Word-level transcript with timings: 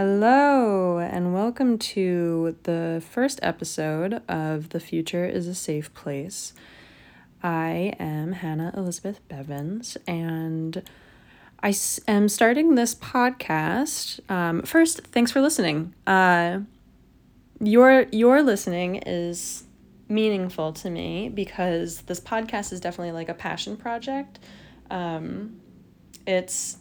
Hello, 0.00 1.00
and 1.00 1.34
welcome 1.34 1.76
to 1.76 2.56
the 2.62 3.02
first 3.10 3.40
episode 3.42 4.22
of 4.28 4.68
The 4.68 4.78
Future 4.78 5.24
is 5.26 5.48
a 5.48 5.56
Safe 5.56 5.92
Place. 5.92 6.54
I 7.42 7.94
am 7.98 8.30
Hannah 8.30 8.72
Elizabeth 8.76 9.18
Bevens, 9.28 9.96
and 10.06 10.88
I 11.64 11.74
am 12.06 12.28
starting 12.28 12.76
this 12.76 12.94
podcast. 12.94 14.20
Um, 14.30 14.62
first, 14.62 15.00
thanks 15.08 15.32
for 15.32 15.40
listening. 15.40 15.92
Uh, 16.06 16.60
your 17.60 18.02
your 18.12 18.40
listening 18.44 19.02
is 19.04 19.64
meaningful 20.08 20.74
to 20.74 20.90
me 20.90 21.28
because 21.28 22.02
this 22.02 22.20
podcast 22.20 22.72
is 22.72 22.78
definitely 22.78 23.10
like 23.10 23.28
a 23.28 23.34
passion 23.34 23.76
project. 23.76 24.38
Um, 24.92 25.60
it's 26.24 26.78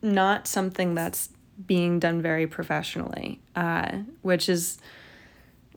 not 0.00 0.46
something 0.46 0.94
that's 0.94 1.28
being 1.66 1.98
done 1.98 2.22
very 2.22 2.46
professionally, 2.46 3.40
uh, 3.54 3.98
which 4.22 4.48
is 4.48 4.78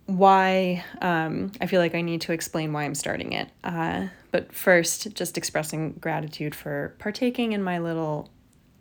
why 0.06 0.84
um, 1.02 1.52
I 1.60 1.68
feel 1.68 1.82
like 1.82 1.94
I 1.94 2.02
need 2.02 2.22
to 2.22 2.32
explain 2.32 2.74
why 2.74 2.84
I'm 2.84 2.96
starting 2.96 3.34
it. 3.34 3.50
Uh, 3.64 4.08
but 4.32 4.54
first, 4.54 5.14
just 5.14 5.38
expressing 5.38 5.94
gratitude 5.94 6.56
for 6.56 6.96
partaking 7.00 7.52
in 7.52 7.62
my 7.62 7.80
little 7.80 8.30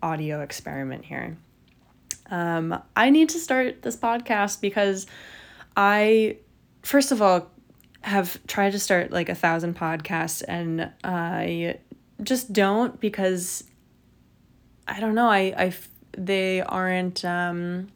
audio 0.03 0.41
experiment 0.41 1.05
here. 1.05 1.37
Um, 2.31 2.81
I 2.95 3.11
need 3.11 3.29
to 3.31 3.39
start 3.39 3.83
this 3.83 3.97
podcast 3.97 4.61
because 4.61 5.07
I, 5.77 6.39
first 6.83 7.13
of 7.13 7.21
all, 7.21 7.51
have 8.03 8.39
tried 8.47 8.71
to 8.71 8.79
start 8.79 9.11
like 9.11 9.29
a 9.29 9.35
thousand 9.35 9.77
podcasts 9.77 10.43
and 10.47 10.93
I 11.03 11.79
just 12.23 12.53
don't 12.53 13.01
because 13.01 13.65
I 14.87 15.01
don't 15.01 15.17
know. 15.17 15.29
I, 15.29 15.55
I 15.57 15.75
they 16.17 16.63
aren't, 16.63 17.25
um, 17.25 17.89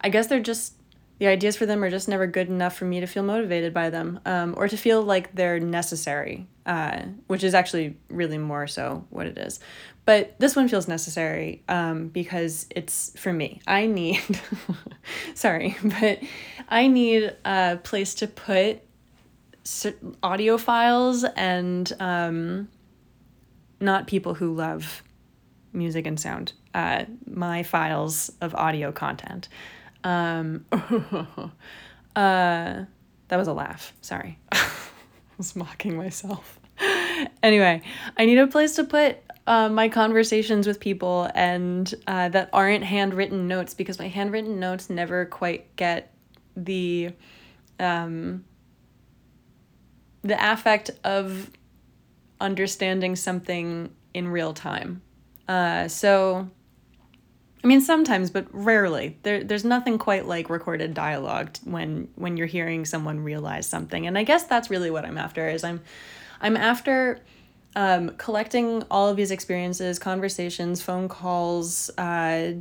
I 0.00 0.08
guess 0.08 0.26
they're 0.26 0.40
just, 0.40 0.74
the 1.18 1.26
ideas 1.26 1.56
for 1.56 1.66
them 1.66 1.84
are 1.84 1.90
just 1.90 2.08
never 2.08 2.26
good 2.26 2.48
enough 2.48 2.76
for 2.76 2.86
me 2.86 3.00
to 3.00 3.06
feel 3.06 3.22
motivated 3.22 3.74
by 3.74 3.90
them 3.90 4.20
um, 4.24 4.54
or 4.56 4.68
to 4.68 4.76
feel 4.76 5.02
like 5.02 5.34
they're 5.34 5.60
necessary, 5.60 6.46
uh, 6.64 7.02
which 7.26 7.44
is 7.44 7.54
actually 7.54 7.98
really 8.08 8.38
more 8.38 8.66
so 8.66 9.04
what 9.10 9.26
it 9.26 9.36
is. 9.36 9.60
But 10.06 10.34
this 10.38 10.56
one 10.56 10.68
feels 10.68 10.88
necessary 10.88 11.62
um, 11.68 12.08
because 12.08 12.66
it's 12.70 13.12
for 13.18 13.32
me. 13.32 13.60
I 13.66 13.86
need, 13.86 14.22
sorry, 15.34 15.76
but 15.84 16.20
I 16.68 16.86
need 16.88 17.36
a 17.44 17.78
place 17.82 18.14
to 18.14 18.26
put 18.26 18.80
audio 20.22 20.56
files 20.56 21.24
and 21.36 21.92
um, 22.00 22.68
not 23.78 24.06
people 24.06 24.34
who 24.34 24.54
love 24.54 25.02
music 25.72 26.06
and 26.06 26.18
sound, 26.18 26.52
uh, 26.74 27.04
my 27.26 27.62
files 27.62 28.30
of 28.40 28.54
audio 28.54 28.92
content. 28.92 29.48
Um, 30.04 30.64
uh, 30.72 31.36
that 32.16 33.36
was 33.36 33.48
a 33.48 33.52
laugh. 33.52 33.92
Sorry. 34.00 34.38
I 34.52 34.68
was 35.38 35.54
mocking 35.54 35.96
myself. 35.96 36.58
anyway, 37.42 37.82
I 38.16 38.26
need 38.26 38.38
a 38.38 38.46
place 38.46 38.76
to 38.76 38.84
put 38.84 39.18
uh, 39.46 39.68
my 39.68 39.88
conversations 39.88 40.66
with 40.66 40.80
people 40.80 41.30
and 41.34 41.92
uh, 42.06 42.28
that 42.30 42.50
aren't 42.52 42.84
handwritten 42.84 43.48
notes 43.48 43.74
because 43.74 43.98
my 43.98 44.08
handwritten 44.08 44.60
notes 44.60 44.90
never 44.90 45.26
quite 45.26 45.74
get 45.76 46.14
the 46.56 47.10
um, 47.78 48.44
the 50.22 50.52
affect 50.52 50.90
of 51.02 51.50
understanding 52.40 53.16
something 53.16 53.90
in 54.12 54.28
real 54.28 54.52
time. 54.52 55.00
Uh, 55.50 55.88
so, 55.88 56.48
I 57.64 57.66
mean, 57.66 57.80
sometimes, 57.80 58.30
but 58.30 58.46
rarely. 58.52 59.18
There, 59.24 59.42
there's 59.42 59.64
nothing 59.64 59.98
quite 59.98 60.24
like 60.24 60.48
recorded 60.48 60.94
dialogue 60.94 61.56
when 61.64 62.06
when 62.14 62.36
you're 62.36 62.46
hearing 62.46 62.84
someone 62.84 63.18
realize 63.18 63.66
something. 63.66 64.06
And 64.06 64.16
I 64.16 64.22
guess 64.22 64.44
that's 64.44 64.70
really 64.70 64.92
what 64.92 65.04
I'm 65.04 65.18
after. 65.18 65.48
Is 65.48 65.64
I'm, 65.64 65.80
I'm 66.40 66.56
after 66.56 67.18
um, 67.74 68.10
collecting 68.10 68.84
all 68.92 69.08
of 69.08 69.16
these 69.16 69.32
experiences, 69.32 69.98
conversations, 69.98 70.82
phone 70.82 71.08
calls, 71.08 71.90
uh, 71.98 72.52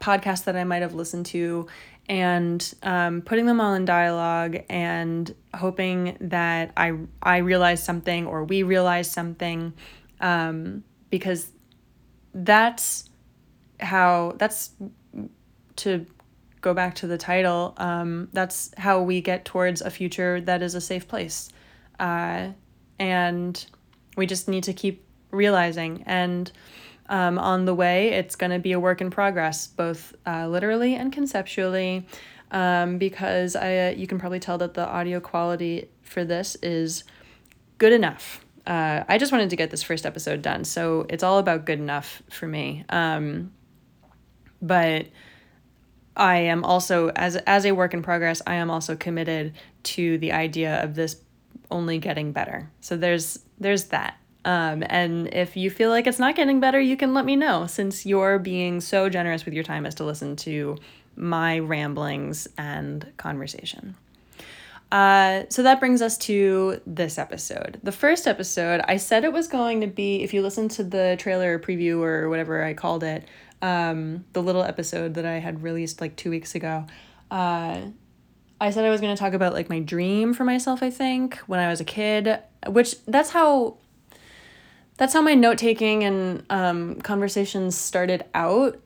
podcasts 0.00 0.42
that 0.46 0.56
I 0.56 0.64
might 0.64 0.82
have 0.82 0.94
listened 0.94 1.26
to, 1.26 1.68
and 2.08 2.74
um, 2.82 3.22
putting 3.22 3.46
them 3.46 3.60
all 3.60 3.74
in 3.74 3.84
dialogue 3.84 4.56
and 4.68 5.32
hoping 5.54 6.16
that 6.22 6.72
I 6.76 6.94
I 7.22 7.36
realize 7.36 7.84
something 7.84 8.26
or 8.26 8.42
we 8.42 8.64
realize 8.64 9.08
something, 9.08 9.74
um, 10.20 10.82
because 11.08 11.52
that's 12.34 13.10
how 13.80 14.34
that's 14.38 14.70
to 15.76 16.06
go 16.60 16.72
back 16.74 16.94
to 16.96 17.06
the 17.06 17.18
title. 17.18 17.74
Um, 17.76 18.28
that's 18.32 18.70
how 18.78 19.02
we 19.02 19.20
get 19.20 19.44
towards 19.44 19.82
a 19.82 19.90
future 19.90 20.40
that 20.42 20.62
is 20.62 20.74
a 20.74 20.80
safe 20.80 21.08
place, 21.08 21.50
uh, 21.98 22.48
and 22.98 23.66
we 24.16 24.26
just 24.26 24.48
need 24.48 24.64
to 24.64 24.72
keep 24.72 25.04
realizing 25.30 26.02
and 26.06 26.50
um, 27.08 27.38
on 27.38 27.64
the 27.64 27.74
way. 27.74 28.10
It's 28.10 28.36
going 28.36 28.52
to 28.52 28.58
be 28.58 28.72
a 28.72 28.80
work 28.80 29.00
in 29.00 29.10
progress, 29.10 29.66
both 29.66 30.14
uh, 30.26 30.46
literally 30.48 30.94
and 30.94 31.12
conceptually, 31.12 32.06
um, 32.50 32.98
because 32.98 33.56
I 33.56 33.88
uh, 33.88 33.90
you 33.90 34.06
can 34.06 34.18
probably 34.18 34.40
tell 34.40 34.58
that 34.58 34.74
the 34.74 34.86
audio 34.86 35.20
quality 35.20 35.88
for 36.02 36.24
this 36.24 36.56
is 36.56 37.04
good 37.78 37.92
enough. 37.92 38.44
Uh, 38.66 39.04
I 39.08 39.18
just 39.18 39.32
wanted 39.32 39.50
to 39.50 39.56
get 39.56 39.70
this 39.70 39.82
first 39.82 40.06
episode 40.06 40.42
done, 40.42 40.64
so 40.64 41.06
it's 41.08 41.22
all 41.22 41.38
about 41.38 41.66
good 41.66 41.78
enough 41.78 42.22
for 42.30 42.46
me. 42.46 42.84
Um, 42.88 43.52
but 44.60 45.06
I 46.16 46.36
am 46.36 46.64
also 46.64 47.08
as 47.10 47.36
as 47.36 47.64
a 47.64 47.72
work 47.72 47.94
in 47.94 48.02
progress. 48.02 48.42
I 48.46 48.56
am 48.56 48.70
also 48.70 48.96
committed 48.96 49.54
to 49.84 50.18
the 50.18 50.32
idea 50.32 50.82
of 50.82 50.94
this 50.94 51.16
only 51.70 51.98
getting 51.98 52.32
better. 52.32 52.70
So 52.80 52.96
there's 52.96 53.40
there's 53.58 53.84
that. 53.84 54.18
Um, 54.44 54.82
and 54.88 55.32
if 55.32 55.56
you 55.56 55.70
feel 55.70 55.90
like 55.90 56.06
it's 56.06 56.18
not 56.18 56.34
getting 56.34 56.60
better, 56.60 56.80
you 56.80 56.96
can 56.96 57.14
let 57.14 57.24
me 57.24 57.36
know 57.36 57.66
since 57.66 58.04
you're 58.04 58.38
being 58.38 58.80
so 58.80 59.08
generous 59.08 59.44
with 59.44 59.54
your 59.54 59.64
time 59.64 59.86
as 59.86 59.94
to 59.96 60.04
listen 60.04 60.36
to 60.36 60.78
my 61.14 61.58
ramblings 61.60 62.48
and 62.58 63.12
conversation. 63.16 63.96
Uh, 64.92 65.44
so 65.48 65.62
that 65.62 65.80
brings 65.80 66.02
us 66.02 66.18
to 66.18 66.78
this 66.86 67.16
episode. 67.16 67.80
The 67.82 67.90
first 67.90 68.26
episode, 68.26 68.82
I 68.86 68.98
said 68.98 69.24
it 69.24 69.32
was 69.32 69.48
going 69.48 69.80
to 69.80 69.86
be, 69.86 70.22
if 70.22 70.34
you 70.34 70.42
listen 70.42 70.68
to 70.68 70.84
the 70.84 71.16
trailer 71.18 71.58
preview 71.58 72.00
or 72.02 72.28
whatever 72.28 72.62
I 72.62 72.74
called 72.74 73.02
it, 73.02 73.26
um, 73.62 74.26
the 74.34 74.42
little 74.42 74.62
episode 74.62 75.14
that 75.14 75.24
I 75.24 75.38
had 75.38 75.62
released 75.62 76.02
like 76.02 76.16
two 76.16 76.28
weeks 76.28 76.54
ago, 76.54 76.84
uh, 77.30 77.80
I 78.60 78.70
said 78.70 78.84
I 78.84 78.90
was 78.90 79.00
going 79.00 79.16
to 79.16 79.18
talk 79.18 79.32
about 79.32 79.54
like 79.54 79.70
my 79.70 79.80
dream 79.80 80.34
for 80.34 80.44
myself, 80.44 80.82
I 80.82 80.90
think, 80.90 81.38
when 81.46 81.58
I 81.58 81.70
was 81.70 81.80
a 81.80 81.84
kid, 81.84 82.40
which 82.66 83.02
that's 83.06 83.30
how 83.30 83.78
that's 84.98 85.14
how 85.14 85.22
my 85.22 85.34
note 85.34 85.56
taking 85.56 86.04
and 86.04 86.44
um, 86.50 87.00
conversations 87.00 87.78
started 87.78 88.26
out 88.34 88.78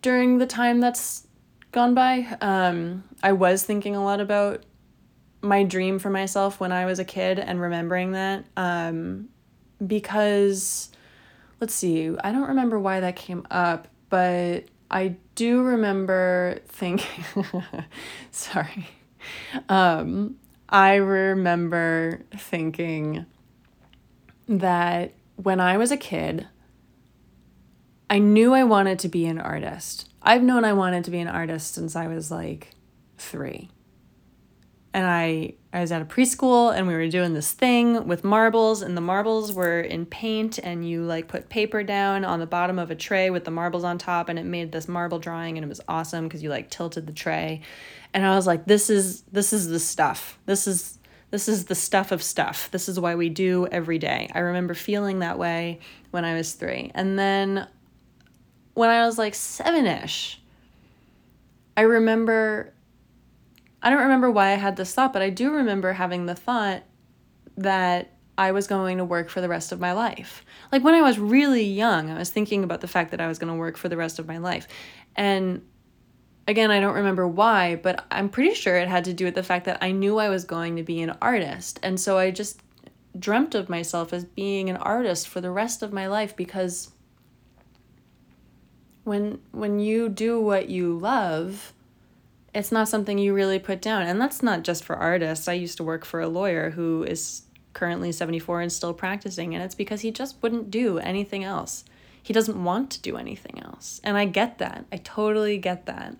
during 0.00 0.38
the 0.38 0.46
time 0.46 0.80
that's 0.80 1.26
gone 1.72 1.94
by. 1.94 2.26
Um, 2.40 3.04
I 3.22 3.32
was 3.32 3.62
thinking 3.62 3.94
a 3.94 4.02
lot 4.02 4.20
about 4.20 4.64
my 5.40 5.62
dream 5.62 5.98
for 5.98 6.10
myself 6.10 6.60
when 6.60 6.72
I 6.72 6.86
was 6.86 6.98
a 6.98 7.04
kid 7.04 7.38
and 7.38 7.60
remembering 7.60 8.12
that 8.12 8.44
um, 8.56 9.28
because 9.84 10.90
let's 11.60 11.74
see, 11.74 12.10
I 12.22 12.32
don't 12.32 12.48
remember 12.48 12.78
why 12.78 13.00
that 13.00 13.16
came 13.16 13.46
up, 13.50 13.88
but 14.10 14.64
I 14.90 15.16
do 15.34 15.62
remember 15.62 16.60
thinking, 16.66 17.24
sorry, 18.30 18.88
um, 19.68 20.36
I 20.68 20.96
remember 20.96 22.22
thinking 22.36 23.26
that 24.48 25.12
when 25.36 25.60
I 25.60 25.76
was 25.76 25.90
a 25.90 25.96
kid, 25.96 26.46
I 28.10 28.18
knew 28.18 28.54
I 28.54 28.64
wanted 28.64 28.98
to 29.00 29.08
be 29.08 29.26
an 29.26 29.38
artist. 29.38 30.08
I've 30.22 30.42
known 30.42 30.64
I 30.64 30.72
wanted 30.72 31.04
to 31.04 31.10
be 31.10 31.20
an 31.20 31.28
artist 31.28 31.74
since 31.74 31.94
I 31.94 32.06
was 32.06 32.30
like 32.30 32.70
three. 33.18 33.70
And 34.94 35.06
I, 35.06 35.54
I 35.72 35.80
was 35.80 35.92
at 35.92 36.00
a 36.00 36.04
preschool 36.06 36.74
and 36.74 36.88
we 36.88 36.94
were 36.94 37.08
doing 37.08 37.34
this 37.34 37.52
thing 37.52 38.06
with 38.06 38.24
marbles, 38.24 38.82
and 38.82 38.96
the 38.96 39.02
marbles 39.02 39.52
were 39.52 39.80
in 39.80 40.06
paint, 40.06 40.58
and 40.58 40.88
you 40.88 41.04
like 41.04 41.28
put 41.28 41.48
paper 41.48 41.82
down 41.82 42.24
on 42.24 42.40
the 42.40 42.46
bottom 42.46 42.78
of 42.78 42.90
a 42.90 42.94
tray 42.94 43.30
with 43.30 43.44
the 43.44 43.50
marbles 43.50 43.84
on 43.84 43.98
top, 43.98 44.28
and 44.28 44.38
it 44.38 44.44
made 44.44 44.72
this 44.72 44.88
marble 44.88 45.18
drawing, 45.18 45.58
and 45.58 45.64
it 45.64 45.68
was 45.68 45.80
awesome 45.88 46.26
because 46.26 46.42
you 46.42 46.48
like 46.48 46.70
tilted 46.70 47.06
the 47.06 47.12
tray. 47.12 47.60
And 48.14 48.24
I 48.24 48.34
was 48.34 48.46
like, 48.46 48.64
this 48.64 48.88
is 48.88 49.22
this 49.30 49.52
is 49.52 49.68
the 49.68 49.78
stuff. 49.78 50.38
This 50.46 50.66
is 50.66 50.98
this 51.30 51.48
is 51.48 51.66
the 51.66 51.74
stuff 51.74 52.10
of 52.10 52.22
stuff. 52.22 52.70
This 52.70 52.88
is 52.88 52.98
why 52.98 53.14
we 53.14 53.28
do 53.28 53.66
every 53.66 53.98
day. 53.98 54.30
I 54.32 54.38
remember 54.38 54.72
feeling 54.72 55.18
that 55.18 55.38
way 55.38 55.80
when 56.10 56.24
I 56.24 56.34
was 56.34 56.54
three. 56.54 56.90
And 56.94 57.18
then 57.18 57.68
when 58.72 58.88
I 58.88 59.04
was 59.04 59.18
like 59.18 59.34
seven 59.34 59.86
ish, 59.86 60.40
I 61.76 61.82
remember, 61.82 62.72
I 63.82 63.90
don't 63.90 64.02
remember 64.02 64.30
why 64.30 64.48
I 64.50 64.56
had 64.56 64.76
this 64.76 64.92
thought, 64.94 65.12
but 65.12 65.22
I 65.22 65.30
do 65.30 65.52
remember 65.52 65.92
having 65.92 66.26
the 66.26 66.34
thought 66.34 66.82
that 67.56 68.12
I 68.36 68.52
was 68.52 68.66
going 68.66 68.98
to 68.98 69.04
work 69.04 69.30
for 69.30 69.40
the 69.40 69.48
rest 69.48 69.72
of 69.72 69.80
my 69.80 69.92
life. 69.92 70.44
Like 70.70 70.84
when 70.84 70.94
I 70.94 71.02
was 71.02 71.18
really 71.18 71.64
young, 71.64 72.10
I 72.10 72.18
was 72.18 72.30
thinking 72.30 72.64
about 72.64 72.80
the 72.80 72.88
fact 72.88 73.10
that 73.10 73.20
I 73.20 73.26
was 73.26 73.38
going 73.38 73.52
to 73.52 73.58
work 73.58 73.76
for 73.76 73.88
the 73.88 73.96
rest 73.96 74.18
of 74.18 74.28
my 74.28 74.38
life. 74.38 74.68
And 75.16 75.62
again, 76.46 76.70
I 76.70 76.80
don't 76.80 76.94
remember 76.94 77.26
why, 77.26 77.76
but 77.76 78.04
I'm 78.10 78.28
pretty 78.28 78.54
sure 78.54 78.76
it 78.76 78.88
had 78.88 79.04
to 79.04 79.12
do 79.12 79.24
with 79.24 79.34
the 79.34 79.42
fact 79.42 79.64
that 79.66 79.78
I 79.82 79.90
knew 79.90 80.18
I 80.18 80.28
was 80.28 80.44
going 80.44 80.76
to 80.76 80.82
be 80.82 81.02
an 81.02 81.16
artist. 81.20 81.80
And 81.82 81.98
so 81.98 82.16
I 82.16 82.30
just 82.30 82.62
dreamt 83.18 83.54
of 83.54 83.68
myself 83.68 84.12
as 84.12 84.24
being 84.24 84.70
an 84.70 84.76
artist 84.76 85.28
for 85.28 85.40
the 85.40 85.50
rest 85.50 85.82
of 85.82 85.92
my 85.92 86.06
life 86.06 86.36
because 86.36 86.90
when 89.04 89.40
when 89.52 89.80
you 89.80 90.08
do 90.08 90.40
what 90.40 90.68
you 90.68 90.96
love, 90.98 91.72
it's 92.54 92.72
not 92.72 92.88
something 92.88 93.18
you 93.18 93.34
really 93.34 93.58
put 93.58 93.80
down. 93.80 94.02
And 94.02 94.20
that's 94.20 94.42
not 94.42 94.62
just 94.62 94.84
for 94.84 94.96
artists. 94.96 95.48
I 95.48 95.52
used 95.52 95.76
to 95.76 95.84
work 95.84 96.04
for 96.04 96.20
a 96.20 96.28
lawyer 96.28 96.70
who 96.70 97.04
is 97.04 97.42
currently 97.72 98.10
74 98.10 98.62
and 98.62 98.72
still 98.72 98.94
practicing, 98.94 99.54
and 99.54 99.62
it's 99.62 99.74
because 99.74 100.00
he 100.00 100.10
just 100.10 100.42
wouldn't 100.42 100.70
do 100.70 100.98
anything 100.98 101.44
else. 101.44 101.84
He 102.22 102.32
doesn't 102.32 102.62
want 102.62 102.90
to 102.90 103.00
do 103.00 103.16
anything 103.16 103.62
else. 103.62 104.00
And 104.02 104.16
I 104.16 104.24
get 104.24 104.58
that. 104.58 104.84
I 104.90 104.96
totally 104.96 105.58
get 105.58 105.86
that. 105.86 106.16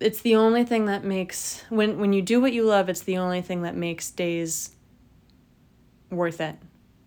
It's 0.00 0.20
the 0.20 0.36
only 0.36 0.64
thing 0.64 0.86
that 0.86 1.04
makes 1.04 1.62
when 1.70 1.98
when 1.98 2.12
you 2.12 2.20
do 2.20 2.40
what 2.40 2.52
you 2.52 2.64
love, 2.64 2.88
it's 2.88 3.02
the 3.02 3.16
only 3.16 3.40
thing 3.40 3.62
that 3.62 3.74
makes 3.74 4.10
days 4.10 4.72
worth 6.10 6.40
it. 6.40 6.56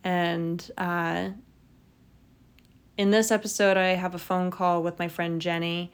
And 0.03 0.71
uh 0.77 1.29
in 2.97 3.11
this 3.11 3.29
episode 3.29 3.77
I 3.77 3.89
have 3.89 4.15
a 4.15 4.19
phone 4.19 4.49
call 4.49 4.81
with 4.81 4.97
my 4.97 5.07
friend 5.07 5.39
Jenny 5.41 5.91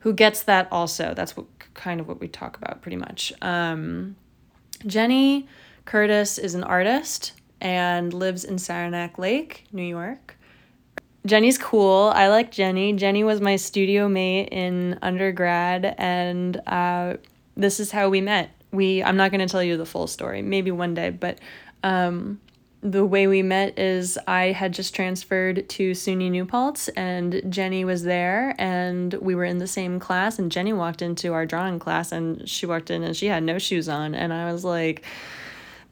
who 0.00 0.12
gets 0.12 0.42
that 0.44 0.68
also. 0.70 1.14
That's 1.14 1.36
what 1.36 1.46
kind 1.74 2.00
of 2.00 2.08
what 2.08 2.20
we 2.20 2.28
talk 2.28 2.56
about 2.56 2.82
pretty 2.82 2.96
much. 2.96 3.32
Um, 3.42 4.16
Jenny 4.86 5.48
Curtis 5.84 6.38
is 6.38 6.54
an 6.54 6.64
artist 6.64 7.32
and 7.60 8.12
lives 8.12 8.44
in 8.44 8.58
Saranac 8.58 9.18
Lake, 9.18 9.64
New 9.72 9.82
York. 9.82 10.36
Jenny's 11.26 11.58
cool. 11.58 12.12
I 12.14 12.28
like 12.28 12.50
Jenny. 12.50 12.92
Jenny 12.94 13.24
was 13.24 13.40
my 13.40 13.56
studio 13.56 14.08
mate 14.08 14.48
in 14.50 14.98
undergrad, 15.02 15.94
and 15.98 16.56
uh, 16.66 17.16
this 17.56 17.80
is 17.80 17.90
how 17.90 18.08
we 18.08 18.20
met. 18.20 18.50
We 18.70 19.02
I'm 19.02 19.16
not 19.16 19.30
to 19.32 19.46
tell 19.46 19.62
you 19.62 19.76
the 19.76 19.86
full 19.86 20.06
story. 20.06 20.42
Maybe 20.42 20.70
one 20.70 20.94
day, 20.94 21.10
but 21.10 21.38
um, 21.82 22.40
the 22.80 23.04
way 23.04 23.26
we 23.26 23.42
met 23.42 23.78
is 23.78 24.18
I 24.26 24.46
had 24.46 24.72
just 24.72 24.94
transferred 24.94 25.68
to 25.68 25.92
SUNY 25.92 26.30
New 26.30 26.44
Paltz 26.44 26.88
and 26.90 27.42
Jenny 27.48 27.84
was 27.84 28.04
there 28.04 28.54
and 28.56 29.14
we 29.14 29.34
were 29.34 29.44
in 29.44 29.58
the 29.58 29.66
same 29.66 29.98
class 29.98 30.38
and 30.38 30.52
Jenny 30.52 30.72
walked 30.72 31.02
into 31.02 31.32
our 31.32 31.44
drawing 31.44 31.80
class 31.80 32.12
and 32.12 32.48
she 32.48 32.66
walked 32.66 32.90
in 32.90 33.02
and 33.02 33.16
she 33.16 33.26
had 33.26 33.42
no 33.42 33.58
shoes 33.58 33.88
on 33.88 34.14
and 34.14 34.32
I 34.32 34.52
was 34.52 34.64
like 34.64 35.04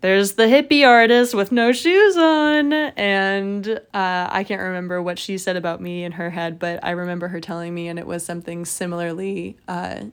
there's 0.01 0.35
the 0.35 0.45
hippie 0.45 0.87
artist 0.87 1.35
with 1.35 1.51
no 1.51 1.73
shoes 1.73 2.17
on. 2.19 2.73
And 2.73 3.67
uh, 3.67 4.29
I 4.31 4.45
can't 4.47 4.61
remember 4.61 5.03
what 5.03 5.19
she 5.19 5.39
said 5.39 5.57
about 5.57 5.81
me 5.81 6.05
in 6.05 6.13
her 6.13 6.31
head 6.31 6.61
but 6.61 6.79
I 6.85 6.91
remember 6.93 7.29
her 7.29 7.41
telling 7.41 7.75
me 7.75 7.89
and 7.89 7.99
it 7.99 8.07
was 8.07 8.25
something 8.25 8.65
similarly 8.65 9.59
uh, 9.67 10.05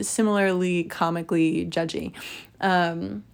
similarly 0.00 0.84
comically 0.84 1.66
judgy. 1.66 2.14
Um, 2.62 3.24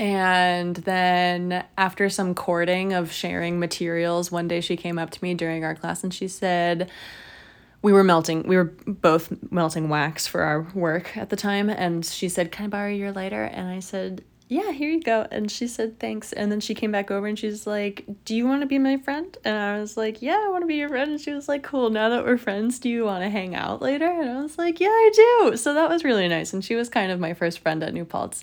and 0.00 0.76
then 0.76 1.62
after 1.76 2.08
some 2.08 2.34
courting 2.34 2.94
of 2.94 3.12
sharing 3.12 3.60
materials, 3.60 4.32
one 4.32 4.48
day 4.48 4.62
she 4.62 4.74
came 4.74 4.98
up 4.98 5.10
to 5.10 5.22
me 5.22 5.34
during 5.34 5.62
our 5.62 5.74
class 5.74 6.02
and 6.02 6.14
she 6.14 6.26
said, 6.26 6.90
we 7.82 7.92
were 7.92 8.02
melting, 8.02 8.44
we 8.48 8.56
were 8.56 8.72
both 8.86 9.30
melting 9.52 9.90
wax 9.90 10.26
for 10.26 10.40
our 10.40 10.62
work 10.74 11.18
at 11.18 11.28
the 11.28 11.36
time. 11.36 11.68
And 11.68 12.02
she 12.02 12.30
said, 12.30 12.50
Can 12.50 12.64
I 12.64 12.68
borrow 12.68 12.90
your 12.90 13.12
lighter? 13.12 13.44
And 13.44 13.68
I 13.68 13.80
said, 13.80 14.24
Yeah, 14.48 14.72
here 14.72 14.90
you 14.90 15.02
go. 15.02 15.26
And 15.30 15.50
she 15.50 15.66
said, 15.68 16.00
Thanks. 16.00 16.32
And 16.32 16.50
then 16.50 16.60
she 16.60 16.74
came 16.74 16.92
back 16.92 17.10
over 17.10 17.26
and 17.26 17.38
she's 17.38 17.66
like, 17.66 18.06
Do 18.24 18.34
you 18.34 18.46
want 18.46 18.62
to 18.62 18.66
be 18.66 18.78
my 18.78 18.96
friend? 18.96 19.36
And 19.44 19.54
I 19.54 19.80
was 19.80 19.98
like, 19.98 20.22
Yeah, 20.22 20.42
I 20.42 20.48
want 20.48 20.62
to 20.62 20.66
be 20.66 20.76
your 20.76 20.88
friend. 20.88 21.10
And 21.10 21.20
she 21.20 21.32
was 21.32 21.46
like, 21.46 21.62
Cool, 21.62 21.90
now 21.90 22.08
that 22.08 22.24
we're 22.24 22.38
friends, 22.38 22.78
do 22.78 22.88
you 22.88 23.04
want 23.04 23.22
to 23.22 23.28
hang 23.28 23.54
out 23.54 23.82
later? 23.82 24.08
And 24.08 24.30
I 24.30 24.40
was 24.40 24.56
like, 24.56 24.80
Yeah, 24.80 24.88
I 24.88 25.10
do. 25.14 25.56
So 25.58 25.74
that 25.74 25.90
was 25.90 26.04
really 26.04 26.26
nice. 26.26 26.54
And 26.54 26.64
she 26.64 26.74
was 26.74 26.88
kind 26.88 27.12
of 27.12 27.20
my 27.20 27.34
first 27.34 27.58
friend 27.58 27.82
at 27.82 27.92
New 27.92 28.06
Paltz. 28.06 28.42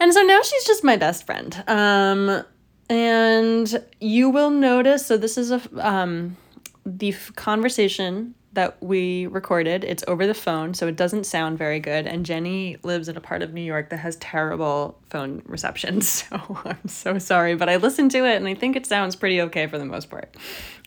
And 0.00 0.14
so 0.14 0.22
now 0.22 0.40
she's 0.42 0.64
just 0.64 0.82
my 0.82 0.96
best 0.96 1.26
friend. 1.26 1.62
Um, 1.68 2.44
and 2.88 3.84
you 4.00 4.30
will 4.30 4.50
notice 4.50 5.06
so 5.06 5.16
this 5.16 5.38
is 5.38 5.52
a 5.52 5.60
um, 5.78 6.36
the 6.84 7.10
f- 7.10 7.32
conversation 7.36 8.34
that 8.52 8.82
we 8.82 9.26
recorded. 9.26 9.84
It's 9.84 10.02
over 10.08 10.26
the 10.26 10.34
phone, 10.34 10.74
so 10.74 10.88
it 10.88 10.96
doesn't 10.96 11.24
sound 11.24 11.56
very 11.56 11.78
good. 11.78 12.06
And 12.06 12.26
Jenny 12.26 12.78
lives 12.82 13.08
in 13.08 13.16
a 13.16 13.20
part 13.20 13.42
of 13.42 13.52
New 13.52 13.62
York 13.62 13.90
that 13.90 13.98
has 13.98 14.16
terrible 14.16 14.98
phone 15.08 15.42
reception. 15.44 16.00
So 16.10 16.58
I'm 16.64 16.88
so 16.88 17.18
sorry, 17.18 17.54
but 17.54 17.68
I 17.68 17.76
listened 17.76 18.10
to 18.12 18.24
it 18.24 18.36
and 18.36 18.48
I 18.48 18.54
think 18.54 18.74
it 18.74 18.86
sounds 18.86 19.14
pretty 19.14 19.40
okay 19.42 19.66
for 19.66 19.78
the 19.78 19.84
most 19.84 20.10
part. 20.10 20.34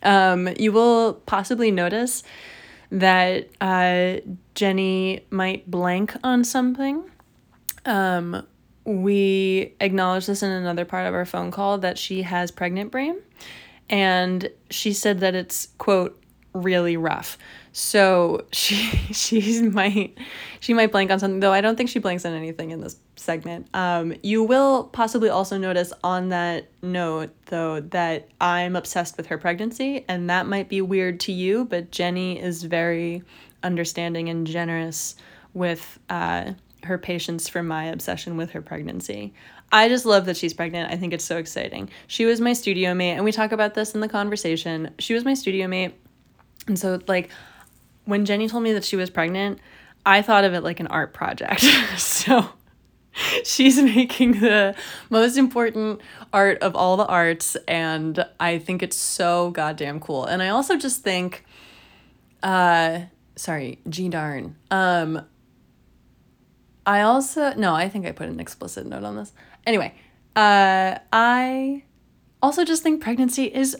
Um, 0.01 0.49
you 0.59 0.71
will 0.71 1.13
possibly 1.25 1.71
notice 1.71 2.23
that 2.91 3.49
uh, 3.61 4.17
Jenny 4.55 5.25
might 5.29 5.69
blank 5.69 6.15
on 6.23 6.43
something. 6.43 7.09
Um, 7.85 8.45
we 8.85 9.75
acknowledged 9.79 10.27
this 10.27 10.43
in 10.43 10.51
another 10.51 10.85
part 10.85 11.07
of 11.07 11.13
our 11.13 11.25
phone 11.25 11.51
call 11.51 11.77
that 11.79 11.97
she 11.97 12.23
has 12.23 12.51
pregnant 12.51 12.91
brain. 12.91 13.17
And 13.89 14.49
she 14.69 14.93
said 14.93 15.19
that 15.19 15.35
it's 15.35 15.69
quote 15.77 16.19
really 16.53 16.97
rough. 16.97 17.37
So 17.71 18.45
she 18.51 18.75
she 19.11 19.61
might 19.63 20.17
she 20.59 20.73
might 20.73 20.91
blank 20.91 21.11
on 21.11 21.19
something 21.19 21.39
though 21.39 21.51
i 21.51 21.59
don't 21.61 21.75
think 21.75 21.89
she 21.89 21.99
blanks 21.99 22.25
on 22.25 22.33
anything 22.33 22.71
in 22.71 22.81
this 22.81 22.97
segment. 23.15 23.67
Um, 23.73 24.15
you 24.21 24.43
will 24.43 24.85
possibly 24.85 25.29
also 25.29 25.57
notice 25.57 25.93
on 26.03 26.29
that 26.29 26.67
note 26.81 27.31
though 27.47 27.81
that 27.81 28.29
i'm 28.39 28.75
obsessed 28.75 29.17
with 29.17 29.27
her 29.27 29.37
pregnancy 29.37 30.05
and 30.07 30.29
that 30.29 30.45
might 30.45 30.69
be 30.69 30.81
weird 30.81 31.19
to 31.21 31.31
you 31.31 31.65
but 31.65 31.91
jenny 31.91 32.39
is 32.39 32.63
very 32.63 33.23
understanding 33.63 34.29
and 34.29 34.45
generous 34.45 35.15
with 35.53 35.99
uh, 36.09 36.51
her 36.85 36.97
patience 36.97 37.47
for 37.49 37.63
my 37.63 37.85
obsession 37.85 38.37
with 38.37 38.51
her 38.51 38.61
pregnancy. 38.61 39.33
I 39.71 39.89
just 39.89 40.05
love 40.05 40.25
that 40.25 40.37
she's 40.37 40.53
pregnant. 40.53 40.91
I 40.91 40.97
think 40.97 41.13
it's 41.13 41.23
so 41.23 41.37
exciting. 41.37 41.89
She 42.07 42.25
was 42.25 42.39
my 42.39 42.53
studio 42.53 42.93
mate, 42.93 43.13
and 43.13 43.23
we 43.23 43.31
talk 43.31 43.51
about 43.51 43.73
this 43.73 43.95
in 43.95 44.01
the 44.01 44.09
conversation. 44.09 44.91
She 44.99 45.13
was 45.13 45.25
my 45.25 45.33
studio 45.33 45.67
mate. 45.67 45.95
And 46.67 46.77
so, 46.77 46.99
like, 47.07 47.29
when 48.05 48.25
Jenny 48.25 48.47
told 48.47 48.63
me 48.63 48.73
that 48.73 48.85
she 48.85 48.95
was 48.95 49.09
pregnant, 49.09 49.59
I 50.05 50.21
thought 50.21 50.43
of 50.43 50.53
it 50.53 50.61
like 50.61 50.79
an 50.79 50.87
art 50.87 51.13
project. 51.13 51.61
so, 51.97 52.49
she's 53.43 53.81
making 53.81 54.39
the 54.39 54.75
most 55.09 55.37
important 55.37 56.01
art 56.31 56.59
of 56.61 56.75
all 56.75 56.97
the 56.97 57.05
arts, 57.05 57.55
and 57.67 58.25
I 58.39 58.59
think 58.59 58.83
it's 58.83 58.97
so 58.97 59.51
goddamn 59.51 59.99
cool. 59.99 60.25
And 60.25 60.41
I 60.41 60.49
also 60.49 60.77
just 60.77 61.03
think, 61.03 61.45
uh, 62.41 63.01
sorry, 63.35 63.79
G 63.89 64.09
darn. 64.09 64.55
Um, 64.71 65.25
I 66.85 67.01
also 67.01 67.53
no, 67.53 67.73
I 67.73 67.89
think 67.89 68.05
I 68.05 68.11
put 68.11 68.29
an 68.29 68.39
explicit 68.39 68.85
note 68.85 69.03
on 69.03 69.15
this. 69.15 69.31
Anyway, 69.65 69.93
uh, 70.35 70.97
I 71.11 71.83
also 72.41 72.65
just 72.65 72.83
think 72.83 73.01
pregnancy 73.01 73.45
is 73.45 73.77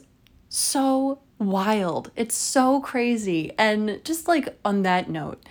so 0.50 1.20
wild. 1.40 2.12
It's 2.16 2.36
so 2.36 2.80
crazy. 2.80 3.52
And 3.58 4.00
just 4.04 4.28
like 4.28 4.58
on 4.64 4.84
that 4.84 5.10
note, 5.10 5.44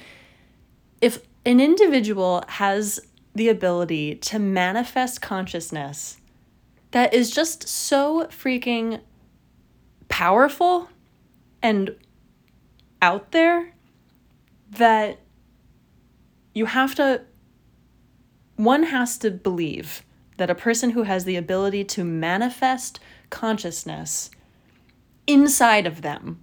if 1.01 1.21
an 1.45 1.61
individual 1.61 2.45
has 2.49 3.01
the 3.35 3.49
ability 3.49 4.15
to 4.15 4.39
manifest 4.39 5.21
consciousness 5.21 6.19
that 6.93 7.15
is 7.15 7.31
just 7.31 7.67
so 7.67 8.27
freaking 8.27 9.01
powerful 10.09 10.89
and 11.63 11.97
out 13.01 13.33
there 13.33 13.75
that 14.71 15.19
you 16.55 16.67
have 16.67 16.95
to 16.95 17.23
one 18.65 18.85
has 18.85 19.19
to 19.19 19.31
believe 19.31 20.03
that 20.37 20.51
a 20.51 20.55
person 20.55 20.91
who 20.91 21.03
has 21.03 21.25
the 21.25 21.37
ability 21.37 21.85
to 21.85 22.05
manifest 22.05 23.01
consciousness 23.31 24.31
inside 25.27 25.87
of 25.87 26.03
them, 26.03 26.43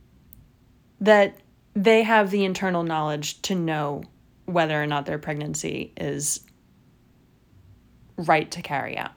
that 0.99 1.37
they 1.73 2.03
have 2.03 2.29
the 2.29 2.43
internal 2.43 2.83
knowledge 2.83 3.41
to 3.41 3.55
know 3.55 4.03
whether 4.45 4.81
or 4.81 4.87
not 4.87 5.05
their 5.05 5.17
pregnancy 5.17 5.93
is 5.95 6.41
right 8.17 8.49
to 8.51 8.61
carry 8.61 8.97
out. 8.97 9.11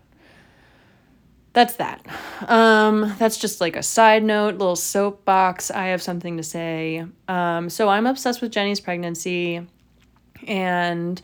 That's 1.54 1.76
that. 1.76 2.06
Um, 2.48 3.14
that's 3.18 3.36
just 3.36 3.60
like 3.60 3.76
a 3.76 3.82
side 3.82 4.24
note, 4.24 4.54
little 4.54 4.76
soapbox. 4.76 5.70
I 5.70 5.86
have 5.86 6.00
something 6.00 6.36
to 6.38 6.42
say. 6.42 7.04
Um, 7.28 7.68
so 7.68 7.88
I'm 7.88 8.06
obsessed 8.06 8.40
with 8.40 8.52
Jenny's 8.52 8.80
pregnancy, 8.80 9.66
and 10.46 11.20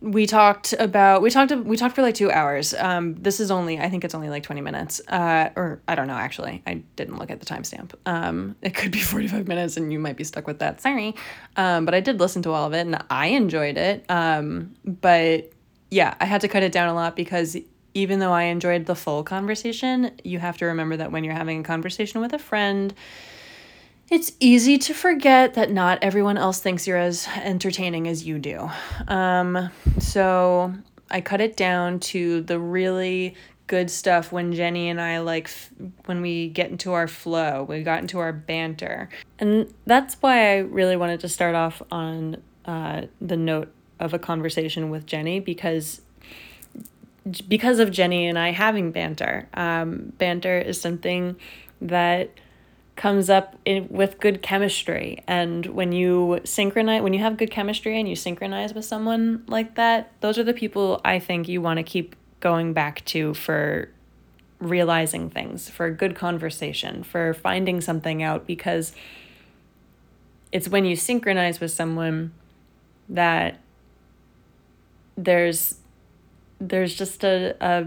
we 0.00 0.26
talked 0.26 0.74
about 0.78 1.22
we 1.22 1.30
talked 1.30 1.50
we 1.52 1.76
talked 1.76 1.94
for 1.94 2.02
like 2.02 2.14
two 2.14 2.30
hours. 2.30 2.74
Um 2.74 3.14
this 3.14 3.40
is 3.40 3.50
only 3.50 3.78
i 3.78 3.88
think 3.88 4.04
it's 4.04 4.14
only 4.14 4.28
like 4.28 4.42
20 4.42 4.60
minutes 4.60 5.00
uh 5.08 5.50
or 5.56 5.80
i 5.88 5.94
don't 5.94 6.06
know 6.06 6.14
actually. 6.14 6.62
I 6.66 6.82
didn't 6.96 7.18
look 7.18 7.30
at 7.30 7.40
the 7.40 7.46
timestamp. 7.46 7.94
Um 8.04 8.56
it 8.62 8.74
could 8.74 8.92
be 8.92 9.00
45 9.14 9.48
minutes 9.48 9.76
and 9.76 9.92
you 9.92 9.98
might 9.98 10.16
be 10.16 10.24
stuck 10.24 10.46
with 10.46 10.58
that. 10.58 10.80
Sorry. 10.80 11.14
Um 11.56 11.84
but 11.84 11.94
i 11.94 12.00
did 12.00 12.20
listen 12.20 12.42
to 12.42 12.50
all 12.52 12.66
of 12.66 12.74
it 12.74 12.80
and 12.80 13.02
i 13.10 13.28
enjoyed 13.28 13.78
it. 13.78 14.04
Um 14.08 14.76
but 14.84 15.52
yeah, 15.90 16.14
I 16.20 16.24
had 16.24 16.40
to 16.42 16.48
cut 16.48 16.62
it 16.62 16.72
down 16.72 16.88
a 16.88 16.94
lot 16.94 17.16
because 17.16 17.56
even 17.94 18.18
though 18.18 18.32
I 18.32 18.44
enjoyed 18.44 18.84
the 18.84 18.94
full 18.94 19.22
conversation, 19.22 20.10
you 20.22 20.38
have 20.38 20.58
to 20.58 20.66
remember 20.66 20.98
that 20.98 21.12
when 21.12 21.24
you're 21.24 21.32
having 21.32 21.60
a 21.60 21.62
conversation 21.62 22.20
with 22.20 22.34
a 22.34 22.38
friend, 22.38 22.92
it's 24.08 24.32
easy 24.38 24.78
to 24.78 24.94
forget 24.94 25.54
that 25.54 25.70
not 25.70 25.98
everyone 26.02 26.38
else 26.38 26.60
thinks 26.60 26.86
you're 26.86 26.96
as 26.96 27.26
entertaining 27.42 28.06
as 28.06 28.24
you 28.24 28.38
do. 28.38 28.70
Um, 29.08 29.70
so 29.98 30.72
I 31.10 31.20
cut 31.20 31.40
it 31.40 31.56
down 31.56 32.00
to 32.00 32.42
the 32.42 32.58
really 32.58 33.34
good 33.66 33.90
stuff 33.90 34.30
when 34.30 34.52
Jenny 34.52 34.88
and 34.88 35.00
I 35.00 35.18
like 35.18 35.46
f- 35.46 35.72
when 36.04 36.20
we 36.20 36.48
get 36.48 36.70
into 36.70 36.92
our 36.92 37.08
flow, 37.08 37.64
we 37.64 37.82
got 37.82 38.00
into 38.00 38.20
our 38.20 38.32
banter. 38.32 39.08
And 39.40 39.72
that's 39.86 40.14
why 40.20 40.52
I 40.52 40.58
really 40.58 40.96
wanted 40.96 41.20
to 41.20 41.28
start 41.28 41.54
off 41.54 41.82
on 41.90 42.42
uh, 42.64 43.02
the 43.20 43.36
note 43.36 43.72
of 43.98 44.14
a 44.14 44.18
conversation 44.18 44.90
with 44.90 45.06
Jenny 45.06 45.40
because 45.40 46.02
because 47.48 47.80
of 47.80 47.90
Jenny 47.90 48.28
and 48.28 48.38
I 48.38 48.52
having 48.52 48.92
banter. 48.92 49.48
Um, 49.54 50.12
banter 50.16 50.58
is 50.58 50.80
something 50.80 51.34
that 51.80 52.30
comes 52.96 53.30
up 53.30 53.56
in, 53.64 53.86
with 53.90 54.18
good 54.18 54.42
chemistry. 54.42 55.22
And 55.28 55.66
when 55.66 55.92
you 55.92 56.40
synchronize 56.44 57.02
when 57.02 57.12
you 57.12 57.20
have 57.20 57.36
good 57.36 57.50
chemistry 57.50 57.98
and 57.98 58.08
you 58.08 58.16
synchronize 58.16 58.74
with 58.74 58.84
someone 58.84 59.44
like 59.46 59.74
that 59.74 60.12
those 60.20 60.38
are 60.38 60.44
the 60.44 60.54
people 60.54 61.00
i 61.04 61.18
think 61.18 61.48
you 61.48 61.60
want 61.60 61.78
to 61.78 61.82
keep 61.82 62.16
going 62.40 62.72
back 62.72 63.04
to 63.04 63.34
for 63.34 63.88
realizing 64.58 65.28
things 65.28 65.68
for 65.68 65.86
a 65.86 65.92
good 65.92 66.14
conversation 66.14 67.02
for 67.02 67.34
finding 67.34 67.80
something 67.80 68.22
out 68.22 68.46
because 68.46 68.92
it's 70.52 70.68
when 70.68 70.84
you 70.84 70.96
synchronize 70.96 71.60
with 71.60 71.70
someone 71.70 72.32
that 73.08 73.60
there's 75.16 75.76
there's 76.58 76.94
just 76.94 77.22
a, 77.24 77.54
a 77.60 77.86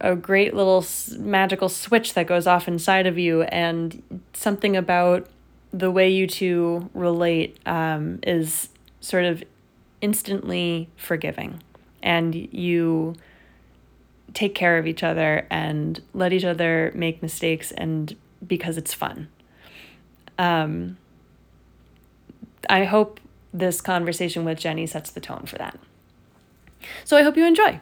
a 0.00 0.14
great 0.14 0.54
little 0.54 0.84
magical 1.18 1.68
switch 1.68 2.14
that 2.14 2.26
goes 2.26 2.46
off 2.46 2.68
inside 2.68 3.06
of 3.06 3.18
you, 3.18 3.42
and 3.42 4.02
something 4.32 4.76
about 4.76 5.26
the 5.72 5.90
way 5.90 6.08
you 6.08 6.26
two 6.26 6.90
relate 6.94 7.58
um, 7.66 8.18
is 8.22 8.68
sort 9.00 9.24
of 9.24 9.42
instantly 10.00 10.88
forgiving, 10.96 11.62
and 12.02 12.34
you 12.34 13.14
take 14.34 14.54
care 14.54 14.76
of 14.76 14.86
each 14.86 15.02
other 15.02 15.46
and 15.50 16.02
let 16.12 16.32
each 16.32 16.44
other 16.44 16.92
make 16.94 17.22
mistakes, 17.22 17.72
and 17.72 18.16
because 18.46 18.76
it's 18.76 18.92
fun. 18.92 19.28
Um, 20.38 20.98
I 22.68 22.84
hope 22.84 23.20
this 23.54 23.80
conversation 23.80 24.44
with 24.44 24.58
Jenny 24.58 24.86
sets 24.86 25.10
the 25.10 25.20
tone 25.20 25.44
for 25.46 25.56
that. 25.56 25.78
So 27.04 27.16
I 27.16 27.22
hope 27.22 27.36
you 27.36 27.46
enjoy 27.46 27.80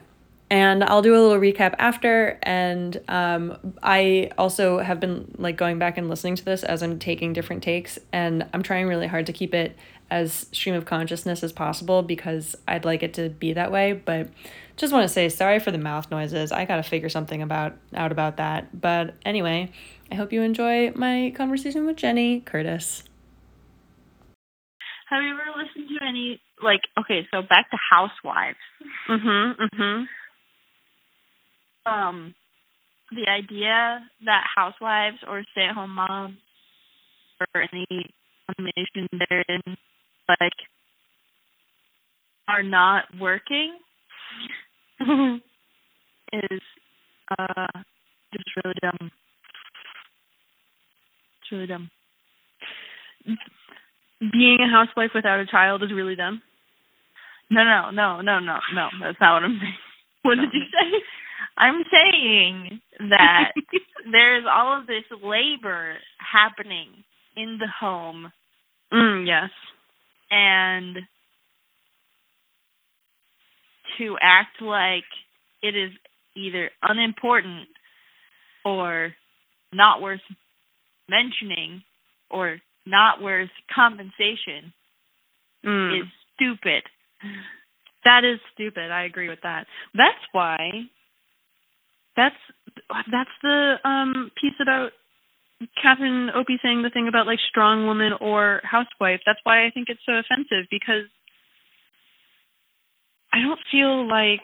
and 0.49 0.83
I'll 0.83 1.01
do 1.01 1.13
a 1.15 1.19
little 1.19 1.39
recap 1.39 1.75
after. 1.79 2.37
And 2.43 3.01
um, 3.07 3.57
I 3.81 4.31
also 4.37 4.79
have 4.79 4.99
been 4.99 5.33
like 5.37 5.57
going 5.57 5.79
back 5.79 5.97
and 5.97 6.09
listening 6.09 6.35
to 6.35 6.45
this 6.45 6.63
as 6.63 6.83
I'm 6.83 6.99
taking 6.99 7.33
different 7.33 7.63
takes, 7.63 7.97
and 8.13 8.45
I'm 8.53 8.63
trying 8.63 8.87
really 8.87 9.07
hard 9.07 9.25
to 9.27 9.33
keep 9.33 9.53
it 9.53 9.75
as 10.11 10.47
stream 10.51 10.75
of 10.75 10.85
consciousness 10.85 11.43
as 11.43 11.51
possible 11.51 12.03
because 12.03 12.55
I'd 12.67 12.85
like 12.85 13.01
it 13.01 13.15
to 13.15 13.29
be 13.29 13.53
that 13.53 13.71
way. 13.71 13.93
But 13.93 14.29
just 14.77 14.93
want 14.93 15.03
to 15.03 15.09
say 15.09 15.29
sorry 15.29 15.59
for 15.59 15.71
the 15.71 15.79
mouth 15.79 16.11
noises. 16.11 16.51
I 16.51 16.65
got 16.65 16.75
to 16.77 16.83
figure 16.83 17.09
something 17.09 17.41
about 17.41 17.73
out 17.95 18.11
about 18.11 18.37
that. 18.37 18.79
But 18.79 19.15
anyway, 19.25 19.71
I 20.11 20.15
hope 20.15 20.31
you 20.31 20.43
enjoy 20.43 20.91
my 20.91 21.33
conversation 21.35 21.85
with 21.85 21.97
Jenny 21.97 22.41
Curtis. 22.41 23.03
Have 25.09 25.23
you 25.23 25.29
ever 25.29 25.63
listened 25.63 25.89
to 25.99 26.05
any 26.05 26.39
like 26.61 26.81
okay, 26.99 27.27
so 27.31 27.41
back 27.41 27.71
to 27.71 27.77
Housewives. 27.89 28.57
Mhm. 29.09 29.55
Mhm 29.73 30.07
um 31.85 32.33
the 33.11 33.29
idea 33.29 33.99
that 34.25 34.43
housewives 34.55 35.17
or 35.27 35.43
stay 35.51 35.65
at 35.69 35.75
home 35.75 35.95
moms 35.95 36.37
or 37.39 37.61
any 37.61 37.85
combination 38.47 39.07
therein 39.29 39.77
like 40.27 40.53
are 42.47 42.63
not 42.63 43.05
working 43.19 43.77
is 46.33 46.61
uh 47.37 47.67
just 48.33 48.49
really 48.63 48.75
dumb. 48.81 49.11
It's 51.41 51.51
really 51.51 51.67
dumb. 51.67 51.89
Being 54.19 54.57
a 54.61 54.69
housewife 54.71 55.11
without 55.13 55.39
a 55.39 55.45
child 55.45 55.83
is 55.83 55.91
really 55.93 56.15
dumb. 56.15 56.41
No, 57.49 57.63
no, 57.63 57.91
no, 57.91 58.21
no, 58.21 58.39
no, 58.39 58.57
no. 58.73 58.87
That's 59.01 59.17
not 59.21 59.35
what 59.35 59.43
I'm 59.43 59.59
saying. 59.59 59.73
What 60.23 60.35
did 60.41 60.49
you 60.53 60.63
say? 60.73 60.97
I'm 61.57 61.83
saying 61.91 62.81
that 63.09 63.51
there's 64.11 64.45
all 64.51 64.79
of 64.79 64.87
this 64.87 65.03
labor 65.23 65.95
happening 66.19 66.89
in 67.35 67.57
the 67.59 67.67
home. 67.79 68.31
Mm, 68.93 69.27
yes. 69.27 69.49
And 70.31 70.97
to 73.97 74.17
act 74.21 74.61
like 74.61 75.03
it 75.61 75.75
is 75.75 75.91
either 76.35 76.69
unimportant 76.81 77.67
or 78.65 79.13
not 79.71 80.01
worth 80.01 80.21
mentioning 81.09 81.83
or 82.29 82.57
not 82.85 83.21
worth 83.21 83.49
compensation 83.73 84.73
mm. 85.65 86.01
is 86.01 86.07
stupid. 86.35 86.83
That 88.03 88.23
is 88.23 88.39
stupid. 88.53 88.91
I 88.91 89.05
agree 89.05 89.29
with 89.29 89.39
that. 89.43 89.65
That's 89.93 90.13
why 90.31 90.57
that's 92.15 92.35
that's 93.11 93.29
the 93.41 93.75
um 93.83 94.31
piece 94.39 94.55
about 94.61 94.91
Catherine 95.81 96.29
Opie 96.35 96.59
saying 96.61 96.83
the 96.83 96.89
thing 96.89 97.07
about 97.07 97.27
like 97.27 97.39
strong 97.49 97.85
woman 97.85 98.13
or 98.19 98.61
housewife. 98.63 99.21
That's 99.25 99.39
why 99.43 99.65
I 99.65 99.71
think 99.71 99.87
it's 99.89 100.01
so 100.05 100.13
offensive 100.13 100.67
because 100.69 101.07
I 103.33 103.41
don't 103.41 103.59
feel 103.71 104.07
like 104.07 104.43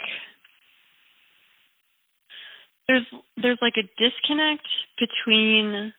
there's 2.87 3.05
there's 3.41 3.59
like 3.61 3.75
a 3.77 3.87
disconnect 3.97 4.67
between 4.99 5.93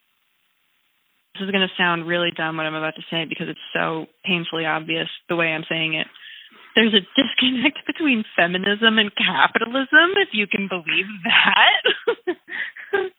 this 1.35 1.45
is 1.45 1.51
going 1.51 1.67
to 1.67 1.75
sound 1.79 2.07
really 2.07 2.31
dumb 2.37 2.57
what 2.59 2.67
I'm 2.67 2.75
about 2.75 2.97
to 2.97 3.03
say 3.11 3.25
because 3.25 3.49
it's 3.49 3.73
so 3.75 4.07
painfully 4.25 4.67
obvious 4.67 5.09
the 5.29 5.37
way 5.37 5.47
I'm 5.47 5.65
saying 5.69 5.95
it 5.95 6.07
there's 6.75 6.95
a 6.95 7.05
disconnect 7.17 7.79
between 7.87 8.25
feminism 8.37 8.99
and 8.99 9.11
capitalism, 9.15 10.17
if 10.17 10.29
you 10.33 10.47
can 10.47 10.69
believe 10.69 11.07
that. 11.25 11.83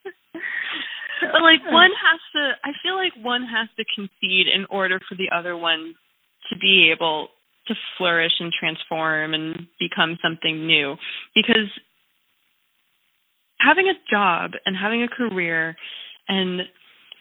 but 1.21 1.41
like 1.41 1.61
hmm. 1.63 1.73
one 1.73 1.91
has 1.91 2.19
to 2.35 2.51
I 2.63 2.71
feel 2.81 2.95
like 2.95 3.13
one 3.21 3.43
has 3.43 3.69
to 3.77 3.85
concede 3.95 4.47
in 4.47 4.65
order 4.69 4.99
for 5.07 5.15
the 5.15 5.29
other 5.35 5.55
one 5.57 5.93
to 6.49 6.57
be 6.59 6.91
able 6.95 7.29
to 7.67 7.73
flourish 7.97 8.33
and 8.39 8.51
transform 8.51 9.33
and 9.33 9.67
become 9.79 10.17
something 10.21 10.67
new. 10.67 10.95
Because 11.33 11.71
having 13.59 13.87
a 13.87 13.95
job 14.11 14.51
and 14.65 14.75
having 14.75 15.03
a 15.03 15.07
career 15.07 15.75
and 16.27 16.61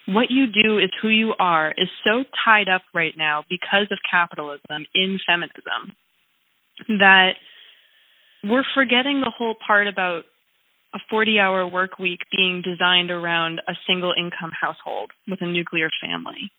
what 0.06 0.30
you 0.30 0.46
do 0.46 0.78
is 0.78 0.90
who 1.00 1.08
you 1.08 1.32
are 1.38 1.70
is 1.70 1.88
so 2.02 2.24
tied 2.44 2.68
up 2.68 2.82
right 2.92 3.14
now 3.16 3.44
because 3.48 3.86
of 3.92 3.98
capitalism 4.10 4.84
in 4.94 5.20
feminism 5.24 5.94
that 6.88 7.32
we're 8.44 8.64
forgetting 8.74 9.20
the 9.20 9.32
whole 9.36 9.54
part 9.66 9.86
about 9.86 10.24
a 10.94 10.98
40 11.08 11.38
hour 11.38 11.66
work 11.66 11.98
week 11.98 12.20
being 12.30 12.62
designed 12.62 13.10
around 13.10 13.60
a 13.66 13.72
single 13.86 14.12
income 14.16 14.50
household 14.58 15.10
with 15.26 15.40
a 15.40 15.46
nuclear 15.46 15.88
family. 16.02 16.50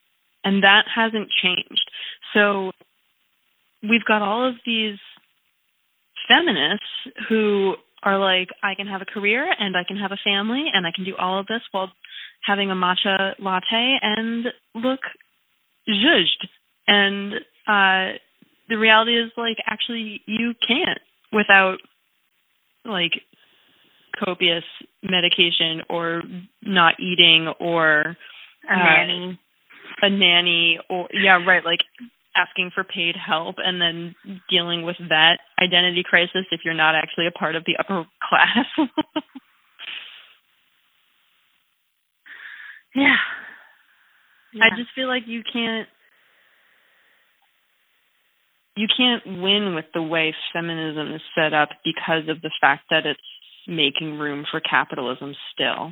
And 0.43 0.63
that 0.63 0.85
hasn't 0.93 1.29
changed. 1.41 1.89
So 2.33 2.71
we've 3.81 4.05
got 4.05 4.21
all 4.21 4.47
of 4.47 4.55
these 4.65 4.97
feminists 6.27 6.85
who 7.29 7.75
are 8.01 8.17
like, 8.17 8.49
I 8.61 8.75
can 8.75 8.87
have 8.87 9.01
a 9.01 9.05
career 9.05 9.47
and 9.57 9.77
I 9.77 9.83
can 9.87 9.97
have 9.97 10.11
a 10.11 10.19
family 10.23 10.65
and 10.73 10.85
I 10.85 10.91
can 10.93 11.05
do 11.05 11.15
all 11.17 11.39
of 11.39 11.47
this 11.47 11.61
while 11.71 11.91
having 12.43 12.71
a 12.71 12.75
matcha 12.75 13.33
latte 13.39 13.99
and 14.01 14.47
look 14.75 14.99
zhuzhed. 15.87 16.47
And 16.87 17.35
uh, 17.67 18.17
the 18.69 18.77
reality 18.77 19.17
is 19.17 19.31
like 19.37 19.57
actually 19.65 20.21
you 20.25 20.53
can't 20.65 20.99
without 21.31 21.77
like 22.85 23.13
copious 24.17 24.63
medication 25.01 25.81
or 25.89 26.21
not 26.61 26.99
eating 26.99 27.51
or 27.59 28.15
a 28.69 28.73
uh, 28.73 28.75
nanny. 28.75 29.39
a 30.01 30.09
nanny 30.09 30.79
or 30.89 31.07
yeah 31.13 31.43
right 31.45 31.65
like 31.65 31.79
asking 32.35 32.71
for 32.73 32.83
paid 32.83 33.15
help 33.15 33.55
and 33.57 33.81
then 33.81 34.15
dealing 34.49 34.83
with 34.83 34.95
that 35.09 35.37
identity 35.61 36.03
crisis 36.07 36.45
if 36.51 36.61
you're 36.65 36.73
not 36.73 36.95
actually 36.95 37.27
a 37.27 37.31
part 37.31 37.55
of 37.55 37.63
the 37.65 37.75
upper 37.79 38.05
class. 38.29 38.65
Yeah. 42.95 43.15
yeah. 44.53 44.63
i 44.65 44.77
just 44.77 44.89
feel 44.95 45.07
like 45.07 45.23
you 45.25 45.41
can't 45.51 45.87
you 48.75 48.87
can't 48.87 49.25
win 49.41 49.75
with 49.75 49.85
the 49.93 50.01
way 50.01 50.33
feminism 50.51 51.13
is 51.13 51.21
set 51.35 51.53
up 51.53 51.69
because 51.83 52.27
of 52.29 52.41
the 52.41 52.51
fact 52.59 52.85
that 52.89 53.05
it's 53.05 53.19
making 53.67 54.17
room 54.17 54.45
for 54.49 54.59
capitalism 54.59 55.35
still. 55.53 55.91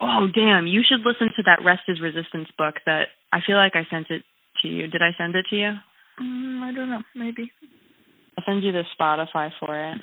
Oh, 0.00 0.26
damn. 0.34 0.66
You 0.66 0.82
should 0.86 1.00
listen 1.00 1.28
to 1.36 1.42
that 1.44 1.64
Rest 1.64 1.82
is 1.88 2.00
Resistance 2.00 2.48
book 2.56 2.76
that 2.86 3.08
I 3.32 3.38
feel 3.46 3.56
like 3.56 3.72
I 3.74 3.86
sent 3.90 4.10
it 4.10 4.22
to 4.62 4.68
you. 4.68 4.86
Did 4.86 5.02
I 5.02 5.10
send 5.18 5.34
it 5.34 5.46
to 5.50 5.56
you? 5.56 5.72
Mm, 6.20 6.62
I 6.62 6.72
don't 6.74 6.90
know. 6.90 7.02
Maybe. 7.14 7.50
I'll 8.38 8.44
send 8.46 8.62
you 8.62 8.72
the 8.72 8.84
Spotify 8.98 9.50
for 9.60 9.92
it. 9.92 9.98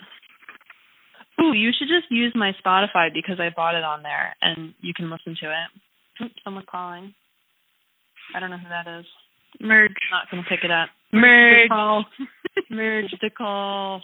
Ooh, 1.41 1.53
you 1.53 1.71
should 1.77 1.87
just 1.87 2.11
use 2.11 2.33
my 2.35 2.51
Spotify 2.63 3.13
because 3.13 3.39
I 3.39 3.49
bought 3.55 3.75
it 3.75 3.83
on 3.83 4.03
there 4.03 4.35
and 4.41 4.73
you 4.81 4.93
can 4.93 5.09
listen 5.09 5.35
to 5.41 5.49
it. 5.49 6.23
Oops, 6.23 6.35
someone 6.43 6.65
calling. 6.69 7.13
I 8.35 8.39
don't 8.39 8.49
know 8.49 8.57
who 8.57 8.69
that 8.69 8.99
is. 8.99 9.05
Merge. 9.59 9.91
Not 10.11 10.29
gonna 10.31 10.43
pick 10.47 10.63
it 10.63 10.71
up. 10.71 10.89
Merge. 11.11 11.69
Merge 12.69 13.13
the 13.21 13.29
call. 13.29 14.01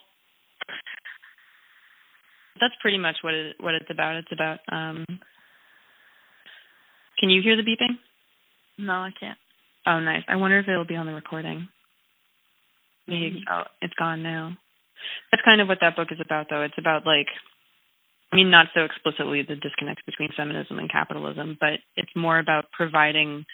That's 2.60 2.74
pretty 2.82 2.98
much 2.98 3.18
what 3.22 3.34
it 3.34 3.56
what 3.60 3.76
it's 3.76 3.90
about. 3.90 4.16
It's 4.18 4.32
about 4.32 4.60
um 4.72 5.06
Can 7.20 7.30
you 7.30 7.42
hear 7.42 7.56
the 7.56 7.64
beeping? 7.64 7.98
No, 8.78 8.94
I 8.94 9.12
can't. 9.20 9.38
Oh 9.86 10.00
nice. 10.00 10.24
I 10.28 10.36
wonder 10.36 10.60
if 10.60 10.68
it'll 10.68 10.86
be 10.86 10.96
on 10.96 11.06
the 11.06 11.14
recording. 11.14 11.68
Maybe 13.08 13.22
Maybe. 13.32 13.44
oh 13.52 13.64
it's 13.82 13.94
gone 13.94 14.24
now. 14.24 14.58
That's 15.32 15.44
kind 15.46 15.62
of 15.62 15.68
what 15.68 15.80
that 15.82 15.96
book 15.96 16.10
is 16.12 16.20
about 16.24 16.48
though. 16.50 16.64
It's 16.64 16.78
about 16.78 17.06
like 17.06 17.28
I 18.32 18.36
mean 18.36 18.50
not 18.52 18.68
so 18.76 18.82
explicitly 18.84 19.44
the 19.48 19.56
disconnect 19.56 20.06
between 20.06 20.30
feminism 20.36 20.80
and 20.80 20.92
capitalism, 20.92 21.58
but 21.60 21.80
it's 21.96 22.12
more 22.16 22.40
about 22.40 22.66
providing 22.72 23.46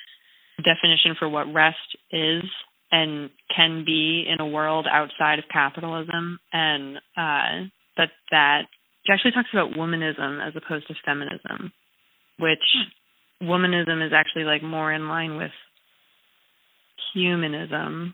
definition 0.57 1.15
for 1.17 1.27
what 1.29 1.51
rest 1.53 1.77
is 2.11 2.43
and 2.91 3.29
can 3.55 3.83
be 3.85 4.25
in 4.27 4.39
a 4.39 4.47
world 4.47 4.87
outside 4.89 5.39
of 5.39 5.45
capitalism. 5.51 6.39
And 6.51 6.97
uh 7.17 7.69
that 7.97 8.09
that 8.31 8.63
she 9.05 9.13
actually 9.13 9.31
talks 9.31 9.49
about 9.53 9.71
womanism 9.71 10.45
as 10.45 10.53
opposed 10.55 10.87
to 10.87 10.95
feminism 11.05 11.71
which 12.39 12.59
womanism 13.41 14.05
is 14.05 14.13
actually 14.13 14.43
like 14.43 14.63
more 14.63 14.91
in 14.91 15.07
line 15.07 15.37
with 15.37 15.51
humanism 17.13 18.13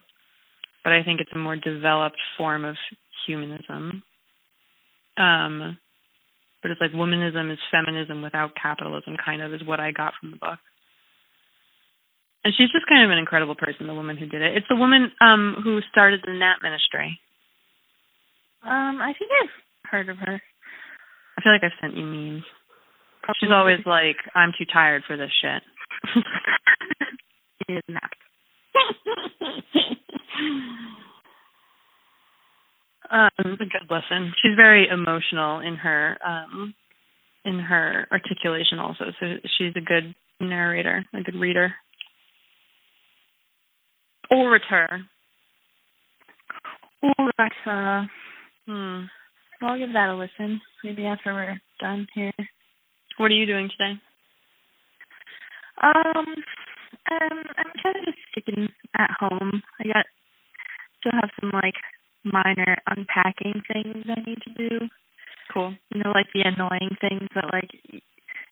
but 0.84 0.94
i 0.94 1.04
think 1.04 1.22
it's 1.22 1.32
a 1.34 1.38
more 1.38 1.56
developed 1.56 2.20
form 2.38 2.66
of 2.66 2.76
humanism. 3.28 4.04
Um 5.18 5.78
but 6.62 6.72
it's 6.72 6.82
like 6.82 6.92
womanism 6.92 7.52
is 7.52 7.60
feminism 7.72 8.22
without 8.22 8.52
capitalism 8.62 9.16
kind 9.24 9.42
of 9.42 9.54
is 9.54 9.66
what 9.66 9.80
i 9.80 9.92
got 9.92 10.14
from 10.20 10.32
the 10.32 10.38
book 10.38 10.60
and 12.44 12.54
she's 12.58 12.72
just 12.72 12.88
kind 12.88 13.04
of 13.04 13.12
an 13.12 13.18
incredible 13.18 13.56
person, 13.56 13.88
the 13.88 13.94
woman 13.94 14.18
who 14.18 14.26
did 14.26 14.42
it. 14.42 14.56
It's 14.58 14.68
the 14.70 14.76
woman 14.76 15.12
um 15.22 15.56
who 15.64 15.80
started 15.92 16.22
the 16.26 16.34
Nap 16.34 16.58
Ministry. 16.64 17.20
Um, 18.64 19.00
I 19.02 19.14
think 19.18 19.32
I've 19.32 19.90
heard 19.90 20.10
of 20.10 20.18
her. 20.18 20.42
I 21.38 21.42
feel 21.42 21.54
like 21.54 21.64
I've 21.64 21.80
sent 21.80 21.96
you 21.96 22.06
memes. 22.06 22.44
She's 23.40 23.52
always 23.54 23.80
like, 23.86 24.18
I'm 24.36 24.54
too 24.58 24.66
tired 24.72 25.04
for 25.08 25.16
this 25.16 25.32
shit. 25.42 25.64
She 27.68 27.74
is 27.74 27.84
not. 27.88 28.10
um, 33.12 33.30
a 33.38 33.58
good 33.58 33.90
lesson. 33.90 34.34
She's 34.42 34.56
very 34.56 34.88
emotional 34.88 35.60
in 35.60 35.76
her 35.76 36.18
um 36.26 36.74
in 37.46 37.60
her 37.60 38.08
articulation 38.12 38.80
also. 38.80 39.06
So 39.20 39.26
she's 39.58 39.74
a 39.76 39.82
good 39.82 40.16
narrator, 40.40 41.06
a 41.14 41.22
good 41.22 41.36
reader. 41.36 41.74
Orator. 44.32 45.02
Uh, 47.04 48.06
Hmm. 48.68 49.06
well, 49.62 49.72
I'll 49.72 49.78
give 49.80 49.94
that 49.94 50.10
a 50.10 50.16
listen. 50.16 50.62
Maybe 50.84 51.06
after 51.06 51.34
we're 51.34 51.60
done 51.80 52.08
here. 52.14 52.32
What 53.18 53.32
are 53.32 53.36
you 53.36 53.46
doing 53.46 53.70
today? 53.70 54.00
Um, 55.82 56.26
um, 57.12 57.44
I'm 57.58 57.72
kind 57.84 57.96
of 57.98 58.06
just 58.06 58.18
sticking 58.32 58.68
at 58.98 59.12
home. 59.20 59.62
I 59.80 59.88
got 59.88 60.06
still 61.00 61.14
have 61.14 61.30
some 61.40 61.52
like 61.54 61.76
minor 62.24 62.78
unpacking 62.88 63.62
things 63.72 64.06
I 64.10 64.20
need 64.26 64.40
to 64.44 64.70
do. 64.70 64.88
Cool. 65.54 65.74
You 65.94 66.04
know, 66.04 66.12
like 66.12 66.28
the 66.34 66.42
annoying 66.44 66.96
things 67.02 67.28
that 67.36 67.46
like 67.52 67.72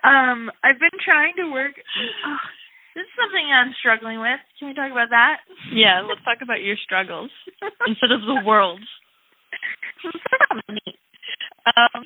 um, 0.03 0.49
I've 0.63 0.79
been 0.79 0.97
trying 1.03 1.33
to 1.37 1.51
work. 1.51 1.73
Oh, 1.77 2.37
this 2.95 3.03
is 3.03 3.11
something 3.19 3.45
I'm 3.51 3.75
struggling 3.79 4.19
with. 4.19 4.39
Can 4.57 4.69
we 4.69 4.73
talk 4.73 4.91
about 4.91 5.09
that? 5.11 5.37
yeah, 5.73 6.01
let's 6.07 6.23
talk 6.23 6.39
about 6.41 6.61
your 6.63 6.77
struggles 6.83 7.29
instead 7.85 8.11
of 8.11 8.21
the 8.21 8.41
world's. 8.45 8.87
Let's 10.03 10.23
talk 10.31 10.47
about 10.51 10.69
me. 10.69 10.95
Um, 11.65 12.05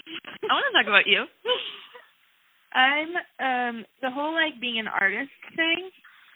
I 0.50 0.54
want 0.54 0.66
to 0.66 0.74
talk 0.74 0.88
about 0.88 1.06
you. 1.06 1.26
I'm 2.74 3.10
um 3.42 3.86
the 4.02 4.12
whole 4.12 4.34
like 4.34 4.62
being 4.62 4.80
an 4.80 4.88
artist 4.88 5.32
thing. 5.56 5.90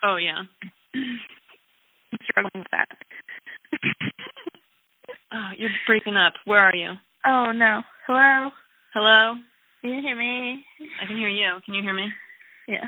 Oh 0.03 0.17
yeah. 0.17 0.43
I'm 0.93 2.19
struggling 2.29 2.63
with 2.63 2.71
that. 2.71 2.87
Oh, 5.35 5.49
you're 5.57 5.71
breaking 5.87 6.15
up. 6.15 6.33
Where 6.45 6.59
are 6.59 6.75
you? 6.75 6.91
oh 7.25 7.51
no. 7.55 7.81
Hello. 8.05 8.51
Hello. 8.93 9.33
Can 9.81 9.89
you 9.89 10.01
hear 10.01 10.15
me? 10.15 10.63
I 11.01 11.07
can 11.07 11.17
hear 11.17 11.27
you. 11.27 11.57
Can 11.65 11.73
you 11.73 11.81
hear 11.81 11.93
me? 11.95 12.09
Yeah. 12.67 12.85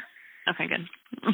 Okay, 0.48 0.68
good. 0.68 1.34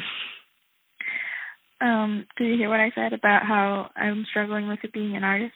Um, 1.82 2.26
did 2.38 2.46
you 2.46 2.56
hear 2.56 2.68
what 2.68 2.78
I 2.78 2.92
said 2.94 3.12
about 3.12 3.42
how 3.42 3.90
I'm 3.96 4.24
struggling 4.30 4.68
with 4.68 4.78
it 4.84 4.92
being 4.92 5.16
an 5.16 5.24
artist? 5.24 5.52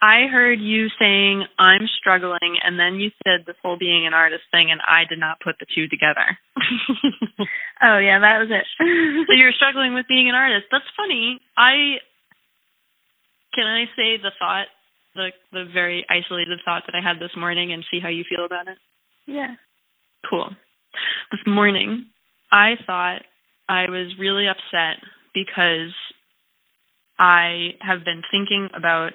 I 0.00 0.26
heard 0.32 0.58
you 0.58 0.88
saying 0.98 1.44
I'm 1.58 1.86
struggling, 2.00 2.56
and 2.62 2.78
then 2.78 2.94
you 2.94 3.10
said 3.22 3.44
this 3.46 3.56
whole 3.62 3.78
being 3.78 4.06
an 4.06 4.14
artist 4.14 4.44
thing, 4.50 4.70
and 4.70 4.80
I 4.80 5.04
did 5.06 5.18
not 5.18 5.40
put 5.44 5.56
the 5.60 5.66
two 5.74 5.86
together. 5.88 6.38
Oh 7.82 7.98
yeah, 7.98 8.20
that 8.20 8.38
was 8.38 8.48
it. 8.50 8.66
so 9.26 9.32
you're 9.34 9.52
struggling 9.52 9.94
with 9.94 10.06
being 10.08 10.28
an 10.28 10.34
artist. 10.34 10.66
That's 10.70 10.84
funny. 10.96 11.40
I 11.56 11.98
can 13.54 13.66
I 13.66 13.84
say 13.96 14.16
the 14.16 14.32
thought, 14.38 14.66
the 15.14 15.30
the 15.52 15.64
very 15.72 16.04
isolated 16.08 16.58
thought 16.64 16.84
that 16.86 16.94
I 16.94 17.06
had 17.06 17.20
this 17.20 17.36
morning, 17.36 17.72
and 17.72 17.84
see 17.90 18.00
how 18.00 18.08
you 18.08 18.24
feel 18.28 18.44
about 18.44 18.68
it. 18.68 18.78
yeah. 19.26 19.54
Cool. 20.28 20.48
This 21.30 21.40
morning, 21.46 22.06
I 22.50 22.74
thought 22.86 23.22
I 23.68 23.90
was 23.90 24.14
really 24.18 24.46
upset 24.46 25.04
because 25.34 25.92
I 27.18 27.70
have 27.80 28.04
been 28.04 28.22
thinking 28.30 28.68
about 28.74 29.12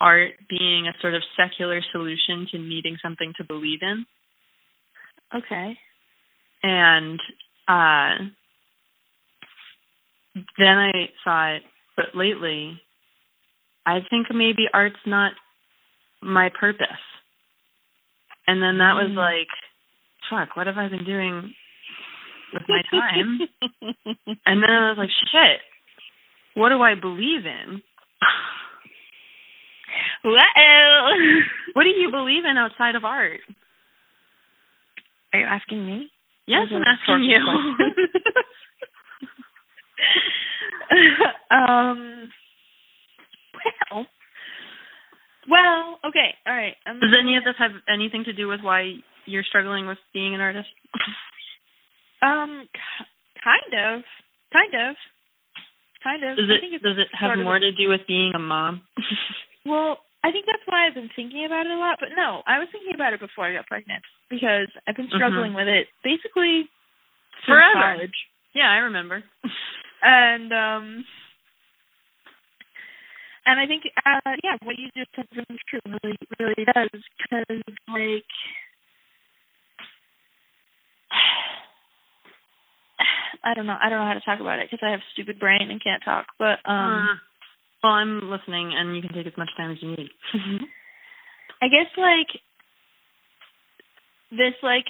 art 0.00 0.32
being 0.50 0.86
a 0.86 1.00
sort 1.00 1.14
of 1.14 1.22
secular 1.36 1.80
solution 1.92 2.46
to 2.50 2.58
needing 2.58 2.98
something 3.02 3.32
to 3.38 3.44
believe 3.44 3.78
in. 3.82 4.04
Okay. 5.34 5.78
And 6.62 7.20
uh, 7.68 8.16
then 10.58 10.78
I 10.78 11.08
thought, 11.24 11.60
but 11.96 12.06
lately, 12.14 12.80
I 13.86 13.98
think 14.08 14.26
maybe 14.32 14.66
art's 14.72 14.96
not 15.06 15.32
my 16.22 16.50
purpose. 16.58 16.86
And 18.46 18.62
then 18.62 18.78
that 18.78 18.94
was 18.94 19.10
Mm. 19.10 19.16
like, 19.16 19.48
fuck, 20.30 20.56
what 20.56 20.66
have 20.66 20.78
I 20.78 20.88
been 20.88 21.04
doing 21.04 21.54
with 22.52 22.62
my 22.68 22.82
time? 22.90 23.40
and 24.46 24.62
then 24.62 24.70
I 24.70 24.88
was 24.90 24.98
like, 24.98 25.10
shit, 25.30 25.60
what 26.54 26.68
do 26.70 26.80
I 26.82 26.94
believe 26.94 27.46
in? 27.46 27.82
Whoa. 30.24 31.40
What 31.74 31.82
do 31.84 31.90
you 31.90 32.10
believe 32.10 32.44
in 32.44 32.56
outside 32.56 32.94
of 32.94 33.04
art? 33.04 33.40
Are 35.32 35.40
you 35.40 35.46
asking 35.46 35.84
me? 35.86 36.10
Yes, 36.46 36.66
I'm 36.72 36.82
asking 36.82 37.24
you. 37.24 37.38
um. 41.56 42.30
Well. 43.90 44.06
Well. 45.48 45.98
Okay. 46.08 46.34
All 46.46 46.54
right. 46.54 46.74
I'm 46.86 47.00
Does 47.00 47.14
any 47.18 47.36
of 47.36 47.44
this 47.44 47.54
have 47.58 47.72
anything 47.92 48.24
to 48.24 48.32
do 48.32 48.48
with 48.48 48.60
why 48.62 48.94
you're 49.26 49.44
struggling 49.44 49.86
with 49.86 49.98
being 50.12 50.34
an 50.34 50.40
artist? 50.40 50.68
Um. 52.22 52.68
Kind 53.42 53.74
of. 53.74 54.02
Kind 54.52 54.74
of. 54.74 54.96
Kind 56.02 56.24
of. 56.24 56.36
Does 56.36 56.50
it 56.50 56.82
does 56.82 56.98
it 56.98 57.08
have 57.18 57.38
more 57.38 57.58
to 57.58 57.72
do 57.72 57.88
with 57.88 58.06
being 58.06 58.32
a 58.34 58.38
mom? 58.40 58.82
Well, 59.64 59.98
I 60.24 60.32
think 60.32 60.46
that's 60.46 60.66
why 60.66 60.88
I've 60.88 60.94
been 60.98 61.08
thinking 61.14 61.44
about 61.46 61.66
it 61.66 61.70
a 61.70 61.78
lot. 61.78 61.98
But 62.00 62.08
no, 62.16 62.42
I 62.48 62.58
was 62.58 62.66
thinking 62.72 62.96
about 62.96 63.12
it 63.12 63.20
before 63.20 63.44
I 63.46 63.54
got 63.54 63.68
pregnant 63.68 64.02
because 64.32 64.72
I've 64.88 64.96
been 64.96 65.12
struggling 65.12 65.52
with 65.52 65.68
it 65.68 65.88
basically 66.02 66.70
Mm-hmm. 67.42 67.52
Forever. 67.52 67.96
college. 67.96 68.14
yeah, 68.54 68.70
I 68.70 68.76
remember. 68.88 69.22
And 70.04 70.52
um 70.52 71.04
and 73.46 73.60
I 73.60 73.66
think, 73.66 73.84
uh, 74.04 74.34
yeah, 74.42 74.56
what 74.64 74.76
you 74.78 74.88
just 74.96 75.10
said 75.14 75.26
is 75.30 75.58
true. 75.70 75.78
Really, 75.86 76.16
really 76.40 76.64
does 76.66 76.90
because 76.90 77.62
like. 77.86 78.26
I 83.44 83.54
don't 83.54 83.66
know. 83.66 83.76
I 83.80 83.88
don't 83.90 83.98
know 83.98 84.06
how 84.06 84.14
to 84.14 84.20
talk 84.20 84.40
about 84.40 84.58
it 84.58 84.68
because 84.70 84.84
I 84.86 84.90
have 84.90 85.00
a 85.00 85.12
stupid 85.12 85.38
brain 85.38 85.70
and 85.70 85.82
can't 85.82 86.02
talk. 86.04 86.26
But 86.38 86.58
um, 86.64 87.08
uh, 87.08 87.14
well, 87.82 87.92
I'm 87.92 88.30
listening, 88.30 88.72
and 88.76 88.94
you 88.96 89.02
can 89.02 89.12
take 89.12 89.26
as 89.26 89.36
much 89.36 89.50
time 89.56 89.72
as 89.72 89.78
you 89.82 89.90
need. 89.90 90.08
I 91.62 91.68
guess 91.68 91.86
like 91.96 92.28
this 94.32 94.54
like 94.62 94.86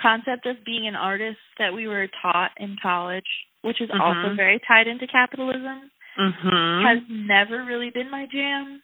concept 0.00 0.46
of 0.46 0.64
being 0.64 0.88
an 0.88 0.96
artist 0.96 1.38
that 1.58 1.72
we 1.72 1.86
were 1.86 2.08
taught 2.20 2.50
in 2.56 2.76
college, 2.82 3.28
which 3.62 3.80
is 3.80 3.90
Mhm. 3.90 4.00
also 4.00 4.34
very 4.34 4.58
tied 4.66 4.88
into 4.88 5.06
capitalism, 5.06 5.90
mm-hmm. 6.18 6.82
has 6.86 6.98
never 7.08 7.62
really 7.64 7.90
been 7.90 8.10
my 8.10 8.26
jam. 8.26 8.82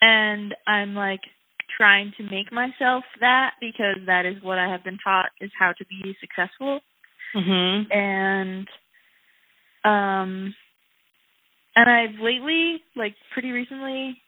And 0.00 0.54
I'm 0.66 0.94
like 0.94 1.20
trying 1.76 2.12
to 2.16 2.22
make 2.24 2.50
myself 2.50 3.04
that 3.20 3.54
because 3.60 3.98
that 4.06 4.24
is 4.26 4.42
what 4.42 4.58
I 4.58 4.68
have 4.68 4.82
been 4.82 4.98
taught 4.98 5.30
is 5.40 5.50
how 5.58 5.72
to 5.72 5.84
be 5.86 6.16
successful. 6.20 6.80
mm-hmm. 7.34 7.92
And 7.92 8.68
um 9.84 10.54
and 11.76 11.90
I've 11.90 12.18
lately, 12.20 12.82
like 12.96 13.14
pretty 13.32 13.52
recently, 13.52 14.22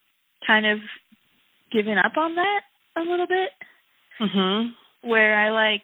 kind 0.47 0.67
of 0.67 0.79
given 1.73 1.97
up 1.97 2.17
on 2.19 2.35
that 2.35 2.61
a 2.97 3.01
little 3.01 3.27
bit. 3.27 3.51
Mm-hmm. 4.21 4.69
Where 5.03 5.39
I 5.39 5.51
like 5.51 5.83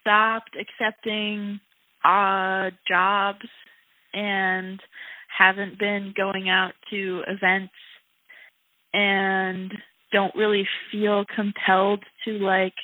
stopped 0.00 0.56
accepting 0.58 1.60
odd 2.04 2.72
jobs 2.88 3.48
and 4.12 4.80
haven't 5.36 5.78
been 5.78 6.12
going 6.16 6.48
out 6.48 6.72
to 6.90 7.22
events 7.26 7.72
and 8.92 9.72
don't 10.12 10.34
really 10.34 10.66
feel 10.90 11.24
compelled 11.34 12.02
to 12.24 12.32
like 12.32 12.74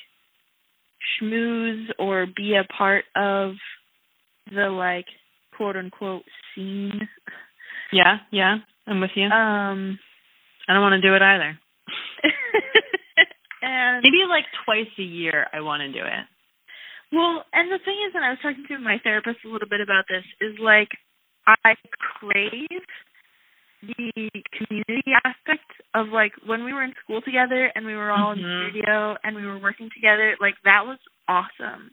schmooze 1.21 1.87
or 1.99 2.25
be 2.35 2.55
a 2.55 2.63
part 2.73 3.05
of 3.15 3.53
the 4.51 4.69
like 4.69 5.05
quote 5.55 5.75
unquote 5.75 6.23
scene. 6.55 7.07
Yeah, 7.91 8.17
yeah, 8.31 8.57
I'm 8.85 9.01
with 9.01 9.11
you. 9.15 9.25
Um 9.25 9.99
I 10.67 10.73
don't 10.73 10.81
want 10.81 11.01
to 11.01 11.07
do 11.07 11.15
it 11.15 11.21
either. 11.21 11.57
and 13.67 13.99
Maybe 14.03 14.23
like 14.27 14.45
twice 14.63 14.87
a 14.97 15.03
year, 15.03 15.47
I 15.51 15.59
want 15.61 15.81
to 15.83 15.91
do 15.91 15.99
it. 16.05 16.25
Well, 17.11 17.43
and 17.53 17.71
the 17.71 17.79
thing 17.83 17.95
is, 18.07 18.15
and 18.15 18.23
I 18.23 18.29
was 18.31 18.39
talking 18.41 18.63
to 18.67 18.79
my 18.79 18.97
therapist 19.03 19.43
a 19.45 19.49
little 19.51 19.67
bit 19.69 19.79
about 19.81 20.05
this, 20.09 20.23
is 20.41 20.55
like 20.59 20.89
I 21.47 21.75
crave 22.19 22.83
the 23.83 24.27
community 24.57 25.11
aspect 25.23 25.69
of 25.95 26.07
like 26.09 26.33
when 26.45 26.65
we 26.65 26.73
were 26.73 26.83
in 26.83 26.93
school 27.03 27.21
together 27.21 27.71
and 27.75 27.85
we 27.85 27.95
were 27.95 28.11
all 28.11 28.31
in 28.33 28.39
Mhm. 28.39 28.43
the 28.43 28.71
studio 28.71 29.15
and 29.23 29.35
we 29.35 29.45
were 29.45 29.59
working 29.59 29.89
together, 29.93 30.35
like 30.41 30.55
that 30.65 30.85
was 30.85 30.97
awesome. 31.27 31.91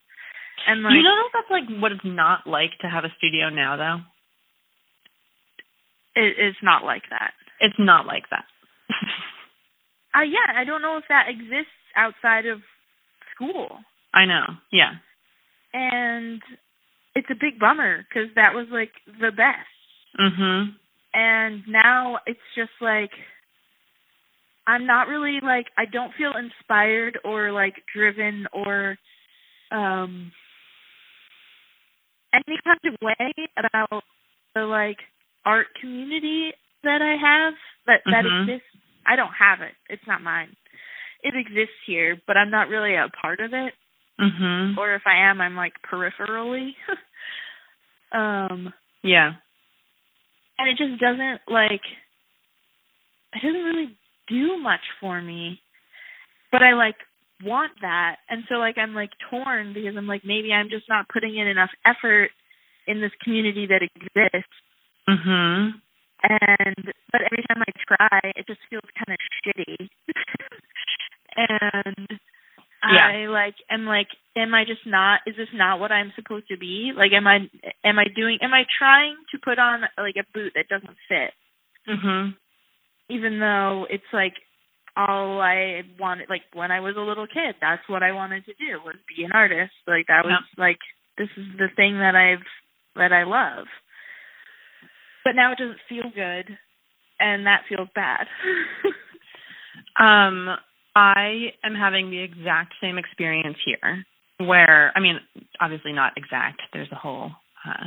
And 0.67 0.83
like 0.83 0.95
you 0.95 1.03
know 1.03 1.15
that 1.15 1.31
that's 1.35 1.51
like 1.51 1.69
what 1.81 1.93
it's 1.93 2.05
not 2.05 2.47
like 2.47 2.73
to 2.81 2.89
have 2.89 3.05
a 3.05 3.13
studio 3.19 3.51
now, 3.51 3.77
though. 3.77 4.01
it, 6.17 6.35
it's 6.39 6.63
not 6.63 6.85
like 6.85 7.03
that. 7.11 7.35
It's 7.61 7.79
not 7.79 8.07
like 8.07 8.25
that. 8.31 8.47
Uh 10.17 10.23
yeah, 10.23 10.53
I 10.57 10.65
don't 10.65 10.83
know 10.83 10.97
if 10.97 11.05
that 11.09 11.27
exists 11.29 11.73
outside 11.97 12.47
of 12.47 12.61
school. 13.35 13.79
I 14.13 14.25
know. 14.27 14.47
Yeah. 14.73 14.93
And 15.73 16.41
it's 17.15 17.29
a 17.31 17.35
big 17.35 17.59
bummer 17.59 18.05
cuz 18.13 18.29
that 18.37 18.55
was 18.55 18.69
like 18.71 18.93
the 19.21 19.31
best. 19.33 19.69
Mhm. 20.19 20.75
and 21.13 21.67
now 21.69 22.19
it's 22.27 22.41
just 22.55 22.73
like 22.81 23.11
I'm 24.67 24.87
not 24.87 25.09
really 25.09 25.41
like 25.43 25.67
I 25.77 25.85
don't 25.87 26.15
feel 26.15 26.33
inspired 26.37 27.19
or 27.25 27.51
like 27.53 27.75
driven 27.93 28.47
or 28.53 28.97
um 29.71 30.33
any 32.33 32.59
kind 32.65 32.81
of 32.87 32.95
way 33.03 33.33
about 33.57 34.05
the 34.55 34.63
like 34.63 34.99
art 35.45 35.67
community 35.81 36.53
that 36.85 37.03
I 37.03 37.17
have 37.17 37.55
that 37.87 38.03
that 38.07 38.25
Mhm. 38.25 38.49
exists. 38.49 38.74
I 39.07 39.17
don't 39.17 39.33
have 39.39 39.61
it. 39.61 39.75
It's 39.89 40.07
not 40.07 40.23
mine. 40.23 40.57
It 41.23 41.35
exists 41.37 41.77
here, 41.87 42.17
but 42.27 42.37
I'm 42.37 42.51
not 42.51 42.69
really 42.69 42.95
a 42.95 43.09
part 43.21 43.41
of 43.41 43.53
it. 43.55 43.75
Mhm. 44.21 44.77
Or 44.77 44.95
if 44.95 45.03
I 45.07 45.29
am, 45.31 45.41
I'm 45.41 45.57
like 45.57 45.75
peripherally. 45.91 46.71
um 48.13 48.73
Yeah. 49.03 49.33
and 50.59 50.69
it 50.69 50.77
just 50.79 51.01
doesn't 51.01 51.41
like 51.49 51.83
it 53.35 53.43
doesn't 53.43 53.65
really 53.65 53.97
do 54.29 54.57
much 54.63 54.81
for 55.01 55.21
me 55.21 55.61
but 56.53 56.63
i 56.63 56.73
like 56.75 56.95
want 57.43 57.73
that 57.81 58.17
and 58.31 58.45
so 58.49 58.55
like 58.57 58.79
i'm 58.79 58.95
like 58.95 59.11
torn 59.31 59.73
because 59.75 59.97
i'm 59.97 60.07
like 60.07 60.23
maybe 60.25 60.53
i'm 60.53 60.71
just 60.71 60.89
not 60.89 61.09
putting 61.09 61.37
in 61.37 61.49
enough 61.49 61.71
effort 61.85 62.31
in 62.87 63.01
this 63.01 63.11
community 63.23 63.67
that 63.67 63.83
exists 63.83 64.55
Mhm. 65.09 65.73
And 66.25 66.77
but 67.13 67.21
every 67.23 67.45
time 67.49 67.63
i 67.63 67.73
try 67.87 68.21
it 68.37 68.47
just 68.47 68.61
feels 68.71 68.89
kind 68.99 69.13
of 69.13 69.21
shitty 69.45 69.89
and 71.37 72.19
Yeah. 72.93 73.07
i 73.09 73.27
like 73.27 73.55
am 73.71 73.87
like 73.87 74.09
am 74.37 74.55
i 74.55 74.65
just 74.65 74.87
not 74.87 75.21
is 75.27 75.37
this 75.37 75.49
not 75.55 75.81
what 75.81 75.93
i'm 75.93 76.13
supposed 76.17 76.49
to 76.49 76.57
be 76.59 76.93
like 76.97 77.13
am 77.13 77.27
i 77.27 77.49
am 77.85 77.99
i 77.99 78.05
doing 78.15 78.39
am 78.43 78.53
i 78.55 78.65
trying 78.79 79.17
to 79.33 79.39
put 79.43 79.59
on 79.59 79.83
like 79.99 80.17
a 80.17 80.27
boot 80.35 80.53
that 80.55 80.69
doesn't 80.69 80.97
fit 81.09 81.33
Mhm. 81.89 82.35
even 83.11 83.39
though 83.39 83.87
it's 83.91 84.11
like 84.13 84.35
all 84.97 85.41
I 85.41 85.83
wanted 85.99 86.31
like 86.31 86.43
when 86.55 86.71
I 86.71 86.79
was 86.79 86.95
a 86.97 87.01
little 87.01 87.27
kid, 87.27 87.57
that's 87.61 87.83
what 87.89 88.05
I 88.05 88.13
wanted 88.13 88.47
to 88.47 88.55
do 88.55 88.79
was 88.85 88.95
be 89.11 89.25
an 89.25 89.33
artist. 89.33 89.73
Like 89.89 90.07
that 90.07 90.25
was 90.25 90.41
like 90.57 90.79
this 91.19 91.29
is 91.37 91.47
the 91.59 91.67
thing 91.75 91.99
that 91.99 92.15
I've 92.15 92.47
that 92.95 93.13
I 93.13 93.25
love. 93.25 93.67
But 95.25 95.37
now 95.37 95.53
it 95.53 95.59
doesn't 95.59 95.79
feel 95.89 96.11
good 96.15 96.57
and 97.19 97.47
that 97.47 97.63
feels 97.69 97.89
bad. 97.95 98.27
Um, 99.99 100.49
I 100.97 101.53
am 101.65 101.75
having 101.75 102.11
the 102.11 102.19
exact 102.19 102.75
same 102.81 102.99
experience 102.99 103.57
here, 103.65 104.05
where 104.39 104.93
I 104.97 105.01
mean, 105.01 105.21
obviously 105.61 105.93
not 105.93 106.13
exact. 106.17 106.63
There's 106.73 106.91
a 106.93 106.97
whole 106.97 107.31
uh, 107.67 107.85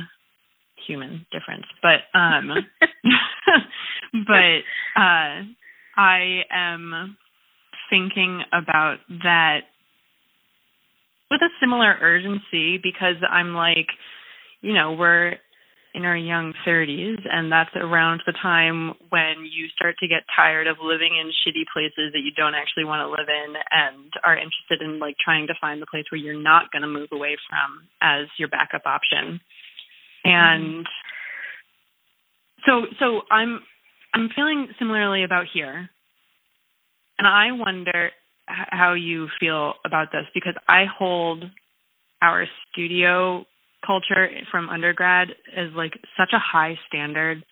human 0.86 1.26
difference, 1.32 1.66
but 1.82 2.18
um, 2.18 2.50
but 4.26 5.00
uh, 5.00 5.42
I 5.96 6.42
am 6.50 7.16
thinking 7.90 8.42
about 8.52 8.96
that 9.22 9.60
with 11.30 11.42
a 11.42 11.48
similar 11.60 11.94
urgency 12.00 12.78
because 12.82 13.16
I'm 13.30 13.54
like, 13.54 13.88
you 14.62 14.72
know, 14.72 14.92
we're 14.92 15.34
in 15.94 16.04
our 16.04 16.16
young 16.16 16.52
30s, 16.66 17.26
and 17.30 17.50
that's 17.50 17.74
around 17.74 18.22
the 18.26 18.32
time 18.32 18.94
when 19.08 19.48
you 19.50 19.68
start 19.74 19.96
to 20.00 20.08
get 20.08 20.22
tired 20.34 20.66
of 20.66 20.76
living 20.82 21.16
in 21.16 21.28
shitty 21.28 21.64
places 21.72 22.12
that 22.12 22.20
you 22.22 22.30
don't 22.36 22.54
actually 22.54 22.84
want 22.84 23.00
to 23.00 23.10
live 23.10 23.28
in 23.28 23.54
and 23.70 24.12
are 24.22 24.36
interested 24.36 24.82
in 24.82 24.98
like 24.98 25.16
trying 25.22 25.46
to 25.46 25.54
find 25.60 25.80
the 25.80 25.86
place 25.86 26.04
where 26.10 26.20
you're 26.20 26.40
not 26.40 26.70
going 26.72 26.82
to 26.82 26.88
move 26.88 27.08
away 27.12 27.36
from 27.48 27.88
as 28.02 28.26
your 28.38 28.48
backup 28.48 28.82
option. 28.86 29.40
And 30.24 30.86
so 32.66 32.86
so 32.98 33.22
I'm 33.30 33.60
I'm 34.14 34.28
feeling 34.34 34.68
similarly 34.78 35.24
about 35.24 35.46
here. 35.52 35.88
And 37.18 37.26
I 37.26 37.52
wonder 37.52 38.10
how 38.46 38.94
you 38.94 39.28
feel 39.40 39.74
about 39.84 40.12
this 40.12 40.24
because 40.34 40.54
I 40.68 40.84
hold 40.86 41.44
our 42.22 42.46
studio 42.70 43.44
culture 43.84 44.28
from 44.50 44.68
undergrad 44.68 45.28
is 45.56 45.72
like 45.74 45.92
such 46.16 46.30
a 46.32 46.38
high 46.38 46.78
standard 46.88 47.44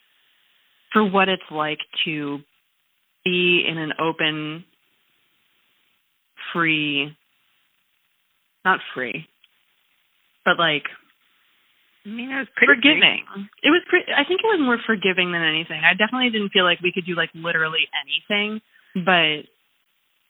for 0.92 1.04
what 1.04 1.28
it's 1.28 1.42
like 1.50 1.78
to 2.04 2.38
be 3.24 3.64
in 3.68 3.78
an 3.78 3.92
open 3.98 4.64
free 6.52 7.16
not 8.64 8.80
free 8.94 9.26
but 10.44 10.58
like 10.58 10.84
I 12.04 12.08
mean, 12.08 12.30
it 12.30 12.38
was 12.38 12.46
pretty 12.54 12.70
forgiving. 12.70 13.26
It 13.66 13.70
was 13.74 13.82
pre- 13.90 14.06
I 14.06 14.22
think 14.22 14.38
it 14.38 14.46
was 14.46 14.62
more 14.62 14.78
forgiving 14.86 15.32
than 15.32 15.42
anything. 15.42 15.82
I 15.82 15.90
definitely 15.98 16.30
didn't 16.30 16.54
feel 16.54 16.62
like 16.62 16.78
we 16.78 16.92
could 16.94 17.04
do 17.04 17.16
like 17.16 17.30
literally 17.34 17.90
anything, 17.98 18.62
but 18.94 19.42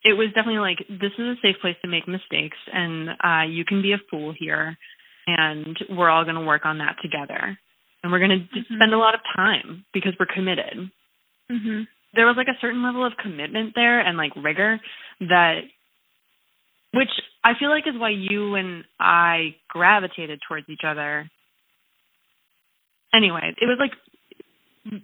it 0.06 0.14
was 0.14 0.28
definitely 0.35 0.61
like 0.61 0.78
this 0.88 1.12
is 1.18 1.37
a 1.37 1.40
safe 1.42 1.56
place 1.61 1.76
to 1.82 1.88
make 1.88 2.06
mistakes 2.06 2.56
and 2.72 3.11
uh 3.11 3.42
you 3.48 3.64
can 3.64 3.82
be 3.82 3.92
a 3.92 4.00
fool 4.11 4.32
here 4.38 4.78
and 5.26 5.76
we're 5.90 6.10
all 6.10 6.24
going 6.24 6.36
to 6.36 6.44
work 6.44 6.64
on 6.64 6.78
that 6.78 6.96
together. 7.02 7.58
And 8.02 8.12
we're 8.12 8.20
going 8.20 8.48
to 8.48 8.58
Mhm. 8.60 8.76
spend 8.76 8.94
a 8.94 8.98
lot 8.98 9.14
of 9.14 9.20
time 9.34 9.84
because 9.92 10.14
we're 10.18 10.26
committed. 10.26 10.90
Mhm. 11.50 11.88
There 12.14 12.26
was 12.26 12.36
like 12.36 12.48
a 12.48 12.58
certain 12.60 12.82
level 12.82 13.04
of 13.04 13.16
commitment 13.16 13.74
there 13.74 14.00
and 14.00 14.16
like 14.16 14.32
rigor 14.36 14.80
that 15.20 15.64
which 16.92 17.10
I 17.44 17.54
feel 17.54 17.68
like 17.68 17.86
is 17.86 17.96
why 17.96 18.10
you 18.10 18.54
and 18.54 18.84
I 18.98 19.56
gravitated 19.68 20.40
towards 20.48 20.68
each 20.68 20.84
other. 20.84 21.28
Anyway, 23.12 23.54
it 23.60 23.66
was 23.66 23.78
like 23.78 23.92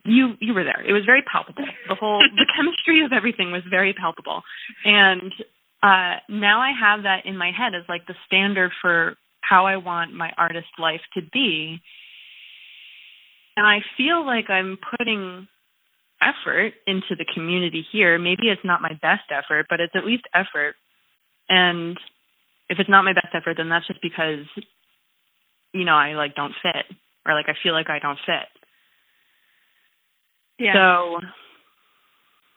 you 0.05 0.37
you 0.41 0.55
were 0.55 0.65
there. 0.65 0.83
It 0.85 0.93
was 0.93 1.05
very 1.05 1.23
palpable. 1.23 1.67
The 1.89 1.95
whole 1.95 2.21
the 2.37 2.47
chemistry 2.57 3.05
of 3.05 3.13
everything 3.13 3.53
was 3.53 3.63
very 3.69 3.93
palpable. 3.93 4.43
And 4.85 5.33
uh 5.83 6.17
now 6.29 6.61
I 6.61 6.73
have 6.79 7.03
that 7.03 7.27
in 7.27 7.37
my 7.37 7.51
head 7.51 7.75
as 7.75 7.83
like 7.89 8.07
the 8.07 8.15
standard 8.27 8.73
for 8.81 9.17
how 9.43 9.67
I 9.67 9.77
want 9.77 10.15
my 10.15 10.31
artist 10.39 10.69
life 10.79 11.03
to 11.15 11.21
be. 11.33 11.81
And 13.57 13.67
I 13.67 13.81
feel 13.97 14.25
like 14.25 14.49
I'm 14.49 14.79
putting 14.97 15.47
effort 16.23 16.73
into 16.87 17.17
the 17.17 17.27
community 17.35 17.85
here. 17.93 18.19
Maybe 18.19 18.49
it's 18.49 18.65
not 18.65 18.81
my 18.81 18.93
best 19.03 19.31
effort, 19.31 19.67
but 19.69 19.81
it's 19.81 19.95
at 19.95 20.07
least 20.07 20.25
effort. 20.35 20.75
And 21.49 21.99
if 22.69 22.79
it's 22.79 22.89
not 22.89 23.05
my 23.05 23.13
best 23.13 23.35
effort, 23.35 23.57
then 23.57 23.69
that's 23.69 23.87
just 23.87 24.01
because, 24.01 24.47
you 25.75 25.85
know, 25.85 25.95
I 25.95 26.15
like 26.15 26.35
don't 26.35 26.55
fit 26.63 26.97
or 27.27 27.35
like 27.35 27.49
I 27.49 27.55
feel 27.63 27.73
like 27.73 27.91
I 27.91 27.99
don't 27.99 28.19
fit. 28.25 28.49
Yeah. 30.59 30.73
So, 30.75 31.19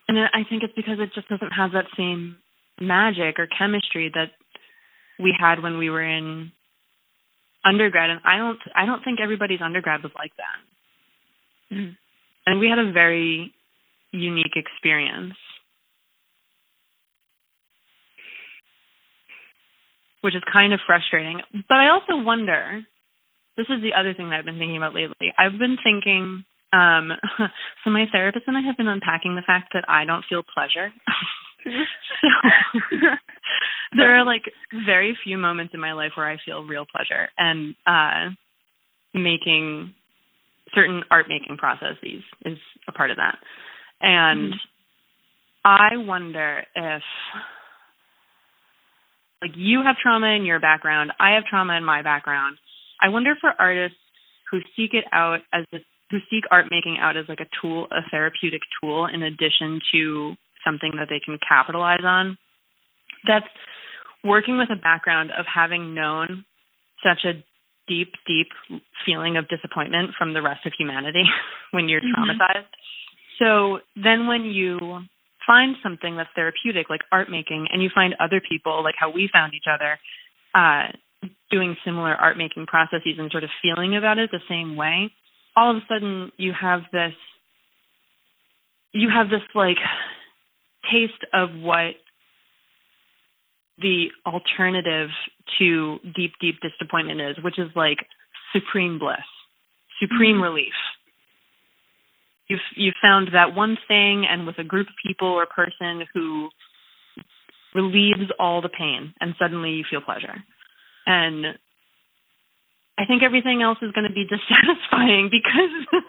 and 0.07 0.19
I 0.19 0.47
think 0.47 0.63
it's 0.63 0.75
because 0.75 0.99
it 0.99 1.09
just 1.15 1.27
doesn't 1.27 1.51
have 1.51 1.71
that 1.71 1.85
same 1.97 2.37
magic 2.79 3.39
or 3.39 3.47
chemistry 3.47 4.11
that 4.13 4.29
we 5.19 5.33
had 5.37 5.63
when 5.63 5.77
we 5.77 5.89
were 5.89 6.03
in 6.03 6.51
undergrad. 7.65 8.09
And 8.09 8.21
I 8.23 8.37
don't, 8.37 8.59
I 8.75 8.85
don't 8.85 9.03
think 9.03 9.19
everybody's 9.19 9.61
undergrad 9.61 10.03
was 10.03 10.11
like 10.15 10.31
that. 10.37 11.75
Mm-hmm. 11.75 11.93
And 12.45 12.59
we 12.59 12.69
had 12.69 12.79
a 12.79 12.91
very 12.91 13.53
unique 14.11 14.55
experience. 14.55 15.33
Which 20.21 20.35
is 20.35 20.43
kind 20.51 20.73
of 20.73 20.79
frustrating. 20.85 21.41
But 21.67 21.77
I 21.77 21.89
also 21.89 22.23
wonder 22.23 22.81
this 23.57 23.67
is 23.69 23.81
the 23.81 23.93
other 23.97 24.13
thing 24.13 24.29
that 24.29 24.39
I've 24.39 24.45
been 24.45 24.57
thinking 24.57 24.77
about 24.77 24.95
lately. 24.95 25.31
I've 25.37 25.57
been 25.59 25.77
thinking 25.83 26.45
um 26.73 27.11
so 27.83 27.89
my 27.89 28.05
therapist 28.11 28.45
and 28.47 28.57
I 28.57 28.61
have 28.61 28.77
been 28.77 28.87
unpacking 28.87 29.35
the 29.35 29.45
fact 29.45 29.73
that 29.73 29.85
I 29.87 30.05
don't 30.05 30.25
feel 30.27 30.41
pleasure. 30.43 30.91
so 31.63 32.27
there 33.95 34.19
are 34.19 34.25
like 34.25 34.43
very 34.85 35.17
few 35.23 35.37
moments 35.37 35.73
in 35.73 35.79
my 35.79 35.93
life 35.93 36.11
where 36.15 36.29
I 36.29 36.37
feel 36.45 36.63
real 36.63 36.85
pleasure 36.85 37.29
and 37.37 37.75
uh 37.85 38.33
making 39.13 39.93
certain 40.73 41.03
art 41.09 41.27
making 41.29 41.57
processes 41.57 42.23
is 42.43 42.57
a 42.87 42.91
part 42.91 43.11
of 43.11 43.17
that. 43.17 43.37
And 44.01 44.53
mm-hmm. 44.53 44.57
I 45.63 45.97
wonder 46.05 46.63
if 46.75 47.01
like 49.41 49.51
you 49.55 49.81
have 49.85 49.95
trauma 50.01 50.27
in 50.35 50.45
your 50.45 50.59
background, 50.59 51.11
I 51.19 51.35
have 51.35 51.45
trauma 51.45 51.73
in 51.73 51.85
my 51.85 52.01
background. 52.01 52.57
I 53.01 53.09
wonder 53.09 53.33
for 53.39 53.51
artists 53.57 53.97
who 54.51 54.59
seek 54.75 54.93
it 54.93 55.05
out 55.11 55.39
as 55.53 55.65
a, 55.73 55.77
who 56.11 56.17
seek 56.29 56.43
art 56.51 56.67
making 56.69 56.97
out 56.99 57.17
as 57.17 57.25
like 57.27 57.39
a 57.39 57.49
tool, 57.61 57.87
a 57.91 58.01
therapeutic 58.09 58.61
tool 58.81 59.07
in 59.11 59.23
addition 59.23 59.79
to 59.93 60.35
something 60.65 60.91
that 60.97 61.07
they 61.09 61.19
can 61.23 61.37
capitalize 61.47 62.03
on. 62.03 62.37
That's 63.27 63.45
working 64.25 64.57
with 64.57 64.69
a 64.71 64.81
background 64.81 65.29
of 65.37 65.45
having 65.45 65.93
known 65.93 66.45
such 67.03 67.23
a 67.25 67.43
deep, 67.87 68.13
deep 68.25 68.47
feeling 69.05 69.37
of 69.37 69.47
disappointment 69.47 70.11
from 70.17 70.33
the 70.33 70.41
rest 70.41 70.65
of 70.65 70.73
humanity 70.77 71.23
when 71.71 71.87
you're 71.87 72.01
mm-hmm. 72.01 72.31
traumatized. 72.31 72.65
So 73.39 73.79
then 73.95 74.27
when 74.27 74.45
you 74.45 74.79
find 75.45 75.75
something 75.83 76.17
that's 76.17 76.29
therapeutic, 76.35 76.89
like 76.89 77.01
art 77.11 77.29
making, 77.29 77.67
and 77.71 77.83
you 77.83 77.89
find 77.93 78.15
other 78.19 78.41
people, 78.41 78.83
like 78.83 78.95
how 78.97 79.11
we 79.11 79.29
found 79.31 79.53
each 79.53 79.69
other, 79.71 79.99
uh, 80.55 80.91
doing 81.51 81.75
similar 81.85 82.13
art 82.13 82.37
making 82.37 82.65
processes 82.65 83.15
and 83.17 83.31
sort 83.31 83.43
of 83.43 83.49
feeling 83.61 83.95
about 83.95 84.17
it 84.17 84.29
the 84.31 84.39
same 84.49 84.75
way, 84.75 85.11
all 85.55 85.71
of 85.71 85.77
a 85.77 85.85
sudden 85.87 86.31
you 86.37 86.53
have 86.59 86.81
this, 86.91 87.13
you 88.93 89.09
have 89.13 89.29
this 89.29 89.41
like 89.53 89.77
taste 90.91 91.23
of 91.33 91.49
what 91.53 91.95
the 93.77 94.07
alternative 94.25 95.09
to 95.59 95.97
deep, 96.15 96.33
deep 96.39 96.55
disappointment 96.61 97.21
is, 97.21 97.43
which 97.43 97.59
is 97.59 97.69
like 97.75 97.97
supreme 98.53 98.99
bliss, 98.99 99.17
supreme 99.99 100.35
mm-hmm. 100.35 100.43
relief 100.43 100.73
you've 102.47 102.59
you've 102.75 102.95
found 103.01 103.29
that 103.33 103.55
one 103.55 103.77
thing 103.87 104.25
and 104.29 104.45
with 104.45 104.57
a 104.57 104.63
group 104.63 104.87
of 104.87 104.93
people 105.05 105.27
or 105.27 105.45
person 105.45 106.05
who 106.13 106.49
relieves 107.73 108.31
all 108.39 108.61
the 108.61 108.69
pain 108.69 109.13
and 109.19 109.35
suddenly 109.39 109.71
you 109.71 109.83
feel 109.89 110.01
pleasure 110.01 110.43
and 111.05 111.45
i 112.97 113.05
think 113.05 113.23
everything 113.23 113.61
else 113.61 113.77
is 113.81 113.91
going 113.91 114.07
to 114.07 114.13
be 114.13 114.25
dissatisfying 114.29 115.29
because 115.29 115.73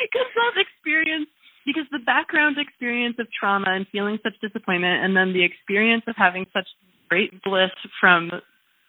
because 0.00 0.32
of 0.48 0.54
experience 0.56 1.28
because 1.66 1.84
the 1.90 1.98
background 1.98 2.56
experience 2.58 3.16
of 3.18 3.26
trauma 3.38 3.66
and 3.68 3.86
feeling 3.90 4.18
such 4.22 4.34
disappointment 4.40 5.04
and 5.04 5.16
then 5.16 5.32
the 5.32 5.44
experience 5.44 6.04
of 6.06 6.14
having 6.16 6.46
such 6.52 6.66
great 7.08 7.42
bliss 7.42 7.74
from 8.00 8.30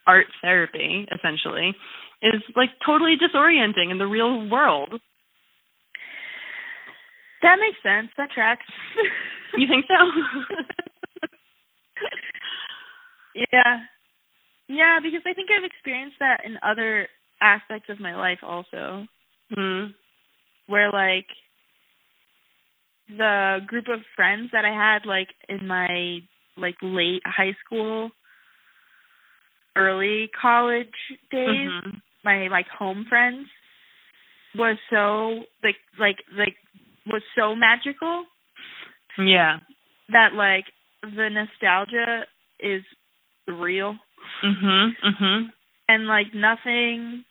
art 0.05 0.27
therapy 0.41 1.05
essentially 1.11 1.75
is 2.21 2.41
like 2.55 2.69
totally 2.85 3.15
disorienting 3.17 3.91
in 3.91 3.97
the 3.97 4.07
real 4.07 4.47
world 4.49 5.01
that 7.41 7.57
makes 7.59 7.77
sense. 7.83 8.09
That 8.17 8.31
tracks. 8.31 8.65
you 9.57 9.67
think 9.67 9.85
so? 9.87 9.95
yeah. 13.53 13.85
Yeah, 14.67 14.99
because 15.01 15.21
I 15.25 15.33
think 15.33 15.49
I've 15.51 15.63
experienced 15.63 16.17
that 16.19 16.41
in 16.45 16.57
other 16.63 17.07
aspects 17.41 17.89
of 17.89 17.99
my 17.99 18.15
life 18.15 18.39
also. 18.41 19.05
Mm. 19.55 19.93
Where 20.67 20.91
like 20.91 21.27
the 23.09 23.59
group 23.67 23.85
of 23.87 23.99
friends 24.15 24.49
that 24.51 24.65
I 24.65 24.73
had 24.73 25.05
like 25.05 25.29
in 25.47 25.67
my 25.67 26.19
like 26.57 26.75
late 26.81 27.21
high 27.25 27.55
school 27.65 28.09
early 29.75 30.29
college 30.39 30.87
days, 31.31 31.69
mm-hmm. 31.69 31.97
my 32.23 32.47
like 32.47 32.67
home 32.67 33.05
friends 33.07 33.47
was 34.55 34.77
so 34.89 35.43
like 35.63 35.75
like 35.99 36.17
like 36.37 36.55
was 37.05 37.21
so 37.37 37.55
magical. 37.55 38.25
Yeah. 39.17 39.57
That 40.09 40.33
like 40.33 40.65
the 41.03 41.29
nostalgia 41.29 42.25
is 42.59 42.83
real. 43.47 43.95
Mhm. 44.43 44.91
Mhm. 45.03 45.51
And 45.87 46.07
like 46.07 46.33
nothing 46.33 47.23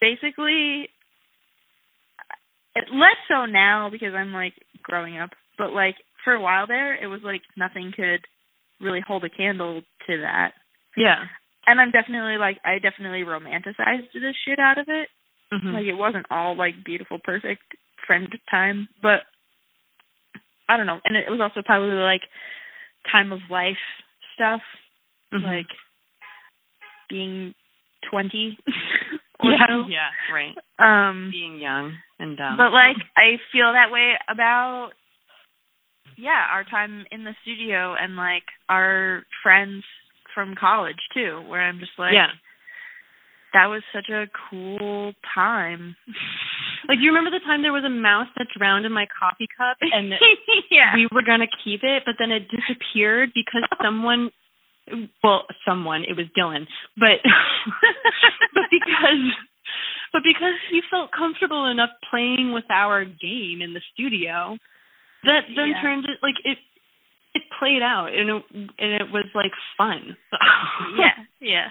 basically 0.00 0.88
it 2.74 2.84
less 2.92 3.18
so 3.28 3.46
now 3.46 3.88
because 3.90 4.14
I'm 4.14 4.32
like 4.32 4.54
growing 4.82 5.18
up, 5.18 5.30
but 5.58 5.72
like 5.72 5.96
for 6.24 6.32
a 6.32 6.40
while 6.40 6.66
there 6.66 6.94
it 7.02 7.06
was 7.06 7.20
like 7.22 7.42
nothing 7.56 7.92
could 7.94 8.26
really 8.80 9.00
hold 9.06 9.24
a 9.24 9.30
candle 9.30 9.82
to 10.06 10.18
that. 10.20 10.52
Yeah. 10.96 11.24
And 11.66 11.80
I'm 11.80 11.90
definitely 11.90 12.36
like 12.38 12.58
I 12.64 12.78
definitely 12.78 13.22
romanticized 13.22 14.12
the 14.12 14.34
shit 14.46 14.58
out 14.58 14.78
of 14.78 14.86
it. 14.88 15.08
Mm-hmm. 15.52 15.74
Like 15.74 15.84
it 15.84 15.94
wasn't 15.94 16.26
all 16.30 16.56
like 16.56 16.84
beautiful 16.84 17.18
perfect 17.22 17.62
friend 18.06 18.28
time, 18.50 18.88
but 19.02 19.20
I 20.68 20.76
don't 20.76 20.86
know. 20.86 21.00
And 21.04 21.16
it 21.16 21.30
was 21.30 21.40
also 21.40 21.62
probably 21.64 21.96
like 21.96 22.22
time 23.10 23.32
of 23.32 23.40
life 23.50 23.80
stuff, 24.34 24.60
mm-hmm. 25.32 25.44
like 25.44 25.66
being 27.08 27.54
twenty. 28.10 28.58
yeah, 29.88 30.10
right. 30.32 30.54
Um, 30.78 31.30
being 31.30 31.58
young 31.58 31.94
and 32.18 32.36
dumb. 32.36 32.56
But 32.56 32.72
like, 32.72 32.96
I 33.16 33.36
feel 33.52 33.72
that 33.72 33.92
way 33.92 34.14
about 34.28 34.90
yeah 36.16 36.46
our 36.52 36.64
time 36.64 37.04
in 37.10 37.24
the 37.24 37.34
studio 37.42 37.94
and 37.98 38.16
like 38.16 38.44
our 38.68 39.22
friends 39.42 39.84
from 40.34 40.54
college 40.58 41.00
too, 41.12 41.42
where 41.48 41.60
I'm 41.60 41.78
just 41.78 41.92
like, 41.98 42.14
yeah, 42.14 42.28
that 43.54 43.66
was 43.66 43.82
such 43.94 44.10
a 44.10 44.26
cool 44.50 45.14
time. 45.34 45.96
Like, 46.86 46.98
do 46.98 47.04
you 47.04 47.16
remember 47.16 47.32
the 47.32 47.40
time 47.40 47.62
there 47.62 47.72
was 47.72 47.84
a 47.84 47.88
mouse 47.88 48.28
that 48.36 48.48
drowned 48.52 48.84
in 48.84 48.92
my 48.92 49.06
coffee 49.08 49.48
cup 49.56 49.78
and 49.80 50.12
yeah. 50.70 50.92
we 50.94 51.08
were 51.10 51.22
going 51.22 51.40
to 51.40 51.48
keep 51.64 51.80
it, 51.82 52.02
but 52.04 52.16
then 52.18 52.30
it 52.30 52.44
disappeared 52.52 53.30
because 53.34 53.64
someone, 53.82 54.30
well, 55.22 55.44
someone, 55.66 56.04
it 56.04 56.16
was 56.16 56.26
Dylan, 56.36 56.66
but, 56.96 57.22
but 58.54 58.64
because, 58.70 59.32
but 60.12 60.22
because 60.24 60.58
he 60.70 60.80
felt 60.90 61.10
comfortable 61.12 61.66
enough 61.66 61.90
playing 62.10 62.52
with 62.52 62.64
our 62.70 63.04
game 63.04 63.62
in 63.62 63.74
the 63.74 63.80
studio, 63.92 64.56
that 65.24 65.48
then 65.56 65.72
yeah. 65.74 65.82
turned 65.82 66.04
it, 66.04 66.18
like, 66.22 66.36
it, 66.44 66.58
it 67.34 67.42
played 67.58 67.82
out 67.82 68.14
and 68.14 68.30
it, 68.30 68.42
and 68.78 68.92
it 68.94 69.10
was 69.12 69.26
like 69.34 69.52
fun. 69.76 70.16
yeah, 70.98 71.18
yeah, 71.40 71.68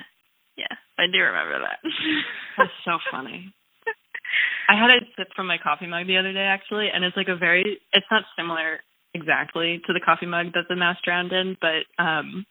yeah. 0.58 0.76
I 1.00 1.08
do 1.12 1.20
remember 1.20 1.60
that. 1.60 1.80
That's 2.58 2.72
so 2.86 3.00
funny. 3.12 3.54
I 4.70 4.76
had 4.76 4.90
a 4.90 5.00
sip 5.18 5.28
from 5.36 5.48
my 5.48 5.58
coffee 5.58 5.88
mug 5.88 6.08
the 6.08 6.18
other 6.18 6.34
day 6.34 6.48
actually, 6.48 6.88
and 6.94 7.04
it's 7.04 7.18
like 7.18 7.28
a 7.28 7.36
very 7.36 7.80
it's 7.92 8.06
not 8.12 8.24
similar 8.38 8.80
exactly 9.14 9.82
to 9.86 9.94
the 9.94 10.00
coffee 10.00 10.26
mug 10.26 10.48
that 10.54 10.66
the 10.70 10.76
mouse 10.76 10.98
drowned 11.04 11.32
in, 11.32 11.58
but 11.60 11.88
um 12.02 12.46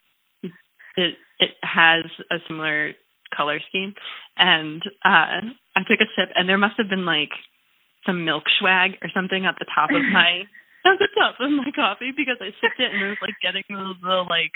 it 0.97 1.15
it 1.39 1.51
has 1.63 2.05
a 2.31 2.37
similar 2.49 2.93
color 3.37 3.61
scheme. 3.69 3.95
And 4.37 4.83
uh 5.05 5.41
I 5.77 5.81
took 5.89 6.01
a 6.01 6.09
sip 6.17 6.31
and 6.35 6.49
there 6.49 6.59
must 6.59 6.77
have 6.79 6.89
been 6.89 7.05
like 7.07 7.31
some 8.07 8.25
milk 8.25 8.45
swag 8.59 8.93
or 9.03 9.09
something 9.15 9.47
at 9.47 9.57
the 9.59 9.67
top 9.75 9.91
of 9.91 10.03
my 10.13 10.43
at 10.85 10.99
the 10.99 11.09
top 11.19 11.37
of 11.41 11.51
my 11.51 11.71
coffee 11.75 12.13
because 12.17 12.37
I 12.41 12.51
sipped 12.61 12.81
it 12.81 12.93
and 12.93 13.03
it 13.03 13.09
was 13.09 13.23
like 13.23 13.35
getting 13.43 13.63
the, 13.69 13.95
the 14.03 14.25
like 14.29 14.53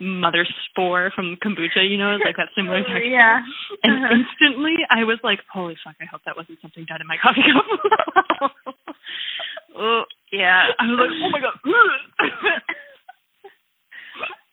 mother 0.00 0.44
spore 0.68 1.12
from 1.14 1.36
kombucha, 1.42 1.88
you 1.88 1.96
know, 1.96 2.18
like 2.24 2.36
that 2.36 2.48
similar 2.56 2.82
texture. 2.82 2.98
Yeah. 3.02 3.40
And 3.82 4.04
Uh-huh. 4.04 4.14
instantly 4.14 4.74
I 4.90 5.04
was 5.04 5.18
like, 5.22 5.40
Holy 5.52 5.76
fuck, 5.84 5.94
I 6.00 6.04
hope 6.04 6.20
that 6.26 6.36
wasn't 6.36 6.60
something 6.60 6.84
done 6.84 7.00
in 7.00 7.06
my 7.06 7.16
coffee 7.22 7.42
cup. 7.46 8.52
oh, 9.78 10.02
yeah. 10.32 10.66
I 10.78 10.84
was 10.86 10.98
like, 10.98 11.10
Oh 11.22 11.30
my 11.30 11.40
god 11.40 11.56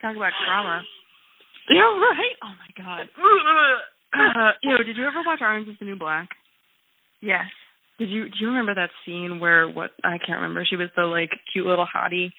Talk 0.01 0.15
about 0.15 0.33
trauma. 0.45 0.81
Yeah, 1.69 1.81
right? 1.81 2.35
Oh 2.43 2.53
my 2.57 2.83
god. 2.83 3.09
Uh, 4.13 4.51
you 4.61 4.69
know, 4.71 4.83
did 4.83 4.97
you 4.97 5.05
ever 5.05 5.21
watch 5.25 5.39
Orange 5.41 5.67
is 5.69 5.75
the 5.79 5.85
New 5.85 5.95
Black? 5.97 6.29
Yes. 7.21 7.45
Did 7.99 8.09
you 8.09 8.25
do 8.25 8.35
you 8.39 8.47
remember 8.47 8.73
that 8.75 8.89
scene 9.05 9.39
where 9.39 9.69
what 9.69 9.91
I 10.03 10.17
can't 10.17 10.41
remember, 10.41 10.65
she 10.65 10.75
was 10.75 10.89
the 10.95 11.03
like 11.03 11.29
cute 11.53 11.65
little 11.67 11.85
hottie, 11.87 12.31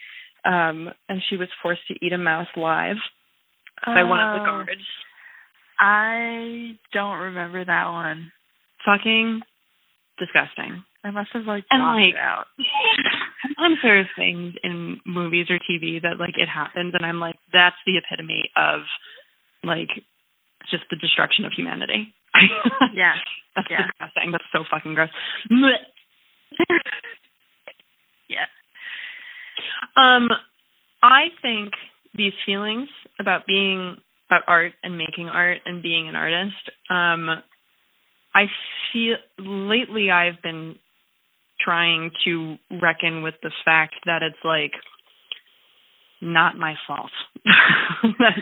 um, 0.45 0.91
and 1.09 1.23
she 1.31 1.37
was 1.37 1.49
forced 1.63 1.87
to 1.89 1.95
eat 2.05 2.13
a 2.13 2.19
mouse 2.19 2.49
live 2.57 2.97
by 3.87 4.03
one 4.03 4.21
of 4.21 4.35
the 4.37 4.43
Oh, 4.43 4.45
guards. 4.45 4.81
I 5.79 6.77
don't 6.93 7.19
remember 7.19 7.65
that 7.65 7.87
one. 7.89 8.33
Fucking 8.85 9.41
disgusting. 10.19 10.85
I 11.05 11.11
must 11.11 11.31
have 11.33 11.45
like 11.47 11.65
And, 11.71 11.81
blocked 11.81 12.01
like, 12.01 12.15
it 12.15 12.17
out. 12.17 12.47
Sometimes 13.63 13.79
there's 13.83 14.07
things 14.17 14.55
in 14.65 15.01
movies 15.07 15.47
or 15.51 15.59
TV 15.59 16.03
that 16.03 16.19
like 16.19 16.37
it 16.37 16.49
happens 16.49 16.95
and 16.95 17.07
I'm 17.07 17.21
like, 17.21 17.37
that's 17.53 17.77
the 17.87 17.97
epitome 17.97 18.51
of 18.57 18.81
like 19.63 19.89
just 20.71 20.85
the 20.91 20.97
destruction 20.97 21.45
of 21.45 21.53
humanity. 21.57 22.15
Yeah. 22.95 23.15
That's 23.55 23.69
Yeah. 23.71 23.87
disgusting. 23.87 24.33
That's 24.33 24.45
so 24.53 24.65
fucking 24.71 24.95
gross. 24.95 25.11
Yeah. 28.29 28.47
Um, 29.97 30.29
I 31.03 31.25
think 31.43 31.73
these 32.15 32.33
feelings 32.47 32.89
about 33.21 33.47
being 33.47 33.97
about 34.31 34.43
art 34.47 34.73
and 34.83 34.97
making 34.97 35.29
art 35.29 35.59
and 35.67 35.83
being 35.83 36.09
an 36.09 36.17
artist, 36.17 36.71
um, 36.89 37.29
I 38.35 38.47
feel 38.93 39.17
lately 39.39 40.11
I've 40.11 40.41
been 40.43 40.77
trying 41.65 42.11
to 42.25 42.57
reckon 42.81 43.23
with 43.23 43.35
the 43.43 43.53
fact 43.65 43.95
that 44.07 44.23
it's 44.23 44.43
like 44.45 44.73
not 46.21 46.57
my 46.57 46.75
fault 46.87 47.11
that, 47.45 48.37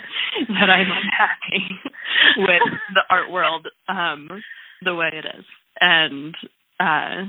that 0.48 0.70
I'm 0.70 0.90
unhappy 0.90 1.80
with 2.36 2.62
the 2.94 3.02
art 3.08 3.30
world 3.30 3.66
um, 3.88 4.28
the 4.82 4.94
way 4.94 5.10
it 5.12 5.24
is 5.24 5.44
and 5.80 6.34
uh, 6.78 7.24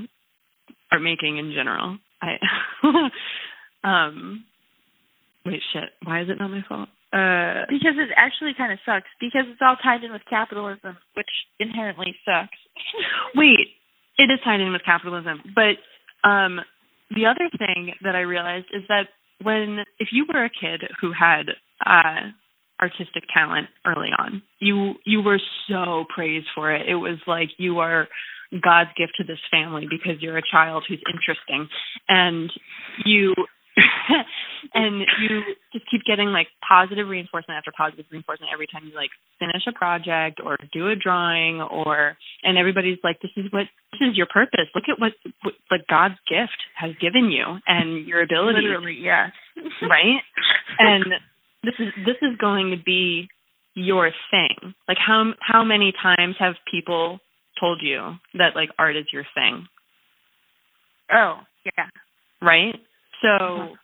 art 0.92 1.02
making 1.02 1.38
in 1.38 1.52
general. 1.54 1.98
I 2.20 2.38
um 3.84 4.44
wait 5.44 5.60
shit 5.72 5.90
why 6.04 6.22
is 6.22 6.28
it 6.28 6.38
not 6.38 6.50
my 6.50 6.62
fault 6.68 6.88
uh 7.12 7.66
Because 7.68 7.98
it 7.98 8.08
actually 8.16 8.52
kind 8.56 8.72
of 8.72 8.78
sucks. 8.86 9.08
Because 9.20 9.44
it's 9.50 9.60
all 9.60 9.76
tied 9.76 10.04
in 10.04 10.12
with 10.12 10.22
capitalism, 10.30 10.96
which 11.14 11.28
inherently 11.58 12.14
sucks. 12.24 12.56
wait 13.34 13.74
it 14.18 14.24
is 14.24 14.38
tied 14.44 14.60
in 14.60 14.72
with 14.72 14.82
capitalism. 14.84 15.42
But 15.54 16.28
um 16.28 16.60
the 17.10 17.26
other 17.26 17.50
thing 17.58 17.92
that 18.02 18.14
i 18.16 18.20
realized 18.20 18.66
is 18.72 18.82
that 18.88 19.08
when 19.42 19.80
if 19.98 20.08
you 20.12 20.26
were 20.32 20.44
a 20.44 20.50
kid 20.50 20.82
who 21.00 21.12
had 21.12 21.46
uh 21.84 22.30
artistic 22.80 23.24
talent 23.32 23.68
early 23.86 24.08
on 24.18 24.42
you 24.58 24.94
you 25.04 25.22
were 25.22 25.40
so 25.68 26.04
praised 26.14 26.46
for 26.54 26.74
it. 26.74 26.88
It 26.88 26.96
was 26.96 27.18
like 27.26 27.50
you 27.58 27.78
are 27.78 28.08
god's 28.62 28.90
gift 28.96 29.12
to 29.16 29.24
this 29.24 29.38
family 29.50 29.86
because 29.88 30.20
you're 30.20 30.38
a 30.38 30.42
child 30.50 30.84
who's 30.88 31.02
interesting. 31.12 31.68
And 32.08 32.50
you 33.04 33.34
and 34.74 35.00
you 35.20 35.42
just 35.72 35.88
keep 35.90 36.02
getting 36.04 36.28
like 36.28 36.48
positive 36.66 37.08
reinforcement 37.08 37.56
after 37.56 37.72
positive 37.76 38.04
reinforcement 38.10 38.50
every 38.52 38.66
time 38.66 38.82
you 38.84 38.94
like 38.94 39.10
finish 39.38 39.62
a 39.66 39.72
project 39.72 40.40
or 40.44 40.56
do 40.72 40.88
a 40.88 40.96
drawing 40.96 41.60
or 41.60 42.16
and 42.42 42.58
everybody's 42.58 42.98
like 43.02 43.20
this 43.22 43.30
is 43.36 43.46
what 43.50 43.64
this 43.92 44.08
is 44.08 44.16
your 44.16 44.26
purpose. 44.26 44.68
Look 44.74 44.84
at 44.88 45.00
what, 45.00 45.12
what 45.42 45.54
like 45.70 45.86
god's 45.88 46.20
gift 46.28 46.60
has 46.76 46.92
given 47.00 47.30
you 47.30 47.44
and 47.66 48.06
your 48.06 48.22
ability. 48.22 48.60
Literally, 48.62 48.98
yes. 49.00 49.32
right? 49.82 50.20
And 50.78 51.04
this 51.62 51.74
is 51.78 51.88
this 52.06 52.16
is 52.22 52.36
going 52.40 52.70
to 52.70 52.82
be 52.82 53.28
your 53.74 54.10
thing. 54.30 54.74
Like 54.88 54.96
how 54.98 55.32
how 55.40 55.64
many 55.64 55.92
times 55.92 56.36
have 56.38 56.54
people 56.70 57.20
told 57.60 57.80
you 57.82 58.16
that 58.34 58.56
like 58.56 58.70
art 58.78 58.96
is 58.96 59.04
your 59.12 59.24
thing? 59.34 59.66
Oh, 61.12 61.40
yeah. 61.64 61.88
right 62.40 62.80
so 63.22 63.28
Uh-huh. 63.28 63.74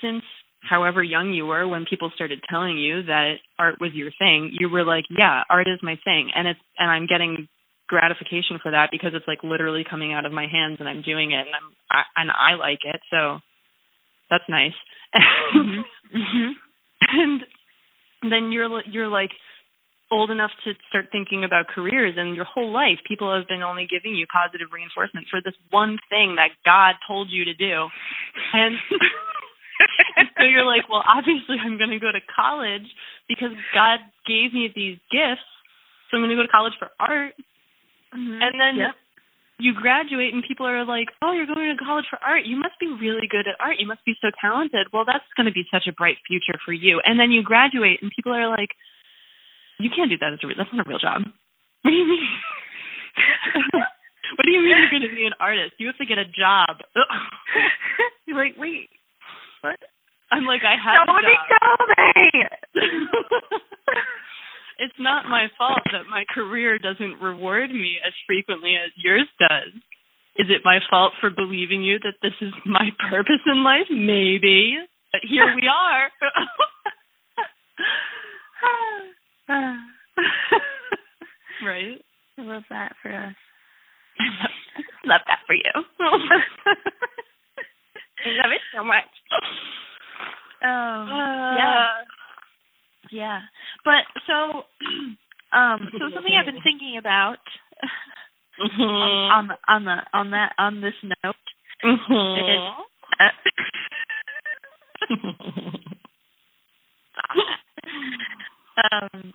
since 0.00 0.22
however 0.62 1.02
young 1.02 1.32
you 1.32 1.44
were 1.46 1.66
when 1.66 1.84
people 1.84 2.10
started 2.14 2.40
telling 2.48 2.78
you 2.78 3.02
that 3.04 3.34
art 3.58 3.80
was 3.80 3.92
your 3.94 4.10
thing 4.18 4.50
you 4.58 4.68
were 4.70 4.84
like 4.84 5.04
yeah 5.10 5.42
art 5.50 5.66
is 5.68 5.80
my 5.82 5.96
thing. 6.04 6.30
And 6.34 6.46
it's 6.48 6.60
and 6.78 6.90
i'm 6.90 7.06
getting 7.06 7.48
gratification 7.88 8.58
for 8.62 8.70
that 8.70 8.88
because 8.90 9.10
it's 9.14 9.26
like 9.28 9.42
literally 9.42 9.84
coming 9.88 10.12
out 10.14 10.24
of 10.24 10.32
my 10.32 10.46
hands 10.46 10.78
and 10.80 10.88
i'm 10.88 11.02
doing 11.02 11.32
it 11.32 11.44
and 11.46 11.54
i'm 11.54 11.68
I, 11.90 12.02
and 12.16 12.30
i 12.30 12.54
like 12.54 12.80
it. 12.84 13.00
So 13.10 13.40
that's 14.30 14.48
nice. 14.48 14.74
Hmm 16.14 16.52
and 17.08 17.42
then 18.30 18.52
you're 18.52 18.68
li- 18.68 18.88
you're 18.90 19.08
like 19.08 19.30
old 20.12 20.30
enough 20.30 20.52
to 20.62 20.74
start 20.88 21.08
thinking 21.10 21.42
about 21.42 21.66
careers 21.66 22.14
and 22.18 22.36
your 22.36 22.44
whole 22.44 22.70
life 22.70 23.00
people 23.08 23.34
have 23.34 23.48
been 23.48 23.62
only 23.62 23.88
giving 23.88 24.14
you 24.14 24.26
positive 24.28 24.68
reinforcement 24.70 25.26
for 25.30 25.40
this 25.40 25.54
one 25.70 25.96
thing 26.12 26.36
that 26.36 26.52
god 26.64 26.94
told 27.08 27.30
you 27.30 27.44
to 27.44 27.54
do 27.54 27.88
and 28.52 28.76
and 30.16 30.28
so 30.36 30.44
you're 30.44 30.68
like 30.68 30.84
well 30.92 31.02
obviously 31.08 31.56
i'm 31.64 31.78
going 31.78 31.90
to 31.90 31.98
go 31.98 32.12
to 32.12 32.20
college 32.28 32.86
because 33.26 33.56
god 33.72 33.98
gave 34.28 34.52
me 34.52 34.68
these 34.76 35.00
gifts 35.10 35.48
so 36.12 36.16
i'm 36.16 36.20
going 36.20 36.30
to 36.30 36.36
go 36.36 36.44
to 36.44 36.52
college 36.52 36.76
for 36.78 36.92
art 37.00 37.32
mm-hmm. 38.12 38.42
and 38.44 38.60
then 38.60 38.76
Yep. 38.76 38.94
you 39.58 39.72
graduate 39.74 40.34
and 40.34 40.42
people 40.42 40.66
are 40.66 40.84
like, 40.84 41.08
"Oh, 41.22 41.30
you're 41.30 41.46
going 41.46 41.70
to 41.70 41.84
college 41.84 42.06
for 42.10 42.18
art. 42.18 42.44
You 42.44 42.56
must 42.56 42.74
be 42.80 42.88
really 42.88 43.28
good 43.30 43.46
at 43.46 43.54
art. 43.60 43.76
You 43.78 43.86
must 43.86 44.04
be 44.04 44.16
so 44.20 44.28
talented." 44.40 44.88
Well, 44.92 45.04
that's 45.06 45.28
going 45.36 45.46
to 45.46 45.52
be 45.52 45.62
such 45.70 45.86
a 45.86 45.92
bright 45.92 46.16
future 46.26 46.58
for 46.64 46.72
you. 46.72 47.00
And 47.04 47.20
then 47.20 47.30
you 47.30 47.44
graduate 47.44 48.02
and 48.02 48.10
people 48.10 48.34
are 48.34 48.48
like, 48.48 48.74
"You 49.82 49.90
can't 49.90 50.08
do 50.10 50.16
that 50.18 50.32
as 50.32 50.38
a 50.42 50.46
re- 50.46 50.54
that's 50.56 50.72
not 50.72 50.86
a 50.86 50.88
real 50.88 50.98
job." 51.02 51.22
What 51.82 51.90
do 51.90 51.96
you 51.98 52.06
mean? 52.06 52.28
what 54.38 54.44
do 54.46 54.50
you 54.54 54.60
mean 54.62 54.78
you're 54.78 54.88
going 54.90 55.02
to 55.02 55.10
be 55.14 55.26
an 55.26 55.34
artist? 55.40 55.74
You 55.78 55.88
have 55.88 55.98
to 55.98 56.06
get 56.06 56.18
a 56.18 56.24
job. 56.24 56.78
You're 58.26 58.38
like, 58.38 58.54
wait, 58.56 58.88
what? 59.60 59.76
I'm 60.30 60.44
like, 60.46 60.62
I 60.64 60.76
have 60.78 61.06
Nobody 61.06 61.26
a 61.26 61.36
job. 61.50 61.76
told 61.76 61.90
me. 61.98 62.46
it's 64.78 64.98
not 64.98 65.26
my 65.28 65.48
fault 65.58 65.82
that 65.92 66.06
my 66.08 66.24
career 66.32 66.78
doesn't 66.78 67.20
reward 67.20 67.70
me 67.70 67.98
as 68.06 68.14
frequently 68.26 68.76
as 68.78 68.90
yours 68.96 69.28
does. 69.38 69.74
Is 70.38 70.48
it 70.48 70.62
my 70.64 70.78
fault 70.88 71.12
for 71.20 71.28
believing 71.28 71.82
you 71.82 71.98
that 72.00 72.14
this 72.22 72.32
is 72.40 72.54
my 72.64 72.90
purpose 73.10 73.42
in 73.44 73.62
life? 73.64 73.90
Maybe. 73.90 74.78
But 75.12 75.20
here 75.28 75.54
we 75.54 75.68
are. 75.68 76.08
right? 81.66 82.00
I 82.38 82.42
love 82.42 82.62
that 82.70 82.94
for 83.02 83.12
us. 83.14 83.34
Love 85.04 85.20
that 85.26 85.40
for 85.46 85.54
you. 85.54 85.62
I 88.24 88.28
love 88.38 88.52
it 88.52 88.60
so 88.74 88.84
much. 88.84 89.10
Um, 90.62 91.10
Uh, 91.10 91.56
yeah, 91.56 91.86
yeah. 93.10 93.40
But 93.84 94.04
so, 94.26 94.62
um, 95.52 95.90
so 95.98 96.08
something 96.14 96.34
I've 96.38 96.46
been 96.46 96.60
thinking 96.64 96.96
about 96.98 97.38
Mhm. 98.60 99.30
on 99.32 99.48
the 99.48 99.56
on 99.66 99.84
the 99.84 99.96
on 100.12 100.30
that 100.30 100.52
on 100.58 100.80
this 100.80 100.94
note 101.02 101.34
Mhm. 101.82 102.84
uh, 103.18 103.30
um, 108.92 109.34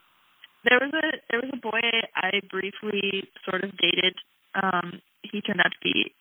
there 0.68 0.80
was 0.82 0.92
a 0.94 1.18
there 1.30 1.42
was 1.42 1.50
a 1.54 1.58
boy 1.58 1.80
I 2.16 2.42
briefly 2.50 3.30
sort 3.50 3.64
of 3.64 3.72
dated. 3.78 4.16
Um, 4.56 5.02
he 5.24 5.42
turned 5.42 5.60
out 5.60 5.72
to 5.72 5.78
be 5.84 6.14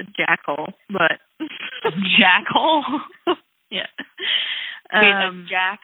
a 0.00 0.04
jackhole, 0.04 0.72
but 0.90 1.18
Jackal. 2.18 2.82
yeah. 3.70 3.86
Wait, 4.92 5.12
Um, 5.12 5.44
a 5.46 5.50
jack 5.50 5.80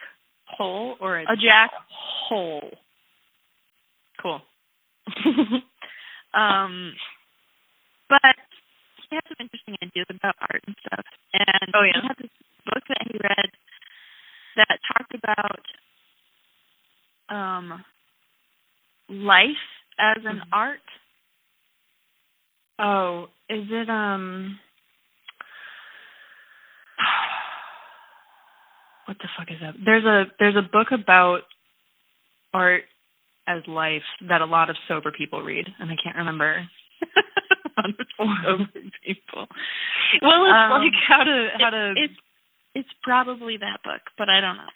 hole 0.46 0.96
or 1.00 1.18
a, 1.18 1.22
a 1.22 1.36
jack 1.36 1.70
hole? 1.90 2.70
Cool. 4.22 4.40
Um, 6.34 6.92
but 8.10 8.36
he 9.08 9.16
had 9.16 9.24
some 9.26 9.40
interesting 9.40 9.74
ideas 9.82 10.04
about 10.10 10.34
art 10.38 10.60
and 10.66 10.76
stuff. 10.84 11.06
And 11.32 11.72
Oh, 11.72 11.80
yeah? 11.82 12.00
he 12.02 12.06
had 12.08 12.16
this 12.20 12.30
book 12.66 12.84
that 12.88 13.08
he 13.08 13.16
read 13.16 13.50
that 14.56 14.78
talked 14.92 15.14
about 15.14 15.64
um 17.30 17.82
life 19.08 19.56
as 19.98 20.24
an 20.24 20.40
Mhm. 20.40 20.48
art. 20.52 20.80
oh, 22.78 23.28
is 23.48 23.66
it 23.70 23.88
um 23.88 24.58
what 29.06 29.18
the 29.18 29.28
fuck 29.36 29.50
is 29.50 29.60
that? 29.60 29.74
There's 29.84 30.04
a 30.04 30.26
there's 30.38 30.56
a 30.56 30.62
book 30.62 30.88
about 30.92 31.42
art 32.52 32.84
as 33.46 33.62
life 33.68 34.02
that 34.28 34.40
a 34.40 34.44
lot 34.46 34.70
of 34.70 34.76
sober 34.88 35.12
people 35.12 35.42
read, 35.42 35.66
and 35.78 35.90
I 35.90 35.96
can't 36.02 36.16
remember. 36.16 36.66
sober 38.44 38.66
people. 39.04 39.46
Well, 40.22 40.44
it's 40.46 40.54
Um, 40.54 40.70
like 40.82 40.92
how 41.08 41.22
to 41.24 41.48
how 41.58 41.70
to 41.70 41.94
it's 41.96 42.14
it's 42.74 42.88
probably 43.02 43.56
that 43.58 43.82
book, 43.84 44.00
but 44.18 44.28
I 44.28 44.40
don't 44.40 44.56
know. 44.56 44.68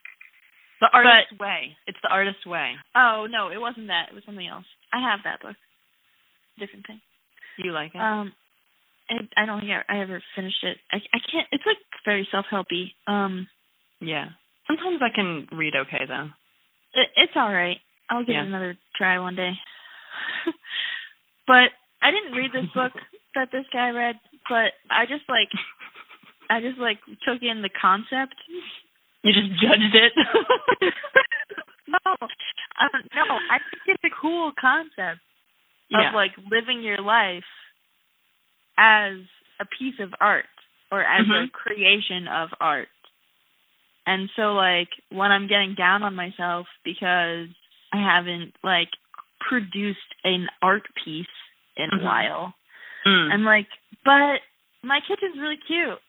The 0.80 0.88
artist's 0.92 1.38
way. 1.38 1.76
It's 1.86 1.98
the 2.02 2.08
artist's 2.08 2.46
way. 2.46 2.72
Oh 2.96 3.26
no, 3.30 3.48
it 3.48 3.60
wasn't 3.60 3.88
that. 3.88 4.08
It 4.10 4.14
was 4.14 4.24
something 4.24 4.46
else. 4.46 4.64
I 4.92 5.00
have 5.00 5.20
that 5.24 5.40
book. 5.42 5.56
Different 6.58 6.86
thing. 6.86 7.00
You 7.58 7.72
like 7.72 7.94
it? 7.94 8.00
Um, 8.00 8.32
I, 9.10 9.42
I 9.42 9.46
don't 9.46 9.60
think 9.60 9.72
I, 9.72 9.82
I 9.96 10.02
ever 10.02 10.22
finished 10.36 10.62
it. 10.62 10.78
I 10.92 10.96
I 11.12 11.18
can't. 11.30 11.46
It's 11.52 11.64
like 11.66 11.78
very 12.04 12.26
self 12.30 12.46
helpy. 12.52 12.92
Um, 13.06 13.48
yeah. 14.00 14.28
Sometimes 14.66 15.00
I 15.02 15.14
can 15.14 15.48
read 15.52 15.74
okay 15.76 16.04
though. 16.06 16.28
it, 16.94 17.08
it's 17.16 17.32
all 17.36 17.52
right. 17.52 17.78
I'll 18.08 18.24
give 18.24 18.34
Yeah. 18.34 18.42
it 18.44 18.48
another 18.48 18.76
try 18.96 19.18
one 19.18 19.36
day. 19.36 19.52
but 21.46 21.70
I 22.02 22.10
didn't 22.10 22.36
read 22.36 22.52
this 22.52 22.70
book 22.74 22.92
that 23.34 23.48
this 23.52 23.64
guy 23.72 23.90
read, 23.90 24.16
but 24.48 24.72
I 24.90 25.06
just 25.06 25.24
like 25.28 25.48
I 26.50 26.60
just 26.60 26.78
like 26.78 26.98
took 27.26 27.42
in 27.42 27.62
the 27.62 27.70
concept. 27.70 28.34
You 29.22 29.32
just 29.32 29.50
judged 29.60 29.94
it. 29.94 30.12
no, 31.88 32.12
um, 32.20 33.02
no, 33.14 33.24
I 33.50 33.58
think 33.70 33.82
it's 33.86 34.04
a 34.04 34.16
cool 34.20 34.52
concept 34.58 35.20
yeah. 35.90 36.08
of 36.08 36.14
like 36.14 36.32
living 36.50 36.82
your 36.82 37.02
life 37.02 37.44
as 38.78 39.14
a 39.60 39.66
piece 39.78 39.96
of 40.00 40.14
art 40.20 40.46
or 40.90 41.02
as 41.02 41.26
a 41.26 41.46
Mhm. 41.46 41.52
creation 41.52 42.28
of 42.28 42.48
art. 42.60 42.88
And 44.06 44.30
so 44.36 44.54
like 44.54 44.88
when 45.10 45.30
I'm 45.30 45.46
getting 45.48 45.74
down 45.74 46.02
on 46.02 46.14
myself 46.14 46.66
because 46.84 47.48
I 47.92 47.98
haven't 47.98 48.54
like 48.64 48.88
produced 49.40 50.14
an 50.24 50.48
art 50.62 50.86
piece 51.04 51.26
in 51.76 51.90
Mhm. 51.90 52.00
a 52.00 52.04
while, 52.04 52.54
Mm. 53.06 53.32
I'm 53.32 53.44
like, 53.44 53.68
but 54.04 54.40
my 54.82 55.00
kitchen's 55.00 55.36
really 55.38 55.56
cute. 55.58 56.00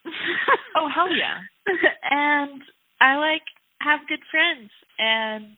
oh 0.75 0.87
hell 0.87 1.11
yeah. 1.11 1.41
and 2.03 2.63
I 3.01 3.17
like 3.17 3.41
have 3.81 4.07
good 4.07 4.21
friends 4.29 4.69
and 4.99 5.57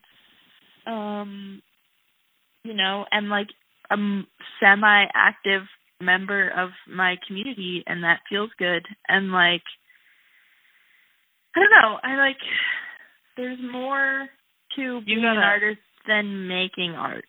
um 0.87 1.61
you 2.63 2.73
know, 2.73 3.05
and 3.11 3.27
like 3.29 3.49
a 3.91 3.97
semi 4.59 5.05
active 5.13 5.63
member 6.01 6.49
of 6.49 6.69
my 6.89 7.15
community 7.27 7.83
and 7.85 8.03
that 8.03 8.19
feels 8.29 8.49
good 8.57 8.85
and 9.07 9.31
like 9.31 9.61
I 11.55 11.59
don't 11.59 11.69
know, 11.69 11.99
I 12.03 12.15
like 12.15 12.37
there's 13.37 13.59
more 13.61 14.27
to 14.75 15.01
being 15.05 15.19
an 15.19 15.35
gotta- 15.35 15.45
artist 15.45 15.81
than 16.07 16.47
making 16.47 16.95
art. 16.97 17.25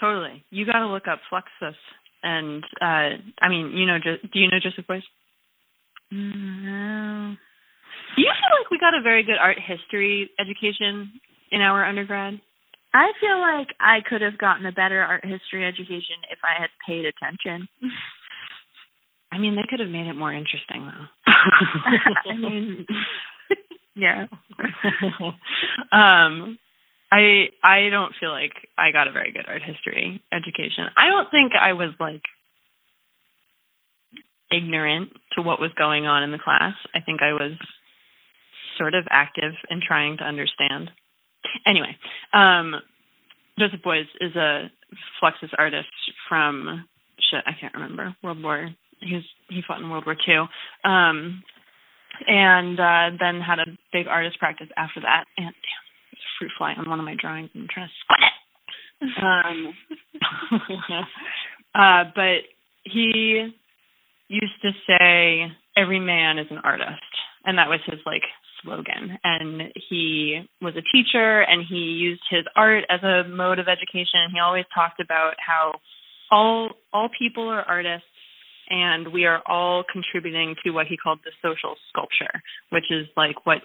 Totally. 0.00 0.44
You 0.50 0.66
got 0.66 0.80
to 0.80 0.88
look 0.88 1.06
up 1.08 1.20
Fluxus, 1.32 1.74
and 2.22 2.62
uh 2.82 3.16
I 3.40 3.48
mean, 3.48 3.72
you 3.74 3.86
know, 3.86 3.98
do 3.98 4.38
you 4.38 4.48
know 4.50 4.58
Joseph 4.62 4.86
Beuys? 4.86 5.02
No. 6.10 7.34
You 8.16 8.30
feel 8.30 8.53
we 8.70 8.78
got 8.78 8.94
a 8.94 9.02
very 9.02 9.22
good 9.22 9.38
art 9.40 9.58
history 9.58 10.30
education 10.38 11.12
in 11.50 11.60
our 11.60 11.84
undergrad? 11.84 12.40
I 12.92 13.10
feel 13.20 13.40
like 13.40 13.68
I 13.80 13.98
could 14.08 14.22
have 14.22 14.38
gotten 14.38 14.66
a 14.66 14.72
better 14.72 15.00
art 15.00 15.24
history 15.24 15.66
education 15.66 16.22
if 16.30 16.38
I 16.44 16.60
had 16.60 16.70
paid 16.86 17.04
attention. 17.04 17.68
I 19.32 19.38
mean, 19.38 19.56
they 19.56 19.66
could 19.68 19.80
have 19.80 19.88
made 19.88 20.06
it 20.06 20.14
more 20.14 20.32
interesting 20.32 20.86
though. 20.86 21.32
I 22.30 22.36
mean, 22.36 22.86
yeah. 23.96 24.26
um 25.92 26.58
I 27.10 27.48
I 27.62 27.90
don't 27.90 28.14
feel 28.18 28.30
like 28.30 28.52
I 28.78 28.92
got 28.92 29.08
a 29.08 29.12
very 29.12 29.32
good 29.32 29.46
art 29.48 29.62
history 29.62 30.22
education. 30.32 30.86
I 30.96 31.08
don't 31.08 31.30
think 31.30 31.52
I 31.60 31.72
was 31.72 31.90
like 31.98 32.22
ignorant 34.52 35.10
to 35.32 35.42
what 35.42 35.60
was 35.60 35.70
going 35.76 36.06
on 36.06 36.22
in 36.22 36.30
the 36.30 36.38
class. 36.38 36.74
I 36.94 37.00
think 37.00 37.22
I 37.22 37.32
was 37.32 37.52
sort 38.78 38.94
of 38.94 39.06
active 39.10 39.52
in 39.70 39.80
trying 39.86 40.18
to 40.18 40.24
understand. 40.24 40.90
Anyway, 41.66 41.96
um 42.32 42.74
Joseph 43.58 43.80
Beuys 43.84 44.06
is 44.20 44.34
a 44.34 44.70
Fluxus 45.22 45.50
artist 45.56 45.88
from 46.28 46.84
shit, 47.30 47.44
I 47.46 47.52
can't 47.58 47.74
remember, 47.74 48.16
World 48.22 48.42
War 48.42 48.70
he 49.00 49.20
he 49.48 49.62
fought 49.66 49.80
in 49.80 49.90
World 49.90 50.06
War 50.06 50.16
Two. 50.16 50.46
Um 50.88 51.42
and 52.26 52.78
uh 52.78 53.16
then 53.18 53.40
had 53.40 53.58
a 53.58 53.66
big 53.92 54.06
artist 54.06 54.38
practice 54.38 54.68
after 54.76 55.00
that 55.00 55.24
and 55.36 55.46
damn 55.46 56.12
a 56.12 56.16
fruit 56.38 56.52
fly 56.56 56.74
on 56.74 56.88
one 56.88 56.98
of 56.98 57.04
my 57.04 57.16
drawings 57.18 57.50
and 57.54 57.64
I'm 57.64 57.68
trying 57.68 57.88
to 57.88 57.94
squat 58.02 58.18
it. 58.22 58.34
Um 59.22 59.74
uh 61.74 62.10
but 62.14 62.46
he 62.84 63.48
used 64.28 64.62
to 64.62 64.70
say 64.86 65.52
every 65.76 66.00
man 66.00 66.38
is 66.38 66.46
an 66.50 66.58
artist 66.58 67.02
and 67.44 67.58
that 67.58 67.68
was 67.68 67.80
his 67.86 68.00
like 68.06 68.22
slogan 68.64 69.18
and 69.22 69.72
he 69.88 70.40
was 70.60 70.74
a 70.76 70.96
teacher 70.96 71.40
and 71.42 71.64
he 71.68 71.76
used 71.76 72.22
his 72.30 72.44
art 72.56 72.84
as 72.88 73.02
a 73.02 73.28
mode 73.28 73.58
of 73.58 73.68
education 73.68 74.32
he 74.32 74.40
always 74.40 74.64
talked 74.74 75.00
about 75.00 75.34
how 75.38 75.72
all 76.30 76.70
all 76.92 77.08
people 77.16 77.48
are 77.48 77.62
artists 77.62 78.06
and 78.70 79.12
we 79.12 79.26
are 79.26 79.42
all 79.46 79.84
contributing 79.90 80.54
to 80.64 80.70
what 80.70 80.86
he 80.86 80.96
called 80.96 81.20
the 81.24 81.30
social 81.42 81.76
sculpture 81.90 82.42
which 82.70 82.90
is 82.90 83.06
like 83.16 83.46
what 83.46 83.58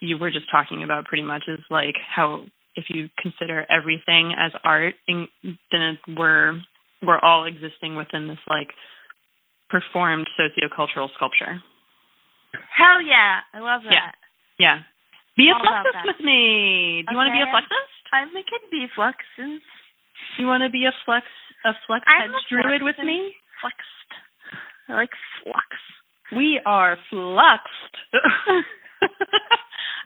you 0.00 0.18
were 0.18 0.30
just 0.30 0.50
talking 0.50 0.82
about 0.82 1.04
pretty 1.06 1.24
much 1.24 1.44
is 1.48 1.60
like 1.70 1.94
how 2.14 2.44
if 2.76 2.84
you 2.88 3.08
consider 3.20 3.64
everything 3.70 4.34
as 4.38 4.52
art 4.64 4.94
then 5.08 5.28
it, 5.72 5.98
we're 6.16 6.60
we're 7.02 7.18
all 7.20 7.46
existing 7.46 7.96
within 7.96 8.28
this 8.28 8.38
like 8.48 8.68
performed 9.70 10.28
sociocultural 10.38 11.08
sculpture 11.16 11.62
Hell 12.70 13.02
yeah. 13.02 13.42
I 13.52 13.60
love 13.60 13.82
that. 13.84 13.92
Yeah. 13.92 14.10
Yeah 14.58 14.80
be 15.36 15.50
a 15.50 15.54
fluxus 15.54 16.04
with 16.06 16.20
me 16.20 17.02
do 17.06 17.12
you 17.12 17.16
want 17.18 17.28
to 17.28 17.32
be 17.34 17.40
a 17.40 17.48
Okay. 17.48 17.52
fluxus 17.52 17.90
I'm 18.12 18.28
a 18.36 18.42
kid 18.42 18.62
be 18.70 18.86
fluxes. 18.94 19.60
do 20.36 20.42
you 20.42 20.46
want 20.46 20.62
to 20.62 20.70
be 20.70 20.84
a 20.86 20.92
flux 21.04 21.26
a 21.64 21.72
flux 21.86 22.04
I'm 22.06 22.30
hedge 22.32 22.42
druid 22.50 22.82
with 22.82 22.98
me 23.04 23.34
Fluxed. 23.60 24.10
I 24.88 24.94
like 24.94 25.10
flux. 25.42 25.66
we 26.36 26.60
are 26.66 26.96
fluxed 27.10 27.96